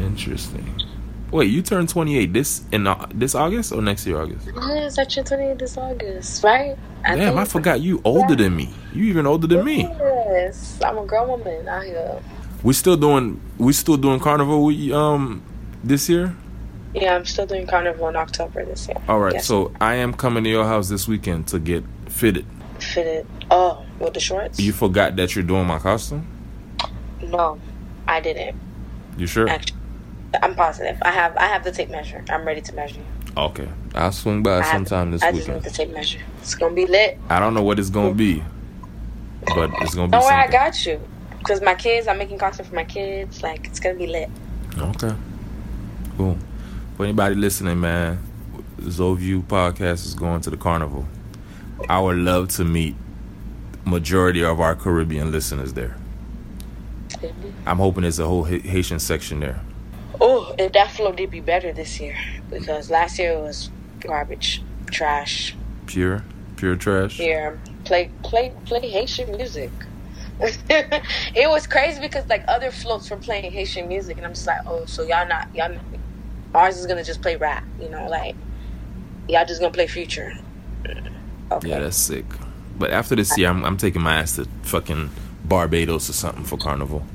Interesting. 0.00 0.85
Wait, 1.32 1.50
you 1.50 1.60
turned 1.60 1.88
28 1.88 2.32
this 2.32 2.62
in 2.70 2.86
uh, 2.86 3.06
this 3.12 3.34
August 3.34 3.72
or 3.72 3.82
next 3.82 4.06
year 4.06 4.20
August? 4.20 4.48
Yes, 4.54 4.98
I 4.98 5.04
turned 5.04 5.26
28 5.26 5.58
this 5.58 5.76
August, 5.76 6.44
right? 6.44 6.76
Damn, 7.04 7.18
think- 7.18 7.36
I 7.36 7.44
forgot 7.44 7.80
you 7.80 8.00
older 8.04 8.34
than 8.36 8.54
me. 8.56 8.72
You 8.92 9.04
even 9.04 9.26
older 9.26 9.46
than 9.46 9.64
me. 9.64 9.82
Yes, 9.82 10.78
I'm 10.84 10.98
a 10.98 11.04
grown 11.04 11.28
woman 11.28 11.68
out 11.68 11.84
here. 11.84 12.20
We 12.62 12.72
still 12.74 12.96
doing 12.96 13.40
we 13.58 13.72
still 13.72 13.96
doing 13.96 14.18
carnival 14.20 14.64
we, 14.64 14.92
um 14.92 15.42
this 15.84 16.08
year? 16.08 16.34
Yeah, 16.94 17.14
I'm 17.14 17.24
still 17.26 17.46
doing 17.46 17.66
carnival 17.66 18.08
in 18.08 18.16
October 18.16 18.64
this 18.64 18.88
year. 18.88 18.96
All 19.08 19.18
right, 19.20 19.34
Yes. 19.34 19.46
so 19.46 19.72
I 19.80 19.96
am 19.96 20.14
coming 20.14 20.44
to 20.44 20.50
your 20.50 20.64
house 20.64 20.88
this 20.88 21.06
weekend 21.06 21.46
to 21.48 21.58
get 21.58 21.84
fitted. 22.08 22.46
fitted. 22.78 23.26
Oh, 23.50 23.84
with 23.98 24.14
the 24.14 24.20
shorts? 24.20 24.58
You 24.58 24.72
forgot 24.72 25.16
that 25.16 25.34
you're 25.34 25.44
doing 25.44 25.66
my 25.66 25.78
costume? 25.78 26.26
no, 27.22 27.58
I 28.08 28.20
didn't. 28.20 28.56
You 29.18 29.26
sure? 29.26 29.48
Actually, 29.48 29.75
I'm 30.42 30.54
positive. 30.54 30.98
I 31.02 31.10
have 31.10 31.36
I 31.36 31.46
have 31.46 31.64
the 31.64 31.72
tape 31.72 31.90
measure. 31.90 32.24
I'm 32.30 32.44
ready 32.44 32.60
to 32.62 32.72
measure. 32.74 33.00
you. 33.00 33.42
Okay. 33.42 33.68
I'll 33.94 34.12
swing 34.12 34.42
by 34.42 34.58
I 34.58 34.62
have- 34.62 34.72
sometime 34.72 35.10
this 35.10 35.22
I 35.22 35.32
just 35.32 35.48
need 35.48 35.54
weekend. 35.56 35.64
the 35.72 35.76
tape 35.76 35.92
measure. 35.92 36.20
It's 36.40 36.54
gonna 36.54 36.74
be 36.74 36.86
lit. 36.86 37.18
I 37.28 37.38
don't 37.38 37.54
know 37.54 37.62
what 37.62 37.78
it's 37.78 37.90
gonna 37.90 38.14
be, 38.14 38.42
but 39.54 39.70
it's 39.80 39.94
gonna 39.94 40.08
be 40.08 40.12
Don't 40.12 40.22
worry, 40.24 40.34
I 40.34 40.50
got 40.50 40.86
you. 40.86 41.00
Cause 41.44 41.60
my 41.62 41.74
kids, 41.74 42.08
I'm 42.08 42.18
making 42.18 42.38
costume 42.38 42.66
for 42.66 42.74
my 42.74 42.84
kids. 42.84 43.42
Like 43.42 43.66
it's 43.66 43.78
gonna 43.80 43.94
be 43.98 44.06
lit. 44.06 44.28
Okay. 44.78 45.14
Cool. 46.16 46.38
For 46.96 47.04
anybody 47.04 47.34
listening, 47.34 47.78
man, 47.80 48.18
Zoview 48.80 49.42
podcast 49.42 50.06
is 50.06 50.14
going 50.14 50.40
to 50.42 50.50
the 50.50 50.56
carnival. 50.56 51.06
I 51.88 52.00
would 52.00 52.16
love 52.16 52.48
to 52.56 52.64
meet 52.64 52.94
majority 53.84 54.42
of 54.42 54.60
our 54.60 54.74
Caribbean 54.74 55.30
listeners 55.30 55.74
there. 55.74 55.96
I'm 57.66 57.78
hoping 57.78 58.02
there's 58.02 58.18
a 58.18 58.26
whole 58.26 58.44
Haitian 58.44 58.98
section 58.98 59.40
there. 59.40 59.60
Oh, 60.20 60.54
if 60.58 60.72
that 60.72 60.90
flow 60.92 61.12
did 61.12 61.30
be 61.30 61.40
better 61.40 61.72
this 61.72 62.00
year 62.00 62.16
because 62.50 62.90
last 62.90 63.18
year 63.18 63.32
it 63.32 63.40
was 63.40 63.70
garbage, 64.00 64.62
trash. 64.90 65.54
Pure, 65.86 66.24
pure 66.56 66.76
trash. 66.76 67.18
Yeah, 67.18 67.54
play 67.84 68.10
play 68.22 68.52
play 68.64 68.88
Haitian 68.88 69.36
music. 69.36 69.70
it 70.40 71.48
was 71.48 71.66
crazy 71.66 72.00
because 72.00 72.26
like 72.28 72.44
other 72.48 72.70
floats 72.70 73.10
were 73.10 73.16
playing 73.16 73.50
Haitian 73.50 73.88
music, 73.88 74.16
and 74.16 74.26
I'm 74.26 74.34
just 74.34 74.46
like, 74.46 74.60
oh, 74.66 74.84
so 74.86 75.02
y'all 75.02 75.26
not 75.28 75.48
y'all. 75.54 75.70
Not, 75.70 75.82
ours 76.54 76.78
is 76.78 76.86
gonna 76.86 77.04
just 77.04 77.22
play 77.22 77.36
rap, 77.36 77.64
you 77.80 77.88
know, 77.88 78.08
like 78.08 78.34
y'all 79.28 79.44
just 79.44 79.60
gonna 79.60 79.72
play 79.72 79.86
future. 79.86 80.32
Okay. 81.52 81.68
Yeah, 81.68 81.80
that's 81.80 81.96
sick. 81.96 82.24
But 82.78 82.90
after 82.90 83.16
this 83.16 83.36
year, 83.38 83.48
I'm, 83.48 83.64
I'm 83.64 83.76
taking 83.76 84.02
my 84.02 84.16
ass 84.16 84.36
to 84.36 84.46
fucking 84.62 85.10
Barbados 85.44 86.10
or 86.10 86.12
something 86.12 86.44
for 86.44 86.56
carnival. 86.56 87.06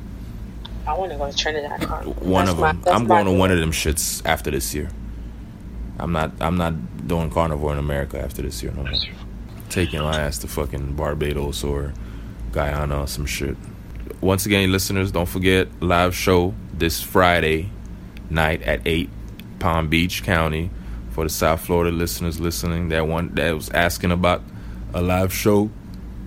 I 0.92 0.98
want 0.98 1.12
to 1.12 1.18
go 1.18 1.30
to 1.32 1.38
Trinidad. 1.38 1.82
Carnival. 1.82 2.14
One 2.28 2.46
That's 2.46 2.54
of 2.54 2.60
my- 2.60 2.72
them. 2.74 2.82
that's 2.84 2.96
I'm 2.98 3.08
going 3.08 3.26
to 3.26 3.32
one 3.32 3.52
of 3.52 3.58
them 3.60 3.72
shits 3.72 4.22
after 4.26 4.52
this 4.52 4.74
year. 4.76 4.90
I'm 6.00 6.12
not. 6.12 6.32
I'm 6.42 6.58
not 6.58 7.08
doing 7.08 7.30
carnival 7.30 7.72
in 7.72 7.78
America 7.78 8.20
after 8.22 8.42
this 8.42 8.62
year 8.64 8.72
no 8.76 8.84
more. 8.84 8.92
Taking 9.70 10.02
my 10.02 10.20
ass 10.20 10.38
to 10.40 10.48
fucking 10.48 10.94
Barbados 10.96 11.64
or 11.64 11.94
Guyana 12.52 13.02
or 13.02 13.08
some 13.08 13.26
shit. 13.26 13.56
Once 14.20 14.46
again, 14.46 14.72
listeners, 14.72 15.12
don't 15.12 15.30
forget 15.30 15.68
live 15.82 16.14
show 16.16 16.54
this 16.74 17.02
Friday 17.02 17.70
night 18.30 18.62
at 18.64 18.82
eight, 18.86 19.10
Palm 19.60 19.88
Beach 19.88 20.24
County. 20.24 20.70
For 21.12 21.26
the 21.26 21.30
South 21.30 21.60
Florida 21.62 21.92
listeners 21.96 22.40
listening, 22.40 22.88
that 22.90 23.06
one 23.08 23.36
that 23.36 23.54
was 23.54 23.70
asking 23.72 24.12
about 24.12 24.42
a 24.94 25.02
live 25.02 25.34
show 25.34 25.70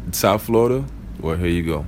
in 0.07 0.13
South 0.13 0.43
Florida. 0.43 0.85
Well, 1.19 1.37
here 1.37 1.49
you 1.49 1.63
go. 1.63 1.87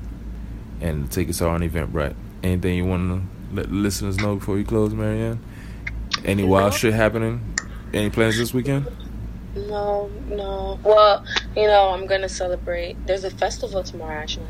And 0.80 1.04
the 1.06 1.08
tickets 1.12 1.40
are 1.42 1.48
on 1.50 1.60
Eventbrite. 1.60 2.14
Anything 2.46 2.76
you 2.76 2.84
want 2.84 3.10
to 3.10 3.56
let 3.56 3.68
the 3.68 3.74
listeners 3.74 4.18
know 4.18 4.36
before 4.36 4.54
we 4.54 4.62
close, 4.62 4.94
Marianne? 4.94 5.40
Any 6.24 6.44
wild 6.44 6.74
shit 6.74 6.94
happening? 6.94 7.56
Any 7.92 8.08
plans 8.08 8.38
this 8.38 8.54
weekend? 8.54 8.86
No, 9.56 10.08
no. 10.28 10.78
Well, 10.84 11.24
you 11.56 11.66
know, 11.66 11.88
I'm 11.88 12.06
gonna 12.06 12.28
celebrate. 12.28 13.04
There's 13.04 13.24
a 13.24 13.30
festival 13.30 13.82
tomorrow, 13.82 14.20
actually. 14.20 14.46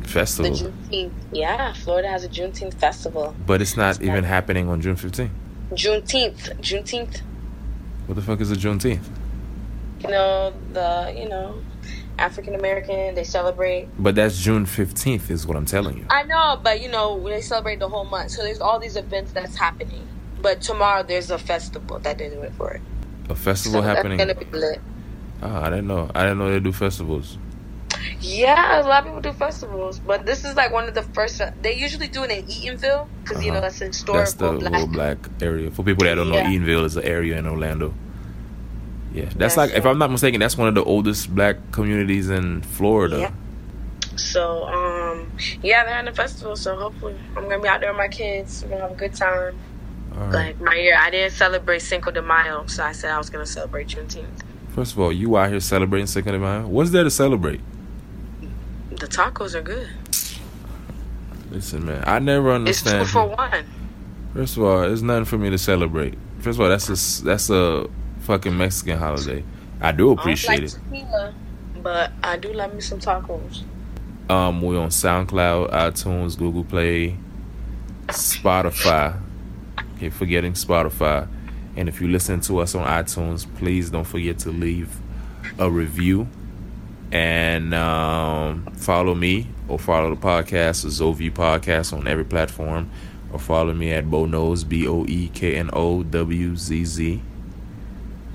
The 0.00 0.08
Festival. 0.08 0.52
Juneteenth. 0.52 1.12
Yeah, 1.30 1.74
Florida 1.74 2.08
has 2.08 2.24
a 2.24 2.28
Juneteenth 2.28 2.74
festival. 2.74 3.34
But 3.46 3.60
it's 3.60 3.76
not 3.76 4.00
even 4.00 4.24
happening 4.24 4.70
on 4.70 4.80
June 4.80 4.96
15th. 4.96 5.28
Juneteenth. 5.72 6.58
Juneteenth. 6.60 7.20
What 8.06 8.14
the 8.14 8.22
fuck 8.22 8.40
is 8.40 8.50
a 8.50 8.56
Juneteenth? 8.56 9.04
You 10.00 10.08
know 10.08 10.54
the 10.72 11.14
you 11.14 11.28
know 11.28 11.56
African 12.18 12.54
American. 12.54 13.14
They 13.14 13.24
celebrate. 13.24 13.88
But 13.98 14.14
that's 14.14 14.38
June 14.38 14.66
15th, 14.66 15.30
is 15.30 15.46
what 15.46 15.56
I'm 15.56 15.66
telling 15.66 15.96
you. 15.98 16.06
I 16.10 16.22
know, 16.24 16.58
but 16.62 16.80
you 16.80 16.88
know 16.88 17.22
they 17.22 17.40
celebrate 17.40 17.78
the 17.78 17.88
whole 17.88 18.04
month. 18.04 18.32
So 18.32 18.42
there's 18.42 18.60
all 18.60 18.78
these 18.78 18.96
events 18.96 19.32
that's 19.32 19.56
happening. 19.56 20.06
But 20.42 20.60
tomorrow 20.62 21.02
there's 21.02 21.30
a 21.30 21.38
festival 21.38 21.98
that 22.00 22.18
they 22.18 22.28
do 22.30 22.40
it 22.42 22.52
for 22.54 22.72
it. 22.72 22.80
A 23.28 23.34
festival 23.34 23.80
So 23.82 23.86
happening. 23.86 24.18
That's 24.18 24.32
gonna 24.34 24.50
be 24.50 24.56
lit. 24.58 24.80
Oh, 25.42 25.54
I 25.56 25.70
didn't 25.70 25.86
know. 25.86 26.10
I 26.14 26.22
didn't 26.22 26.38
know 26.38 26.50
they 26.50 26.60
do 26.60 26.72
festivals. 26.72 27.38
Yeah, 28.20 28.80
a 28.80 28.86
lot 28.86 29.00
of 29.00 29.04
people 29.06 29.20
do 29.20 29.32
festivals, 29.32 29.98
but 29.98 30.24
this 30.24 30.44
is 30.44 30.54
like 30.56 30.72
one 30.72 30.88
of 30.88 30.94
the 30.94 31.02
first. 31.02 31.40
They 31.62 31.74
usually 31.74 32.08
do 32.08 32.22
it 32.24 32.30
in 32.30 32.44
Eatonville 32.46 33.06
because 33.22 33.44
you 33.44 33.50
know 33.50 33.58
Uh-huh. 33.58 33.68
that's 33.68 33.80
a 33.82 33.86
historical 33.86 34.58
That's 34.58 34.64
the 34.64 34.86
black. 34.86 34.88
black 34.88 35.42
area. 35.42 35.70
For 35.70 35.82
people 35.82 36.04
that 36.04 36.14
don't 36.14 36.28
know, 36.30 36.36
Eatonville 36.36 36.84
is 36.84 36.96
an 36.96 37.04
area 37.04 37.38
in 37.38 37.46
Orlando. 37.46 37.92
Yeah, 39.12 39.28
that's 39.36 39.56
Yeah, 39.56 39.62
like, 39.62 39.72
if 39.72 39.86
I'm 39.86 39.98
not 39.98 40.10
mistaken, 40.10 40.40
that's 40.40 40.56
one 40.56 40.68
of 40.68 40.74
the 40.74 40.84
oldest 40.84 41.34
black 41.34 41.56
communities 41.72 42.28
in 42.30 42.62
Florida. 42.62 43.18
Yeah. 43.18 43.32
So 44.16 44.64
um, 44.66 45.32
yeah, 45.62 45.84
they're 45.84 45.94
having 45.94 46.12
a 46.12 46.14
festival. 46.14 46.56
So 46.56 46.76
hopefully, 46.76 47.16
I'm 47.36 47.44
gonna 47.44 47.60
be 47.60 47.68
out 47.68 47.80
there 47.80 47.90
with 47.90 47.98
my 47.98 48.08
kids. 48.08 48.62
We're 48.62 48.70
gonna 48.70 48.82
have 48.82 48.92
a 48.92 48.94
good 48.94 49.14
time. 49.14 49.58
Right. 50.12 50.32
Like 50.32 50.60
my 50.60 50.74
year, 50.74 50.96
I 50.98 51.10
didn't 51.10 51.32
celebrate 51.32 51.80
Cinco 51.80 52.10
de 52.10 52.22
Mayo, 52.22 52.66
so 52.66 52.84
I 52.84 52.92
said 52.92 53.10
I 53.10 53.18
was 53.18 53.30
gonna 53.30 53.46
celebrate 53.46 53.88
Juneteenth. 53.88 54.42
First 54.70 54.92
of 54.92 55.00
all, 55.00 55.12
you 55.12 55.36
out 55.36 55.50
here 55.50 55.60
celebrating 55.60 56.06
Cinco 56.06 56.32
de 56.32 56.38
Mayo. 56.38 56.66
What's 56.66 56.90
there 56.90 57.04
to 57.04 57.10
celebrate? 57.10 57.60
The 58.90 59.06
tacos 59.06 59.54
are 59.54 59.62
good. 59.62 59.88
Listen, 61.50 61.86
man, 61.86 62.04
I 62.06 62.18
never 62.18 62.52
understand. 62.52 63.02
It's 63.02 63.10
two 63.10 63.18
for 63.18 63.26
one. 63.28 63.64
First 64.34 64.56
of 64.56 64.62
all, 64.62 64.82
it's 64.84 65.02
nothing 65.02 65.24
for 65.24 65.38
me 65.38 65.50
to 65.50 65.58
celebrate. 65.58 66.16
First 66.38 66.58
of 66.58 66.60
all, 66.60 66.68
that's 66.68 66.88
a 66.88 67.24
that's 67.24 67.50
a 67.50 67.88
fucking 68.20 68.56
Mexican 68.56 68.98
holiday. 68.98 69.44
I 69.80 69.92
do 69.92 70.10
I 70.12 70.14
don't 70.14 70.18
appreciate 70.18 70.60
like 70.60 70.62
it. 70.62 70.78
tequila, 70.90 71.34
but 71.82 72.12
I 72.22 72.36
do 72.36 72.52
love 72.52 72.74
me 72.74 72.80
some 72.80 72.98
tacos. 73.00 73.62
Um, 74.28 74.62
we're 74.62 74.78
on 74.78 74.90
SoundCloud, 74.90 75.70
iTunes, 75.72 76.38
Google 76.38 76.64
Play, 76.64 77.16
Spotify. 78.08 79.20
Okay, 79.96 80.10
forgetting 80.10 80.52
Spotify. 80.52 81.28
And 81.76 81.88
if 81.88 82.00
you 82.00 82.08
listen 82.08 82.40
to 82.42 82.58
us 82.58 82.74
on 82.74 82.86
iTunes, 82.86 83.46
please 83.56 83.90
don't 83.90 84.04
forget 84.04 84.38
to 84.40 84.50
leave 84.50 85.00
a 85.58 85.70
review 85.70 86.28
and 87.12 87.74
um, 87.74 88.66
follow 88.76 89.14
me 89.14 89.48
or 89.68 89.78
follow 89.78 90.10
the 90.14 90.20
podcast, 90.20 90.82
the 90.82 90.88
Zoview 90.88 91.32
Podcast, 91.32 91.92
on 91.92 92.06
every 92.06 92.24
platform, 92.24 92.90
or 93.32 93.38
follow 93.38 93.72
me 93.74 93.90
at 93.92 94.10
Bo 94.10 94.26
Knows, 94.26 94.64
B 94.64 94.86
O 94.86 95.04
E 95.08 95.28
K 95.28 95.56
N 95.56 95.70
O 95.72 96.02
W 96.02 96.56
Z 96.56 96.84
Z. 96.84 97.22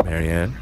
Marianne. 0.04 0.56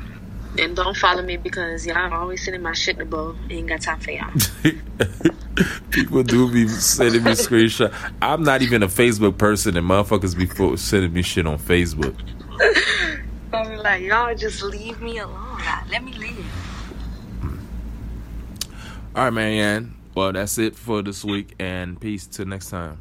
And 0.59 0.75
don't 0.75 0.95
follow 0.95 1.23
me 1.23 1.37
because 1.37 1.85
y'all 1.87 2.13
always 2.13 2.43
sending 2.43 2.61
my 2.61 2.73
shit 2.73 2.99
to 2.99 3.05
Bo. 3.05 3.35
Ain't 3.49 3.67
got 3.67 3.81
time 3.81 3.99
for 3.99 4.11
y'all. 4.11 4.31
People 5.89 6.21
do 6.23 6.51
be 6.51 6.67
sending 6.67 7.23
me 7.23 7.31
screenshot. 7.31 7.93
I'm 8.21 8.43
not 8.43 8.61
even 8.61 8.83
a 8.83 8.87
Facebook 8.87 9.37
person, 9.37 9.75
and 9.75 9.87
motherfuckers 9.87 10.37
be 10.37 10.77
sending 10.77 11.11
me 11.13 11.23
shit 11.23 11.47
on 11.47 11.57
Facebook. 11.57 12.15
I'm 13.53 13.77
like, 13.77 14.03
y'all 14.03 14.35
just 14.35 14.61
leave 14.61 15.01
me 15.01 15.17
alone. 15.17 15.59
Let 15.89 16.03
me 16.03 16.13
live. 16.13 16.45
All 19.15 19.25
right, 19.25 19.29
Marianne. 19.33 19.95
Well, 20.15 20.33
that's 20.33 20.59
it 20.59 20.75
for 20.75 21.01
this 21.01 21.23
week, 21.23 21.55
and 21.59 21.99
peace 21.99 22.27
till 22.27 22.45
next 22.45 22.69
time. 22.69 22.99